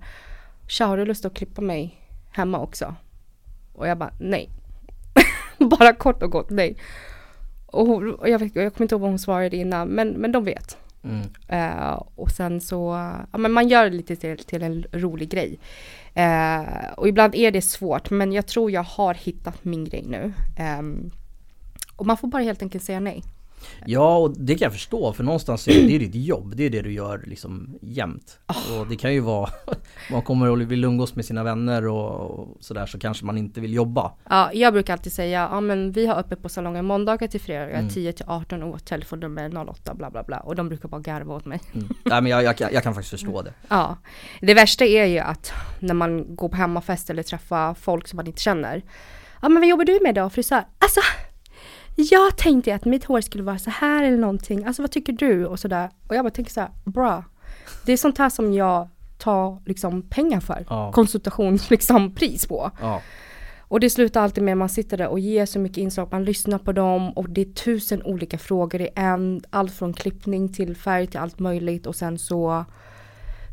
Tja, 0.68 0.86
har 0.86 0.96
du 0.96 1.04
lust 1.04 1.24
att 1.24 1.34
klippa 1.34 1.60
mig 1.60 1.98
hemma 2.30 2.58
också? 2.58 2.94
Och 3.72 3.88
jag 3.88 3.98
bara 3.98 4.12
nej. 4.20 4.50
bara 5.58 5.92
kort 5.92 6.22
och 6.22 6.30
gott 6.30 6.50
nej. 6.50 6.76
Och, 7.72 7.86
hon, 7.86 8.14
och 8.14 8.28
jag, 8.28 8.38
vet, 8.38 8.56
jag 8.56 8.74
kommer 8.74 8.84
inte 8.84 8.94
ihåg 8.94 9.00
vad 9.00 9.10
hon 9.10 9.18
svarade 9.18 9.56
innan, 9.56 9.88
men, 9.88 10.08
men 10.08 10.32
de 10.32 10.44
vet. 10.44 10.76
mm. 11.04 11.26
Eh, 11.48 12.02
och 12.14 12.30
sen 12.30 12.60
så, 12.60 13.10
ja 13.32 13.38
men 13.38 13.52
man 13.52 13.68
gör 13.68 13.84
det 13.84 13.96
lite 13.96 14.16
till, 14.16 14.38
till 14.38 14.62
en 14.62 14.84
rolig 14.92 15.28
grej. 15.30 15.58
Eh, 16.14 16.92
och 16.96 17.08
ibland 17.08 17.34
är 17.34 17.50
det 17.50 17.62
svårt, 17.62 18.10
men 18.10 18.32
jag 18.32 18.46
tror 18.46 18.70
jag 18.70 18.82
har 18.82 19.14
hittat 19.14 19.64
min 19.64 19.84
grej 19.84 20.04
nu. 20.06 20.32
Ehm, 20.58 21.10
och 21.96 22.06
man 22.06 22.16
får 22.16 22.28
bara 22.28 22.42
helt 22.42 22.62
enkelt 22.62 22.84
säga 22.84 23.00
nej. 23.00 23.22
Ja 23.86 24.16
och 24.16 24.38
det 24.38 24.54
kan 24.54 24.66
jag 24.66 24.72
förstå 24.72 25.12
för 25.12 25.24
någonstans 25.24 25.68
är 25.68 25.88
det, 25.88 25.98
ditt 25.98 26.14
jobb, 26.14 26.56
det 26.56 26.64
är 26.66 26.70
det 26.70 26.82
du 26.82 26.92
gör 26.92 27.22
liksom 27.26 27.78
jämt. 27.82 28.38
Ah. 28.46 28.80
Och 28.80 28.86
det 28.86 28.96
kan 28.96 29.14
ju 29.14 29.20
vara, 29.20 29.50
man 30.10 30.22
kommer 30.22 30.50
och 30.50 30.60
vill 30.60 30.84
umgås 30.84 31.14
med 31.14 31.24
sina 31.24 31.42
vänner 31.42 31.86
och, 31.86 32.30
och 32.30 32.56
sådär 32.60 32.86
så 32.86 32.98
kanske 32.98 33.24
man 33.24 33.38
inte 33.38 33.60
vill 33.60 33.74
jobba. 33.74 34.12
Ja, 34.30 34.50
jag 34.52 34.72
brukar 34.72 34.92
alltid 34.92 35.12
säga, 35.12 35.48
ja 35.52 35.60
men 35.60 35.92
vi 35.92 36.06
har 36.06 36.14
öppet 36.16 36.42
på 36.42 36.48
salongen 36.48 36.84
måndagar 36.84 37.28
till 37.28 37.40
fredagar, 37.40 37.78
Mm. 37.78 37.88
10 37.88 38.12
till 38.12 38.24
18 38.28 38.62
och 38.62 38.84
telefonnummer 38.84 39.68
08 39.70 39.94
bla 39.94 40.10
bla 40.10 40.22
bla. 40.22 40.40
Och 40.40 40.54
de 40.54 40.68
brukar 40.68 40.88
bara 40.88 41.00
garva 41.00 41.34
åt 41.34 41.44
mig. 41.44 41.60
Mm. 41.74 41.88
Nej 42.04 42.22
men 42.22 42.30
jag, 42.32 42.42
jag, 42.44 42.56
kan, 42.56 42.68
jag 42.72 42.82
kan 42.82 42.94
faktiskt 42.94 43.10
förstå 43.10 43.42
det. 43.42 43.52
Ja, 43.68 43.96
det 44.40 44.54
värsta 44.54 44.84
är 44.84 45.04
ju 45.06 45.18
att 45.18 45.52
när 45.78 45.94
man 45.94 46.36
går 46.36 46.48
på 46.48 46.56
hemmafest 46.56 47.10
eller 47.10 47.22
träffar 47.22 47.74
folk 47.74 48.08
som 48.08 48.16
man 48.16 48.26
inte 48.26 48.42
känner. 48.42 48.82
Ja 49.42 49.48
men 49.48 49.60
vad 49.60 49.68
jobbar 49.68 49.84
du 49.84 49.98
med 50.02 50.10
idag 50.10 50.32
frisör? 50.32 50.64
Alltså, 50.78 51.00
jag 51.96 52.36
tänkte 52.36 52.74
att 52.74 52.84
mitt 52.84 53.04
hår 53.04 53.20
skulle 53.20 53.44
vara 53.44 53.58
så 53.58 53.70
här 53.70 54.04
eller 54.04 54.18
någonting. 54.18 54.64
Alltså 54.64 54.82
vad 54.82 54.90
tycker 54.90 55.12
du? 55.12 55.46
Och 55.46 55.58
sådär. 55.58 55.90
Och 56.08 56.16
jag 56.16 56.24
bara 56.24 56.30
tänker 56.30 56.52
så 56.52 56.60
här, 56.60 56.70
bra. 56.84 57.24
Det 57.86 57.92
är 57.92 57.96
sånt 57.96 58.18
här 58.18 58.30
som 58.30 58.52
jag 58.52 58.88
tar 59.18 59.62
liksom 59.66 60.02
pengar 60.02 60.40
för. 60.40 60.66
Ja. 60.68 60.92
Konsultations 60.92 61.70
liksom 61.70 62.14
pris 62.14 62.46
på. 62.46 62.70
Ja. 62.80 63.00
Och 63.60 63.80
det 63.80 63.90
slutar 63.90 64.22
alltid 64.22 64.44
med 64.44 64.52
att 64.52 64.58
man 64.58 64.68
sitter 64.68 64.96
där 64.96 65.08
och 65.08 65.20
ger 65.20 65.46
så 65.46 65.58
mycket 65.58 65.78
inslag, 65.78 66.08
man 66.10 66.24
lyssnar 66.24 66.58
på 66.58 66.72
dem 66.72 67.10
och 67.10 67.30
det 67.30 67.40
är 67.40 67.52
tusen 67.52 68.02
olika 68.02 68.38
frågor 68.38 68.80
i 68.80 68.88
en. 68.94 69.42
Allt 69.50 69.72
från 69.72 69.92
klippning 69.92 70.52
till 70.52 70.76
färg 70.76 71.06
till 71.06 71.20
allt 71.20 71.38
möjligt 71.38 71.86
och 71.86 71.96
sen 71.96 72.18
så 72.18 72.64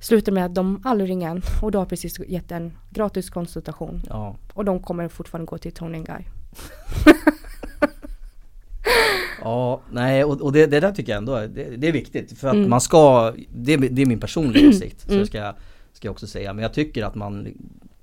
Slutar 0.01 0.31
med 0.31 0.45
att 0.45 0.55
de 0.55 0.81
aldrig 0.85 1.09
ringer 1.09 1.29
en 1.29 1.41
och 1.61 1.71
du 1.71 1.77
har 1.77 1.85
precis 1.85 2.19
gett 2.19 2.51
en 2.51 2.77
gratis 2.89 3.29
konsultation. 3.29 4.01
Ja. 4.09 4.35
Och 4.53 4.65
de 4.65 4.83
kommer 4.83 5.07
fortfarande 5.07 5.45
gå 5.45 5.57
till 5.57 5.71
Tony 5.71 6.03
Guy. 6.03 6.23
Och, 10.29 10.41
och 10.41 10.51
det, 10.51 10.65
det 10.65 10.79
där 10.79 10.91
tycker 10.91 11.11
jag 11.11 11.17
ändå 11.17 11.35
det, 11.35 11.77
det 11.77 11.87
är 11.87 11.91
viktigt 11.91 12.37
för 12.37 12.47
att 12.47 12.53
Mm. 12.53 12.69
man 12.69 12.81
ska, 12.81 13.33
det, 13.55 13.73
är- 13.73 13.77
det 13.77 14.01
är 14.01 14.05
min 14.05 14.19
personliga 14.19 14.69
åsikt, 14.69 15.01
så 15.01 15.13
Mm. 15.13 15.25
ska, 15.25 15.37
jag- 15.37 15.55
ska 15.93 16.07
jag 16.07 16.11
också 16.11 16.27
säga. 16.27 16.53
Men 16.53 16.63
jag 16.63 16.73
tycker 16.73 17.03
att 17.03 17.15
man, 17.15 17.47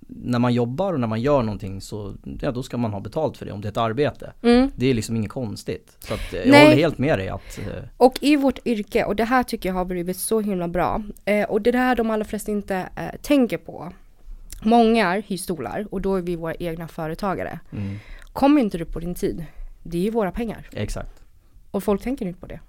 när 0.09 0.39
man 0.39 0.55
jobbar 0.55 0.93
och 0.93 1.01
när 1.01 1.07
man 1.07 1.21
gör 1.21 1.43
någonting 1.43 1.81
så, 1.81 2.15
ja 2.41 2.51
då 2.53 2.63
ska 2.63 2.77
man 2.77 2.93
ha 2.93 3.01
betalt 3.01 3.37
för 3.37 3.47
det 3.47 3.53
om 3.53 3.61
det 3.61 3.69
är 3.69 3.71
ett 3.71 3.77
arbete. 3.77 4.33
Mm. 4.43 4.71
Det 4.77 4.87
är 4.87 4.95
liksom 4.95 5.17
inget 5.17 5.31
konstigt. 5.31 5.97
Så 5.99 6.15
att 6.15 6.33
eh, 6.35 6.41
jag 6.41 6.51
Nej. 6.51 6.65
håller 6.65 6.77
helt 6.77 6.99
med 6.99 7.19
dig 7.19 7.29
att, 7.29 7.59
eh, 7.59 7.83
Och 7.97 8.19
i 8.21 8.37
vårt 8.37 8.67
yrke, 8.67 9.05
och 9.05 9.17
det 9.17 9.25
här 9.25 9.43
tycker 9.43 9.69
jag 9.69 9.75
har 9.77 9.85
blivit 9.85 10.17
så 10.17 10.41
himla 10.41 10.69
bra. 10.69 11.03
Eh, 11.25 11.45
och 11.51 11.63
det 11.63 11.71
är 11.71 11.75
här 11.75 11.97
de 11.97 12.11
allra 12.11 12.25
flesta 12.25 12.53
inte 12.53 12.77
eh, 12.77 13.21
tänker 13.23 13.59
på. 13.59 13.93
Många 14.63 15.13
hyr 15.27 15.37
stolar 15.37 15.87
och 15.91 16.01
då 16.01 16.15
är 16.17 16.23
vi 16.23 16.37
våra 16.37 16.55
egna 16.55 16.89
företagare. 16.89 17.59
mm, 17.73 17.97
Kommer 18.33 18.61
inte 18.61 18.79
du 18.79 18.85
på 18.85 19.01
din 19.01 19.15
tid, 19.15 19.45
det 19.83 19.99
är 19.99 20.03
ju 20.03 20.11
våra 20.11 20.31
pengar. 20.31 20.69
exakt. 20.73 21.16
Och 21.77 21.85
folk 21.85 22.03
tänker 22.03 22.27
inte 22.27 22.41
på 22.41 22.47
det. 22.47 22.61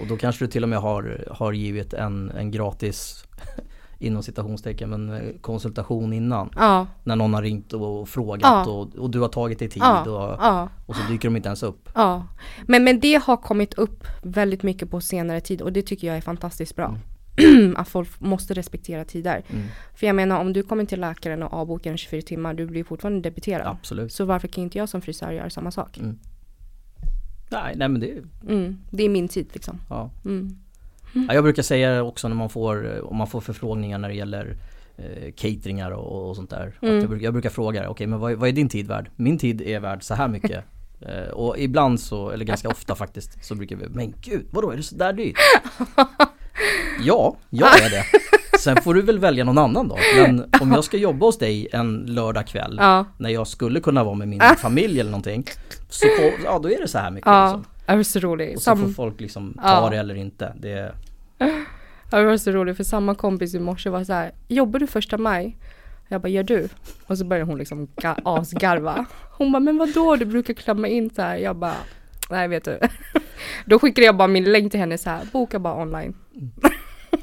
Och 0.00 0.06
då 0.06 0.16
kanske 0.16 0.44
du 0.44 0.50
till 0.50 0.62
och 0.62 0.68
med 0.68 0.78
har, 0.78 1.24
har 1.30 1.52
givit 1.52 1.94
en, 1.94 2.30
en 2.30 2.50
gratis 2.50 3.24
inom 3.98 4.22
citationstecken 4.22 4.90
men 4.90 5.10
eh, 5.10 5.20
konsultation 5.40 6.12
innan. 6.12 6.50
Ja, 6.56 6.86
När 7.04 7.16
någon 7.16 7.34
har 7.34 7.42
ringt 7.42 7.72
och 7.72 8.08
frågat 8.08 8.40
Ja. 8.42 8.66
och, 8.70 8.94
och 8.94 9.10
du 9.10 9.20
har 9.20 9.28
tagit 9.28 9.58
dig 9.58 9.68
tid 9.68 9.82
ja, 9.82 10.02
och, 10.02 10.88
och 10.88 10.96
så 10.96 11.12
dyker 11.12 11.28
de 11.28 11.36
inte 11.36 11.48
ens 11.48 11.62
upp. 11.62 11.88
ja. 11.94 12.26
Men, 12.66 12.84
men 12.84 13.00
det 13.00 13.14
har 13.14 13.36
kommit 13.36 13.74
upp 13.74 14.04
väldigt 14.22 14.62
mycket 14.62 14.90
på 14.90 15.00
senare 15.00 15.40
tid 15.40 15.62
och 15.62 15.72
det 15.72 15.82
tycker 15.82 16.06
jag 16.06 16.16
är 16.16 16.20
fantastiskt 16.20 16.76
bra. 16.76 16.96
att 17.76 17.88
folk 17.88 18.20
måste 18.20 18.54
respektera 18.54 19.04
tider. 19.04 19.44
Mm. 19.50 19.64
För 19.94 20.06
jag 20.06 20.16
menar 20.16 20.40
om 20.40 20.52
du 20.52 20.62
kommer 20.62 20.84
till 20.84 21.00
läkaren 21.00 21.42
och 21.42 21.52
avbokar 21.52 21.90
en 21.90 21.98
24 21.98 22.22
timmar, 22.22 22.54
du 22.54 22.66
blir 22.66 22.84
fortfarande 22.84 23.20
debiterad. 23.20 23.66
Absolut. 23.66 24.12
Så 24.12 24.24
varför 24.24 24.48
kan 24.48 24.64
inte 24.64 24.78
jag 24.78 24.88
som 24.88 25.00
frisör 25.00 25.32
göra 25.32 25.50
samma 25.50 25.70
sak? 25.70 25.98
Mm. 25.98 26.18
Nej, 27.52 27.74
nej 27.76 27.88
men 27.88 28.00
det, 28.00 28.22
Mm, 28.48 28.78
det 28.90 29.02
är 29.02 29.08
min 29.08 29.28
tid 29.28 29.46
liksom. 29.52 29.80
ja. 29.88 30.10
Mm. 30.24 30.56
ja. 31.28 31.34
Jag 31.34 31.44
brukar 31.44 31.62
säga 31.62 32.02
också 32.02 32.28
när 32.28 32.36
man 32.36 32.48
får, 32.50 33.00
om 33.04 33.16
man 33.16 33.26
får 33.26 33.40
förfrågningar 33.40 33.98
när 33.98 34.08
det 34.08 34.14
gäller 34.14 34.56
eh, 34.96 35.32
cateringar 35.36 35.90
och, 35.90 36.28
och 36.28 36.36
sånt 36.36 36.50
där. 36.50 36.72
Mm. 36.82 36.98
Jag, 37.00 37.08
brukar, 37.08 37.24
jag 37.24 37.32
brukar 37.34 37.50
fråga, 37.50 37.88
okej 37.90 38.06
men 38.06 38.18
vad, 38.20 38.32
är- 38.32 38.36
vad 38.36 38.48
är 38.48 38.52
din 38.52 38.68
tid 38.68 38.86
värd? 38.88 39.10
Min 39.16 39.38
tid 39.38 39.60
är 39.62 39.80
värd 39.80 40.02
så 40.02 40.14
här 40.14 40.28
mycket. 40.28 40.64
Eh, 41.06 41.28
och 41.32 41.58
ibland 41.58 42.00
så, 42.00 42.30
eller 42.30 42.44
ganska 42.44 42.68
ofta 42.68 42.94
faktiskt, 42.94 43.44
så 43.44 43.54
brukar 43.54 43.76
vi, 43.76 43.88
men 43.88 44.14
gud 44.20 44.46
vadå 44.50 44.70
är 44.70 44.76
det 44.76 44.82
så 44.82 44.94
där 44.96 45.12
dyrt? 45.12 45.36
ja, 47.04 47.36
jag 47.50 47.82
är 47.82 47.90
det. 47.90 48.04
Sen 48.62 48.76
får 48.82 48.94
du 48.94 49.02
väl 49.02 49.18
välja 49.18 49.44
någon 49.44 49.58
annan 49.58 49.88
dag. 49.88 49.98
Men 50.16 50.44
om 50.60 50.72
jag 50.72 50.84
ska 50.84 50.96
jobba 50.96 51.26
hos 51.26 51.38
dig 51.38 51.68
en 51.72 51.96
lördag 52.06 52.46
kväll 52.46 52.76
Ja, 52.80 53.04
när 53.18 53.30
jag 53.30 53.46
skulle 53.46 53.80
kunna 53.80 54.04
vara 54.04 54.14
med 54.14 54.28
min 54.28 54.40
familj 54.58 55.00
eller 55.00 55.10
någonting. 55.10 55.44
Så 55.88 56.06
får, 56.18 56.32
ja 56.44 56.58
då 56.58 56.70
är 56.70 56.80
det 56.80 56.88
så 56.88 56.98
här 56.98 57.10
mycket 57.10 57.26
ja. 57.26 57.44
liksom. 57.44 57.64
Det 57.86 57.96
var 57.96 58.02
så 58.02 58.18
roligt. 58.18 58.56
Och 58.56 58.62
så 58.62 58.76
får 58.76 58.88
folk 58.88 59.20
liksom 59.20 59.54
ta 59.62 59.68
Ja. 59.84 59.90
det 59.90 59.96
eller 59.96 60.14
inte. 60.14 60.52
Det, 60.60 60.92
ja, 62.10 62.18
det 62.18 62.24
var 62.24 62.36
så 62.36 62.50
roligt 62.50 62.76
för 62.76 62.84
samma 62.84 63.14
kompis 63.14 63.54
i 63.54 63.58
morse 63.58 63.90
var 63.90 64.04
så 64.04 64.12
här, 64.12 64.32
jobbar 64.48 64.78
du 64.80 64.86
första 64.86 65.18
maj? 65.18 65.56
Jag 66.08 66.20
bara, 66.20 66.28
gör 66.28 66.42
du? 66.42 66.68
Och 67.06 67.18
så 67.18 67.24
började 67.24 67.50
hon 67.50 67.58
liksom 67.58 67.86
ga- 67.96 68.20
asgarva. 68.24 69.04
Hon 69.38 69.52
bara, 69.52 69.60
men 69.60 69.78
vadå 69.78 70.16
du 70.16 70.24
brukar 70.24 70.54
klämma 70.54 70.88
in 70.88 71.10
så 71.10 71.22
här. 71.22 71.36
Jag 71.36 71.56
bara, 71.56 71.74
nej 72.30 72.48
vet 72.48 72.64
du. 72.64 72.78
Då 73.66 73.78
skickade 73.78 74.06
jag 74.06 74.16
bara 74.16 74.28
min 74.28 74.44
länk 74.52 74.70
till 74.70 74.80
henne 74.80 74.98
så 74.98 75.10
här, 75.10 75.20
boka 75.32 75.58
bara 75.58 75.82
online. 75.82 76.14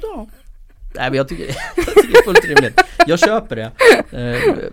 ja. 0.02 0.26
Nej 0.94 1.10
men 1.10 1.14
jag 1.16 1.28
tycker, 1.28 1.44
jag 1.76 1.86
tycker 1.86 2.08
det 2.12 2.18
är 2.18 2.22
fullt 2.24 2.44
rimligt. 2.44 2.80
Jag 3.06 3.18
köper 3.18 3.56
det. 3.56 3.70
Eh, 4.12 4.64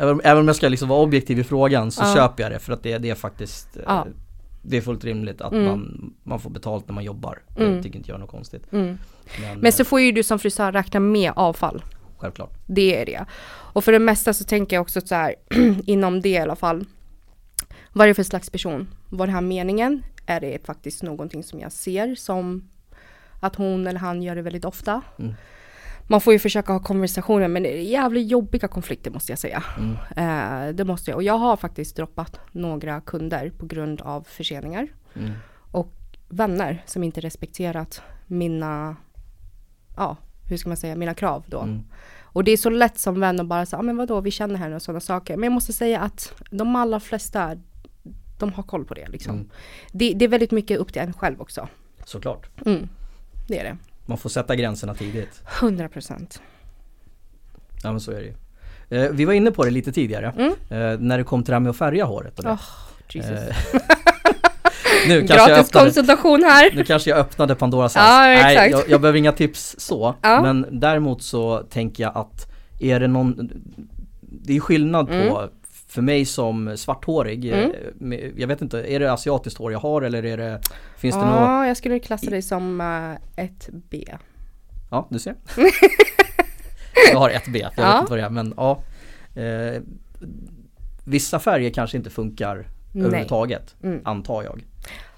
Även, 0.00 0.20
även 0.24 0.40
om 0.40 0.46
jag 0.46 0.56
ska 0.56 0.68
liksom 0.68 0.88
vara 0.88 1.00
objektiv 1.00 1.38
i 1.38 1.44
frågan 1.44 1.90
så 1.90 2.02
Ja. 2.04 2.14
köper 2.14 2.42
jag 2.42 2.52
det 2.52 2.58
för 2.58 2.72
att 2.72 2.82
det, 2.82 2.98
det 2.98 3.10
är 3.10 3.14
faktiskt 3.14 3.76
eh, 3.76 3.82
Ja. 3.86 4.06
Det 4.62 4.76
är 4.76 4.80
fullt 4.80 5.04
rimligt 5.04 5.40
att 5.40 5.52
Mm. 5.52 5.64
man, 5.66 6.14
man 6.22 6.40
får 6.40 6.50
betalt 6.50 6.88
när 6.88 6.94
man 6.94 7.04
jobbar. 7.04 7.38
Mm. 7.56 7.74
Jag 7.74 7.82
tycker 7.82 7.96
inte 7.98 8.10
jag 8.10 8.16
är 8.16 8.20
något 8.20 8.30
konstigt. 8.30 8.72
Mm. 8.72 8.98
Men, 9.40 9.60
Men 9.60 9.72
så 9.72 9.82
eh, 9.82 9.86
får 9.86 10.00
ju 10.00 10.12
du 10.12 10.22
som 10.22 10.38
frisör 10.38 10.72
räkna 10.72 11.00
med 11.00 11.32
avfall. 11.36 11.84
självklart. 12.18 12.52
Det 12.66 12.96
är 13.02 13.06
det. 13.06 13.24
Och 13.50 13.84
för 13.84 13.92
det 13.92 13.98
mesta 13.98 14.32
så 14.34 14.44
tänker 14.44 14.76
jag 14.76 14.80
också 14.82 15.00
så 15.00 15.14
här, 15.14 15.34
inom 15.86 16.20
det 16.20 16.28
i 16.28 16.38
alla 16.38 16.56
fall. 16.56 16.84
Vad 17.92 18.04
är 18.04 18.08
det 18.08 18.14
för 18.14 18.22
slags 18.22 18.50
person? 18.50 18.88
Var 19.08 19.26
det 19.26 19.32
här 19.32 19.40
meningen? 19.40 20.02
Är 20.26 20.40
det 20.40 20.66
faktiskt 20.66 21.02
någonting 21.02 21.42
som 21.42 21.60
jag 21.60 21.72
ser 21.72 22.14
som 22.14 22.68
att 23.40 23.56
hon 23.56 23.86
eller 23.86 24.00
han 24.00 24.22
gör 24.22 24.36
det 24.36 24.42
väldigt 24.42 24.64
ofta? 24.64 25.02
Mm. 25.18 25.34
Man 26.10 26.20
får 26.20 26.32
ju 26.32 26.38
försöka 26.38 26.72
ha 26.72 26.80
konversationer 26.80 27.48
men 27.48 27.62
det 27.62 27.78
är 27.78 27.82
jävligt 27.82 28.30
jobbiga 28.30 28.68
konflikter 28.68 29.10
måste 29.10 29.32
jag 29.32 29.38
säga. 29.38 29.64
Mm. 29.78 29.96
Eh, 30.16 30.74
det 30.74 30.84
måste 30.84 31.10
jag. 31.10 31.16
Och 31.16 31.22
jag 31.22 31.38
har 31.38 31.56
faktiskt 31.56 31.96
droppat 31.96 32.40
några 32.52 33.00
kunder 33.00 33.50
på 33.50 33.66
grund 33.66 34.00
av 34.00 34.22
förseningar. 34.22 34.88
Mm. 35.14 35.32
Och 35.72 35.92
vänner 36.28 36.82
som 36.86 37.04
inte 37.04 37.20
respekterat 37.20 38.02
mina, 38.26 38.96
ja 39.96 40.16
hur 40.48 40.56
ska 40.56 40.68
man 40.68 40.76
säga, 40.76 40.96
mina 40.96 41.14
krav 41.14 41.44
då. 41.46 41.60
Mm. 41.60 41.82
Och 42.22 42.44
det 42.44 42.52
är 42.52 42.56
så 42.56 42.70
lätt 42.70 42.98
som 42.98 43.20
vän 43.20 43.40
att 43.40 43.46
bara 43.46 43.66
säga, 43.66 43.80
ah, 43.80 43.82
men 43.82 43.96
vadå, 43.96 44.20
vi 44.20 44.30
känner 44.30 44.56
henne 44.56 44.76
och 44.76 44.82
sådana 44.82 45.00
saker. 45.00 45.36
Men 45.36 45.44
jag 45.44 45.52
måste 45.52 45.72
säga 45.72 46.00
att 46.00 46.32
de 46.50 46.76
allra 46.76 47.00
flesta, 47.00 47.56
de 48.38 48.52
har 48.52 48.62
koll 48.62 48.84
på 48.84 48.94
det 48.94 49.08
liksom. 49.08 49.34
Mm. 49.34 49.50
Det, 49.92 50.14
det 50.14 50.24
är 50.24 50.28
väldigt 50.28 50.50
mycket 50.50 50.78
upp 50.78 50.92
till 50.92 51.02
en 51.02 51.12
själv 51.12 51.40
också. 51.40 51.68
Såklart. 52.04 52.66
Mm. 52.66 52.88
Det 53.48 53.58
är 53.58 53.64
det. 53.64 53.76
Man 54.08 54.18
får 54.18 54.30
sätta 54.30 54.56
gränserna 54.56 54.94
tidigt. 54.94 55.42
100 55.60 55.88
procent. 55.88 56.42
Ja 57.82 57.90
men 57.92 58.00
så 58.00 58.10
är 58.10 58.16
det 58.16 58.24
ju. 58.24 58.34
Eh, 59.04 59.10
vi 59.10 59.24
var 59.24 59.32
inne 59.32 59.50
på 59.50 59.64
det 59.64 59.70
lite 59.70 59.92
tidigare. 59.92 60.34
Mm. 60.36 60.52
Eh, 60.52 60.98
när 61.00 61.18
det 61.18 61.24
kom 61.24 61.42
till 61.42 61.50
det 61.50 61.54
här 61.54 61.60
med 61.60 61.70
att 61.70 61.76
färga 61.76 62.04
håret. 62.04 62.44
Oh, 62.44 62.60
Jesus. 63.12 63.30
Eh, 63.30 63.56
nu, 65.08 65.26
kanske 65.26 65.34
jag 65.36 65.48
Gratis 65.48 65.68
öppnade, 65.68 65.86
konsultation 65.86 66.42
här. 66.42 66.70
nu 66.74 66.84
kanske 66.84 67.10
jag 67.10 67.18
öppnade 67.18 67.54
Pandoras 67.54 67.96
ask. 67.96 68.06
Ja, 68.08 68.20
Nej, 68.20 68.70
jag, 68.70 68.88
jag 68.88 69.00
behöver 69.00 69.18
inga 69.18 69.32
tips 69.32 69.74
så. 69.78 70.14
Ja. 70.22 70.42
Men 70.42 70.66
däremot 70.70 71.22
så 71.22 71.58
tänker 71.58 72.02
jag 72.02 72.16
att 72.16 72.46
är 72.80 73.00
det 73.00 73.08
någon 73.08 73.50
Det 74.20 74.56
är 74.56 74.60
skillnad 74.60 75.06
på 75.06 75.12
Mm. 75.14 75.48
För 75.88 76.02
mig 76.02 76.24
som 76.24 76.76
svarthårig, 76.76 77.52
eh, 77.52 77.68
Mm. 78.00 78.32
jag 78.36 78.48
vet 78.48 78.62
inte, 78.62 78.78
är 78.92 79.00
det 79.00 79.12
asiatiskt 79.12 79.58
hår 79.58 79.72
jag 79.72 79.78
har 79.78 80.02
eller 80.02 80.24
är 80.24 80.36
det 80.36 80.60
Finns 80.96 81.14
det 81.14 81.20
ja, 81.20 81.56
något? 81.58 81.68
jag 81.68 81.76
skulle 81.76 81.98
klassa 81.98 82.30
dig 82.30 82.42
som 82.42 82.80
uh, 82.80 83.44
ett 83.44 83.68
B. 83.72 84.04
Ja, 84.90 85.06
du 85.10 85.18
ser. 85.18 85.34
jag 87.12 87.18
har 87.18 87.30
ett 87.30 87.44
B, 87.52 87.58
jag 87.58 87.72
Ja. 87.76 87.92
vet 87.92 88.00
inte 88.00 88.10
vad 88.10 88.18
det 88.18 88.24
är 88.24 88.30
men 88.30 88.54
ja. 88.56 88.82
Eh, 89.34 89.82
vissa 91.04 91.38
färger 91.38 91.70
kanske 91.70 91.96
inte 91.96 92.10
funkar 92.10 92.66
Nej. 92.92 93.04
överhuvudtaget, 93.06 93.74
Mm. 93.82 94.00
antar 94.04 94.42
jag. 94.42 94.64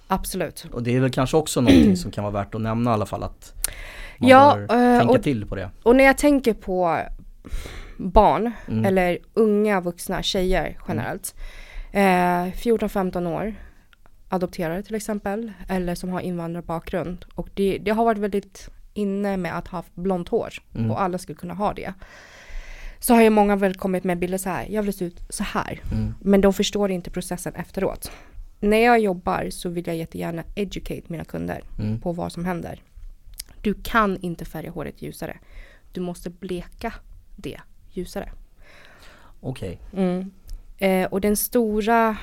Absolut. 0.07 0.66
Och 0.73 0.83
det 0.83 0.97
är 0.97 1.01
väl 1.01 1.11
kanske 1.11 1.37
också 1.37 1.61
någonting 1.61 1.97
som 1.97 2.11
kan 2.11 2.25
vara 2.25 2.33
värt 2.33 2.55
att 2.55 2.61
nämna 2.61 2.91
i 2.91 2.95
alla 2.95 3.07
fall 3.07 3.23
att 3.23 3.55
man 4.18 4.29
Ja, 4.31 4.55
bör 4.57 4.62
eh, 4.62 4.99
tänka 4.99 5.14
och- 5.14 5.23
till 5.23 5.47
på 5.47 5.55
det. 5.55 5.71
Och 5.83 5.97
när 5.97 6.05
jag 6.05 6.18
tänker 6.18 6.55
på 6.55 6.99
barn 8.01 8.53
Mm. 8.69 8.85
eller 8.85 9.19
unga 9.35 9.81
vuxna 9.81 10.23
tjejer 10.23 10.79
generellt. 10.89 11.35
Eh, 11.93 12.53
14-15 12.53 13.27
år. 13.27 13.55
Adopterade 14.29 14.83
till 14.83 14.95
exempel. 14.95 15.53
Eller 15.69 15.95
som 15.95 16.11
har 16.11 16.21
invandrarbakgrund. 16.21 17.25
Och 17.35 17.49
det, 17.55 17.79
det 17.79 17.91
har 17.91 18.05
varit 18.05 18.19
väldigt 18.19 18.69
inne 18.95 19.37
med 19.37 19.59
att 19.59 19.69
ha 19.69 19.85
blont 19.95 20.29
hår. 20.29 20.49
Mm. 20.75 20.91
Och 20.91 21.03
alla 21.03 21.19
skulle 21.19 21.37
kunna 21.39 21.55
ha 21.55 21.73
det. 21.73 21.93
Så 22.99 23.15
har 23.15 23.23
ju 23.23 23.31
många 23.31 23.57
väl 23.57 23.75
kommit 23.75 24.05
med 24.05 24.19
bilder 24.19 24.39
så 24.39 24.49
här. 24.49 24.67
Jag 24.71 24.83
vill 24.83 24.93
se 24.93 25.05
ut 25.05 25.21
så 25.29 25.45
här. 25.45 25.81
Mm. 25.93 26.15
Men 26.21 26.41
de 26.41 26.53
förstår 26.53 26.91
inte 26.91 27.11
processen 27.11 27.55
efteråt. 27.55 28.13
När 28.61 28.85
jag 28.85 29.01
jobbar 29.01 29.51
så 29.51 29.69
vill 29.69 29.87
jag 29.87 29.97
jättegärna 29.97 30.43
educate 30.55 31.03
mina 31.07 31.25
kunder 31.25 31.63
Mm. 31.79 32.01
på 32.01 32.13
vad 32.13 32.33
som 32.33 32.45
händer. 32.45 32.83
Du 33.63 33.75
kan 33.75 34.17
inte 34.21 34.45
färga 34.45 34.71
håret 34.71 35.03
ljusare. 35.03 35.39
Du 35.93 36.01
måste 36.01 36.31
bleka 36.31 36.93
det 37.37 37.61
ljusare. 37.93 38.32
Okej, 39.41 39.78
Mm. 39.97 40.30
Eh, 40.78 41.07
och 41.07 41.20
den 41.20 41.36
stora, 41.36 42.16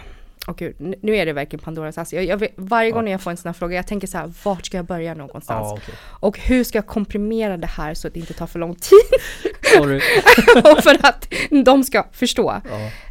åh 0.47 0.55
gud, 0.57 0.76
nu- 1.01 1.15
är 1.15 1.26
det 1.26 1.34
verkligen 1.34 1.63
Pandoras 1.63 1.97
ask. 1.97 2.13
Jag, 2.13 2.24
jag, 2.26 2.47
varje 2.55 2.91
gång 2.91 3.05
Ja. 3.05 3.11
jag 3.11 3.22
får 3.22 3.32
en 3.32 3.38
sån 3.38 3.49
här 3.49 3.53
fråga, 3.53 3.76
jag 3.76 3.88
tänker 3.88 4.07
så 4.07 4.18
här, 4.18 4.34
vart 4.43 4.65
ska 4.65 4.78
jag 4.78 4.86
börja 4.86 5.13
någonstans? 5.13 5.45
ja 5.70 5.74
okej. 5.74 5.95
Och 5.99 6.39
hur 6.39 6.63
ska 6.63 6.78
jag 6.78 6.88
komprimera 6.88 7.57
det 7.57 7.68
här 7.68 7.93
så 7.93 8.07
att 8.07 8.13
det 8.13 8.20
inte 8.20 8.34
tar 8.34 8.47
för 8.47 8.59
lång 8.59 8.76
tid? 8.76 8.99
Sorry. 9.78 10.01
och 10.55 10.78
för 10.84 11.05
att 11.05 11.34
de 11.65 11.84
ska 11.84 12.03
förstå. 12.11 12.61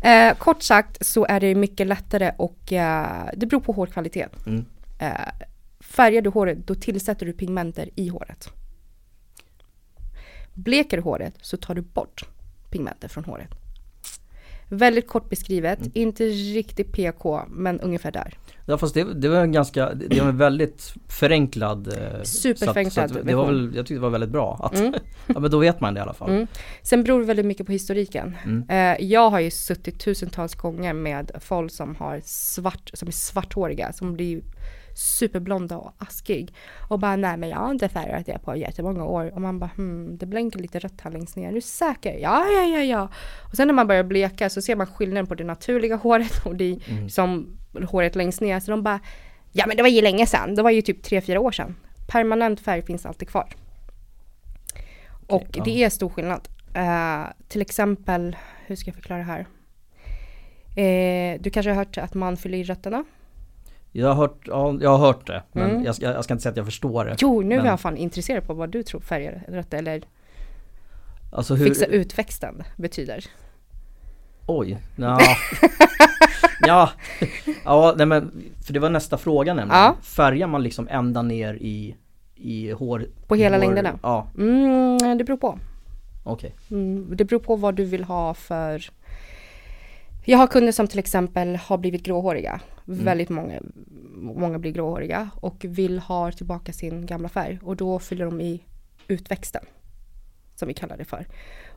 Ja. 0.02 0.09
Eh, 0.11 0.34
kort 0.36 0.62
sagt 0.62 1.07
så 1.07 1.26
är 1.26 1.40
det 1.40 1.54
mycket 1.54 1.86
lättare 1.86 2.32
och 2.38 2.72
eh, 2.72 3.28
det 3.36 3.46
beror 3.46 3.61
på 3.61 3.72
hårkvalitet. 3.72 4.46
Mm. 4.46 4.64
Eh, 4.98 5.11
färgar 5.80 6.20
du 6.22 6.30
håret, 6.30 6.66
då 6.66 6.74
tillsätter 6.74 7.26
du 7.26 7.32
pigmenter 7.32 7.88
i 7.94 8.09
håret. 8.09 8.48
Bleker 10.54 10.96
du 10.96 11.02
håret 11.02 11.34
så 11.40 11.57
tar 11.57 11.74
du 11.74 11.82
bort 11.82 12.24
pigmenter 12.77 13.09
från 13.09 13.24
håret. 13.24 13.51
Väldigt 14.68 15.07
kort 15.09 15.29
beskrivet, 15.31 15.79
Mm. 15.79 15.91
inte 15.95 16.24
riktigt 16.24 16.93
PK, 16.93 17.43
men 17.49 17.81
ungefär 17.81 18.12
där. 18.12 18.35
Ja 18.66 18.79
fast 18.79 18.95
det, 18.95 19.14
det 19.14 19.29
var 19.29 19.41
en 19.41 19.53
ganska, 19.53 19.95
det 19.95 20.20
var 20.20 20.29
en 20.29 20.39
väldigt 20.39 20.95
förenklad 21.09 21.89
eh, 21.89 22.22
Superförenklad 22.22 22.93
så 22.93 23.01
att, 23.01 23.11
så 23.11 23.18
att 23.18 23.27
det 23.27 23.35
var 23.35 23.47
väl, 23.47 23.72
Jag 23.77 23.87
tyckte 23.87 23.95
det 23.95 24.01
var 24.01 24.11
väldigt 24.11 24.31
bra 24.31 24.61
att, 24.62 24.79
mm. 24.79 24.95
ja 25.27 25.41
men 25.41 25.51
då 25.51 25.59
vet 25.59 25.81
man 25.81 25.95
det 25.95 25.99
i 25.99 26.03
alla 26.03 26.14
fall. 26.14 26.31
Mm. 26.31 26.47
Sen 26.83 27.05
beror 27.05 27.20
det 27.20 27.27
väldigt 27.27 27.47
mycket 27.47 27.66
på 27.66 27.72
historiken. 27.72 28.37
Mm. 28.45 28.64
Eh, 28.68 29.07
jag 29.07 29.31
har 29.31 29.41
ju 29.41 29.51
suttit 29.51 30.01
tusentals 30.01 30.55
gånger 30.55 30.93
med 30.93 31.31
folk 31.41 31.72
som 31.72 31.97
har 31.97 32.20
svart, 32.24 32.91
som 32.95 33.09
är 33.09 33.12
svarthåriga, 33.12 33.93
som 33.93 34.14
blir 34.14 34.41
superblonda 34.97 35.78
och 35.78 35.92
askig. 35.99 36.55
Och 36.88 36.99
bara 36.99 37.16
nej 37.16 37.36
men 37.36 37.49
jag 37.49 37.57
har 37.57 37.70
inte 37.70 37.88
färgat 37.88 38.26
det 38.26 38.38
på 38.38 38.57
jättemånga 38.57 39.05
år. 39.05 39.34
Och 39.34 39.40
man 39.40 39.59
bara 39.59 39.70
hmm, 39.76 40.18
det 40.18 40.26
blänker 40.26 40.59
lite 40.59 40.78
rött 40.78 41.01
här 41.01 41.11
längst 41.11 41.36
ner. 41.36 41.49
Är 41.49 41.53
du 41.53 41.61
säker? 41.61 42.18
Ja, 42.18 42.47
ja, 42.47 42.62
ja, 42.62 42.82
ja. 42.82 43.09
Och 43.51 43.57
sen 43.57 43.68
när 43.68 43.74
man 43.74 43.86
börjar 43.86 44.05
bleka 44.05 44.51
så 44.51 44.62
ser 44.62 44.76
man 44.76 44.86
skillnaden 44.86 45.26
på 45.26 45.34
det 45.34 45.44
naturliga 45.44 45.97
håret 45.97 46.47
och 46.47 46.57
det 46.57 46.78
mm. 46.88 47.09
som 47.09 47.59
håret 47.88 48.14
längst 48.16 48.40
ner. 48.40 48.61
Så 48.61 48.70
de 48.70 48.82
bara 48.82 49.01
ja 49.53 49.66
men 49.66 49.76
det 49.76 49.82
var 49.82 49.90
ju 49.90 50.03
länge 50.03 50.26
sedan. 50.26 50.55
Det 50.55 50.62
var 50.62 50.70
ju 50.70 50.82
typ 50.82 51.03
tre 51.03 51.20
fyra 51.20 51.40
år 51.40 51.51
sedan. 51.51 51.76
Permanent 52.09 52.61
färg 52.61 52.82
finns 52.82 53.07
alltid 53.07 53.28
kvar. 53.28 53.49
Och 55.26 55.42
okay, 55.42 55.62
det 55.64 55.84
är 55.84 55.90
stor 55.90 56.09
skillnad. 56.09 56.49
Uh, 56.76 57.26
till 57.49 57.61
exempel, 57.61 58.36
hur 58.66 58.76
ska 58.76 58.88
jag 58.88 58.94
förklara 58.94 59.18
det 59.18 59.24
här? 59.24 59.47
Uh, 60.78 61.40
du 61.40 61.51
kanske 61.51 61.70
har 61.70 61.76
hört 61.76 61.99
att 61.99 62.14
man 62.14 62.36
fyller 62.36 62.59
i 62.59 62.64
rötterna 62.64 63.05
jag 64.01 64.09
har 64.09 64.14
hört, 64.14 64.40
ja, 64.44 64.78
jag 64.80 64.90
har 64.90 64.99
hört 64.99 65.26
det, 65.26 65.42
men 65.53 65.70
mm. 65.70 65.84
jag, 65.84 65.94
ska, 65.94 66.05
jag, 66.05 66.24
ska, 66.24 66.34
inte 66.34 66.42
säga 66.42 66.51
att 66.51 66.57
jag 66.57 66.66
förstår 66.66 67.05
det. 67.05 67.16
Jo, 67.18 67.40
nu 67.40 67.57
men... 67.57 67.66
är 67.66 67.70
jag 67.70 67.80
fan 67.80 67.97
intresserad 67.97 68.47
på 68.47 68.55
vad 68.55 68.70
du 68.70 68.82
tror 68.82 69.01
färger 69.01 69.44
rätt 69.49 69.74
eller 69.74 70.03
alltså 71.32 71.55
hur... 71.55 71.66
fixa 71.66 71.86
utväxten 71.86 72.62
betyder. 72.76 73.24
Oj, 74.47 74.78
ja. 74.97 75.18
ja, 76.61 76.90
ja 77.64 77.94
nej 77.97 78.07
men, 78.07 78.32
för 78.66 78.72
det 78.72 78.78
var 78.78 78.90
nästa 78.90 79.18
fråga 79.18 79.55
nämligen. 79.55 79.82
Ja. 79.82 79.97
Färgar 80.03 80.47
man 80.47 80.62
liksom 80.62 80.88
ända 80.90 81.22
ner 81.22 81.55
i, 81.55 81.97
i 82.34 82.70
hår? 82.70 83.07
På 83.26 83.34
hela 83.34 83.57
hår, 83.57 83.61
längderna? 83.61 83.99
Ja. 84.03 84.26
Mm, 84.38 85.18
det 85.18 85.24
beror 85.24 85.36
på. 85.36 85.59
Okej. 86.24 86.55
Okay. 86.68 86.78
Mm, 86.78 87.16
det 87.16 87.24
beror 87.24 87.40
på 87.40 87.57
vad 87.57 87.74
du 87.74 87.84
vill 87.84 88.05
ha 88.05 88.34
för 88.34 88.90
jag 90.29 90.39
har 90.39 90.47
kunder 90.47 90.72
som 90.72 90.87
till 90.87 90.99
exempel 90.99 91.57
har 91.57 91.79
blivit 91.79 92.03
gråhåriga. 92.03 92.61
Mm. 92.89 93.05
Väldigt 93.05 93.29
många, 93.29 93.61
många 94.14 94.59
blir 94.59 94.72
gråhåriga 94.72 95.31
och 95.35 95.64
vill 95.68 95.99
ha 95.99 96.33
tillbaka 96.33 96.72
sin 96.72 97.07
gamla 97.07 97.29
färg 97.29 97.59
och 97.62 97.77
då 97.77 97.99
fyller 97.99 98.24
de 98.24 98.41
i 98.41 98.62
utväxten. 99.09 99.64
Som 100.55 100.68
vi 100.68 100.74
kallar 100.74 100.97
det 100.97 101.05
för. 101.05 101.27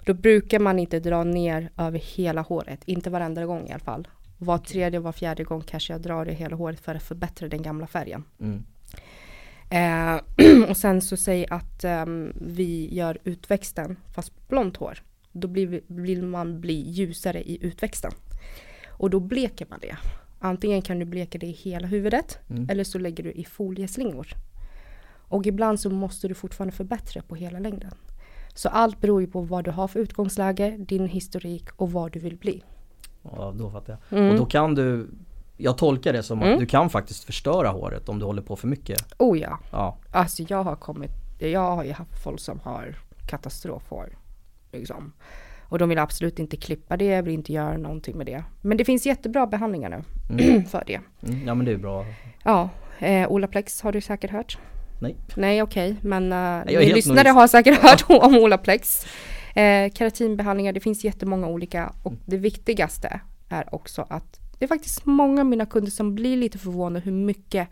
Då 0.06 0.14
brukar 0.14 0.60
man 0.60 0.80
inte 0.80 1.00
dra 1.00 1.24
ner 1.24 1.70
över 1.78 2.00
hela 2.00 2.42
håret, 2.42 2.82
inte 2.86 3.10
varenda 3.10 3.46
gång 3.46 3.68
i 3.68 3.72
alla 3.72 3.80
fall. 3.80 4.08
Var 4.38 4.58
tredje, 4.58 5.00
var 5.00 5.12
fjärde 5.12 5.44
gång 5.44 5.62
kanske 5.62 5.94
jag 5.94 6.02
drar 6.02 6.30
i 6.30 6.34
hela 6.34 6.56
håret 6.56 6.80
för 6.80 6.96
att 6.96 7.04
förbättra 7.04 7.48
den 7.48 7.62
gamla 7.62 7.88
färgen. 7.88 8.24
Mm. 8.40 8.64
Eh, 9.70 10.22
och 10.70 10.78
sen 10.78 11.02
så 11.02 11.18
säg 11.18 11.46
att 11.50 11.84
um, 11.84 12.34
vi 12.42 12.96
gör 12.96 13.18
utväxten 13.24 13.98
fast 14.16 14.48
blont 14.48 14.78
hår. 14.78 15.00
Då 15.32 15.48
blir, 15.48 15.82
vill 15.88 16.24
man 16.24 16.62
bli 16.62 16.90
ljusare 16.90 17.42
i 17.42 17.66
utväxten. 17.66 18.12
Och 19.00 19.10
då 19.10 19.20
bleker 19.20 19.66
man 19.70 19.80
det. 19.82 19.98
Antingen 20.40 20.82
kan 20.82 21.00
du 21.00 21.06
bleka 21.06 21.38
det 21.38 21.48
i 21.48 21.52
hela 21.52 21.88
huvudet 21.88 22.40
mm. 22.50 22.70
eller 22.70 22.84
så 22.84 23.00
lägger 23.00 23.24
du 23.24 23.32
i 23.32 23.46
folieslingor. 23.46 24.28
Och 25.28 25.46
ibland 25.46 25.80
så 25.80 25.90
måste 25.90 26.28
du 26.28 26.34
fortfarande 26.34 26.76
förbättra 26.76 27.22
på 27.22 27.36
hela 27.36 27.60
längden. 27.60 27.94
Så 28.54 28.70
allt 28.70 29.02
beror 29.02 29.22
ju 29.22 29.28
på 29.28 29.42
vad 29.42 29.66
du 29.66 29.72
har 29.72 29.88
för 29.88 30.00
utgångsläge, 30.00 30.76
din 30.80 31.08
historik 31.08 31.70
och 31.76 31.92
vad 31.92 32.12
du 32.12 32.20
vill 32.20 32.38
bli. 32.38 32.64
Ja, 33.22 33.54
då 33.58 33.72
fattar 33.72 33.98
jag. 34.10 34.20
Mm. 34.20 34.32
Och 34.32 34.38
då 34.38 34.46
kan 34.46 34.76
du 34.76 35.10
jag 35.58 35.78
tolkar 35.78 36.14
det 36.14 36.24
som 36.24 36.40
att 36.40 36.46
mm. 36.46 36.60
du 36.60 36.66
kan 36.66 36.90
faktiskt 36.90 37.24
förstöra 37.24 37.70
håret 37.70 38.10
om 38.10 38.20
du 38.20 38.26
håller 38.26 38.42
på 38.42 38.56
för 38.56 38.68
mycket. 38.68 39.14
Oh 39.18 39.40
ja. 39.40 39.60
ja. 39.72 39.98
Alltså 40.12 40.44
jag 40.48 40.64
har 40.64 40.76
kommit, 40.76 41.12
jag 41.40 41.76
har 41.76 41.84
ju 41.84 41.92
haft 41.92 42.24
folk 42.24 42.40
som 42.40 42.60
har 42.60 42.96
katastrofhår. 43.30 44.18
Liksom. 44.72 45.14
Och 45.70 45.80
de 45.80 45.90
vill 45.90 45.98
absolut 45.98 46.40
inte 46.40 46.58
klippa 46.58 46.98
det, 46.98 47.22
vill 47.22 47.34
inte 47.34 47.54
göra 47.54 47.78
någonting 47.78 48.18
med 48.18 48.26
det. 48.26 48.44
Men 48.62 48.78
det 48.78 48.86
finns 48.86 49.06
jättebra 49.06 49.48
behandlingar 49.48 49.90
nu 49.90 50.04
mm. 50.44 50.66
för 50.72 50.84
det. 50.88 51.00
Mm, 51.28 51.48
ja 51.48 51.56
men 51.56 51.66
det 51.66 51.72
är 51.72 51.78
bra. 51.78 52.06
Ja, 52.44 52.70
eh, 53.00 53.32
Olaplex 53.32 53.82
har 53.82 53.92
du 53.92 54.02
säkert 54.02 54.32
hört? 54.32 54.58
Nej. 55.02 55.16
Nej 55.36 55.62
okej, 55.62 55.92
okay. 55.92 56.10
men 56.10 56.34
uh, 56.34 56.80
ni 56.80 56.94
lyssnare 56.94 57.30
har 57.30 57.48
säkert 57.48 57.82
hört 57.82 58.06
om 58.10 58.36
Olaplex. 58.36 59.06
Eh, 59.56 59.92
keratinbehandlingar, 59.92 60.74
det 60.74 60.80
finns 60.80 61.04
jättemånga 61.04 61.48
olika 61.48 61.94
och 62.04 62.12
mm. 62.12 62.24
det 62.26 62.38
viktigaste 62.38 63.22
är 63.50 63.76
också 63.76 64.06
att 64.10 64.40
det 64.60 64.66
är 64.66 64.68
faktiskt 64.68 65.06
många 65.06 65.42
av 65.42 65.48
mina 65.48 65.66
kunder 65.66 65.92
som 65.92 66.16
blir 66.16 66.38
lite 66.38 66.58
förvånade 66.58 67.06
hur 67.06 67.12
mycket 67.12 67.68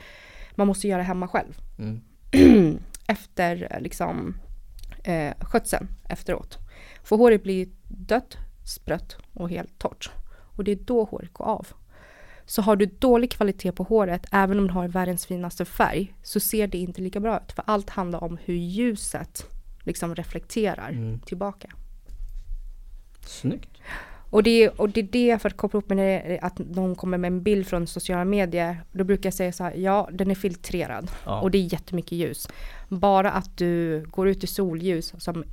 man 0.56 0.68
måste 0.68 0.88
göra 0.88 1.02
hemma 1.02 1.28
själv. 1.28 1.54
Mm. 1.80 2.02
Efter 3.08 3.78
liksom 3.82 4.38
eh, 5.04 5.34
skötseln 5.42 5.88
efteråt. 6.10 6.58
För 7.04 7.16
håret 7.16 7.44
blir 7.44 7.68
dött, 7.88 8.38
sprött 8.66 9.18
och 9.34 9.50
helt 9.50 9.80
torrt. 9.80 10.12
Och 10.56 10.64
det 10.64 10.72
är 10.72 10.76
då 10.76 11.04
håret 11.04 11.34
går 11.34 11.46
av. 11.46 11.68
Så 12.46 12.62
har 12.62 12.76
du 12.76 12.86
dålig 12.86 13.32
kvalitet 13.32 13.72
på 13.72 13.84
håret, 13.84 14.26
även 14.32 14.60
om 14.60 14.68
du 14.68 14.74
har 14.74 14.88
världens 14.88 15.26
finaste 15.26 15.66
färg, 15.66 16.16
så 16.24 16.40
ser 16.40 16.68
det 16.68 16.78
inte 16.78 17.02
lika 17.02 17.20
bra 17.20 17.38
ut. 17.38 17.52
För 17.52 17.64
allt 17.68 17.90
handlar 17.90 18.24
om 18.24 18.38
hur 18.46 18.56
ljuset 18.56 19.46
liksom 19.84 20.16
reflekterar 20.16 20.90
mm. 20.90 21.20
tillbaka. 21.20 21.70
Snyggt. 23.22 23.70
Och 24.30 24.44
det, 24.44 24.70
och 24.70 24.90
det 24.90 25.00
är 25.00 25.04
det 25.04 25.42
för 25.42 25.50
att 25.50 25.58
koppla 25.58 25.78
upp 25.78 25.90
med 25.90 25.98
det, 25.98 26.40
att 26.42 26.60
någon 26.60 26.96
kommer 26.96 27.18
med 27.18 27.28
en 27.28 27.44
bild 27.44 27.68
från 27.68 27.88
sociala 27.88 28.26
medier. 28.26 28.84
Då 28.92 29.04
brukar 29.04 29.28
jag 29.28 29.34
säga 29.34 29.52
så 29.52 29.64
här, 29.64 29.74
ja 29.76 30.10
den 30.12 30.32
är 30.32 30.36
filtrerad 30.36 31.12
ja. 31.26 31.42
och 31.42 31.52
det 31.52 31.58
är 31.58 31.74
jättemycket 31.74 32.12
ljus. 32.12 32.48
Bara 32.88 33.32
att 33.32 33.58
du 33.58 34.02
går 34.10 34.28
ut 34.28 34.44
i 34.44 34.48
solljus 34.48 35.14
som 35.18 35.44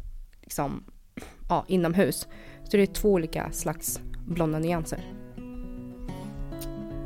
liksom 0.42 0.84
ja, 1.54 1.64
inomhus. 1.68 2.28
Så 2.64 2.76
det 2.76 2.82
är 2.82 2.86
två 2.86 3.12
olika 3.12 3.52
slags 3.52 4.00
blonda 4.26 4.58
nyanser. 4.58 5.00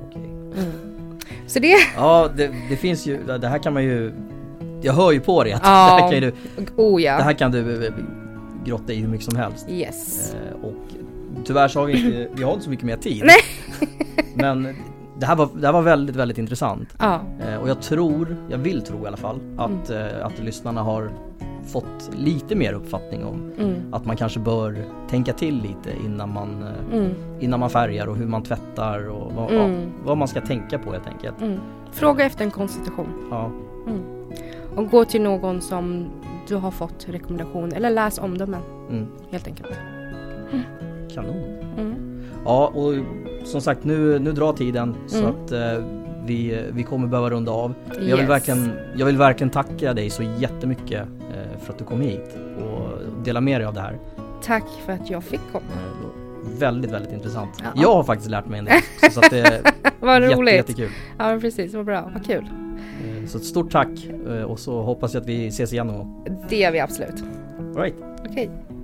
Okej. 0.07 0.25
Mm. 0.25 0.73
Så 1.47 1.59
det... 1.59 1.75
Ja, 1.97 2.31
det, 2.37 2.55
det, 2.71 2.77
finns 2.77 3.07
ju, 3.07 3.23
det 3.41 3.49
här 3.49 3.59
kan 3.59 3.73
man 3.73 3.85
ju... 3.85 4.13
Jag 4.83 4.93
hör 4.93 5.13
ju 5.13 5.21
på 5.21 5.45
dig 5.45 5.53
att 5.53 5.61
ja. 5.65 5.97
det, 5.97 6.03
här 6.03 6.11
kan 6.11 6.21
du, 6.21 6.33
oh, 6.77 7.03
ja. 7.03 7.17
det 7.17 7.23
här 7.23 7.33
kan 7.33 7.51
du 7.51 7.87
eh, 7.87 7.93
grotta 8.65 8.93
i 8.93 8.97
hur 8.97 9.09
mycket 9.09 9.27
som 9.27 9.37
helst. 9.37 9.67
Yes. 9.69 10.35
Eh, 10.35 10.65
och 10.65 10.75
tyvärr 11.45 11.69
så 11.69 11.81
har 11.81 11.87
vi 11.87 12.07
inte, 12.07 12.29
vi 12.35 12.43
har 12.43 12.53
inte 12.53 12.65
så 12.65 12.71
mycket 12.71 12.87
mer 12.87 12.97
tid. 12.97 13.25
Nej. 13.25 13.41
Men 14.35 14.77
det 15.19 15.27
här 15.27 15.37
var, 15.37 15.49
det 15.55 15.67
här 15.67 15.73
var 15.73 15.83
väldigt, 15.83 16.17
väldigt 16.17 16.39
intressant. 16.39 16.89
Ja. 16.99 17.21
Eh, 17.49 17.57
och 17.57 17.69
jag 17.69 17.83
tror, 17.83 18.37
jag 18.51 18.59
vill 18.59 18.83
tro 18.83 19.05
i 19.05 19.07
alla 19.07 19.17
fall, 19.17 19.41
att, 19.57 19.91
mm. 19.91 20.17
eh, 20.17 20.27
att 20.27 20.39
lyssnarna 20.39 20.83
har 20.83 21.11
fått 21.69 22.11
lite 22.17 22.57
mer 22.57 22.73
uppfattning 22.73 23.25
om 23.25 23.53
mm. 23.59 23.95
att 23.95 24.07
man 24.07 24.17
kanske 24.17 24.41
bör 24.41 24.85
tänka 25.11 25.33
till 25.33 25.63
lite 25.63 25.93
innan 26.05 26.33
man, 26.33 26.63
eh, 26.63 26.99
mm. 26.99 27.15
innan 27.41 27.61
man 27.61 27.71
färgar 27.71 28.07
och 28.07 28.17
hur 28.17 28.27
man 28.27 28.43
tvättar 28.43 29.09
och 29.09 29.33
vad, 29.33 29.53
ja, 29.53 29.65
mm. 29.65 29.93
vad 30.05 30.19
man 30.19 30.29
ska 30.29 30.41
tänka 30.41 30.79
på 30.79 30.93
helt 30.93 31.07
enkelt. 31.07 31.41
Mm. 31.41 31.59
Fråga 31.93 32.25
efter 32.25 32.45
en 32.45 32.51
konstitution. 32.51 33.29
Ja. 33.31 33.51
Mm. 33.87 34.03
Och 34.77 34.91
gå 34.91 35.05
till 35.05 35.23
någon 35.23 35.61
som 35.61 36.07
du 36.49 36.57
har 36.57 36.71
fått 36.71 37.07
rekommendation 37.09 37.73
eller 37.73 37.91
läs 37.91 38.19
omdömen 38.19 38.63
helt 39.31 39.47
enkelt. 39.47 39.71
Kanon. 41.15 41.59
Ja 42.45 42.67
och 42.75 42.95
som 43.45 43.61
sagt 43.61 43.85
nu, 43.85 44.19
nu 44.19 44.33
drar 44.33 44.53
tiden 44.53 44.95
så 45.07 45.27
att 45.27 45.53
eh, 45.53 45.85
vi, 46.29 46.65
vi 46.73 46.83
kommer 46.83 47.09
behöva 47.09 47.31
runda 47.31 47.53
av. 47.53 47.75
Yes. 47.89 48.09
Jag, 48.09 48.17
vill 48.17 48.27
verkligen, 48.27 48.73
jag 48.97 49.07
vill 49.07 49.17
verkligen 49.17 49.51
tacka 49.51 49.95
dig 49.95 50.11
så 50.11 50.23
jättemycket 50.39 51.03
eh, 51.03 51.61
för 51.61 51.73
att 51.73 51.79
du 51.79 51.85
kom 51.85 52.01
hit 52.01 52.37
och 52.59 53.25
delade 53.25 53.45
med 53.45 53.61
dig 53.61 53.67
av 53.67 53.75
det 53.75 53.81
här. 53.81 53.99
Tack 54.43 54.65
för 54.87 54.93
att 54.93 55.11
jag 55.11 55.25
fick 55.25 55.41
komma. 55.53 55.65
Eh, 55.73 56.59
väldigt, 56.59 56.91
väldigt 56.91 57.13
intressant. 57.13 57.51
Ja. 57.59 57.83
Jag 57.83 57.95
har 57.95 58.05
faktiskt 58.05 58.31
lärt 58.31 58.47
mig 58.47 58.59
en 58.59 58.65
del. 58.65 58.81
Så 59.13 59.21
att 59.21 59.31
det 59.31 59.63
vad 60.01 60.23
jätte, 60.23 60.35
roligt. 60.35 60.55
jättekul. 60.55 60.91
Ja 61.19 61.39
precis, 61.41 61.75
vad 61.75 61.85
bra, 61.85 62.11
vad 62.15 62.27
kul. 62.27 62.49
Så 63.27 63.39
ett 63.39 63.45
stort 63.45 63.71
tack 63.71 63.89
och 64.47 64.59
så 64.59 64.83
hoppas 64.83 65.15
jag 65.15 65.21
att 65.21 65.27
vi 65.27 65.47
ses 65.49 65.73
igen 65.73 65.87
någon 65.87 65.99
gång. 65.99 66.41
Det 66.49 66.57
gör 66.57 66.73
vi 66.73 66.81
absolut. 66.81 67.25
All 67.59 67.83
right. 67.83 67.95
Okej. 68.19 68.31
Okay. 68.31 68.78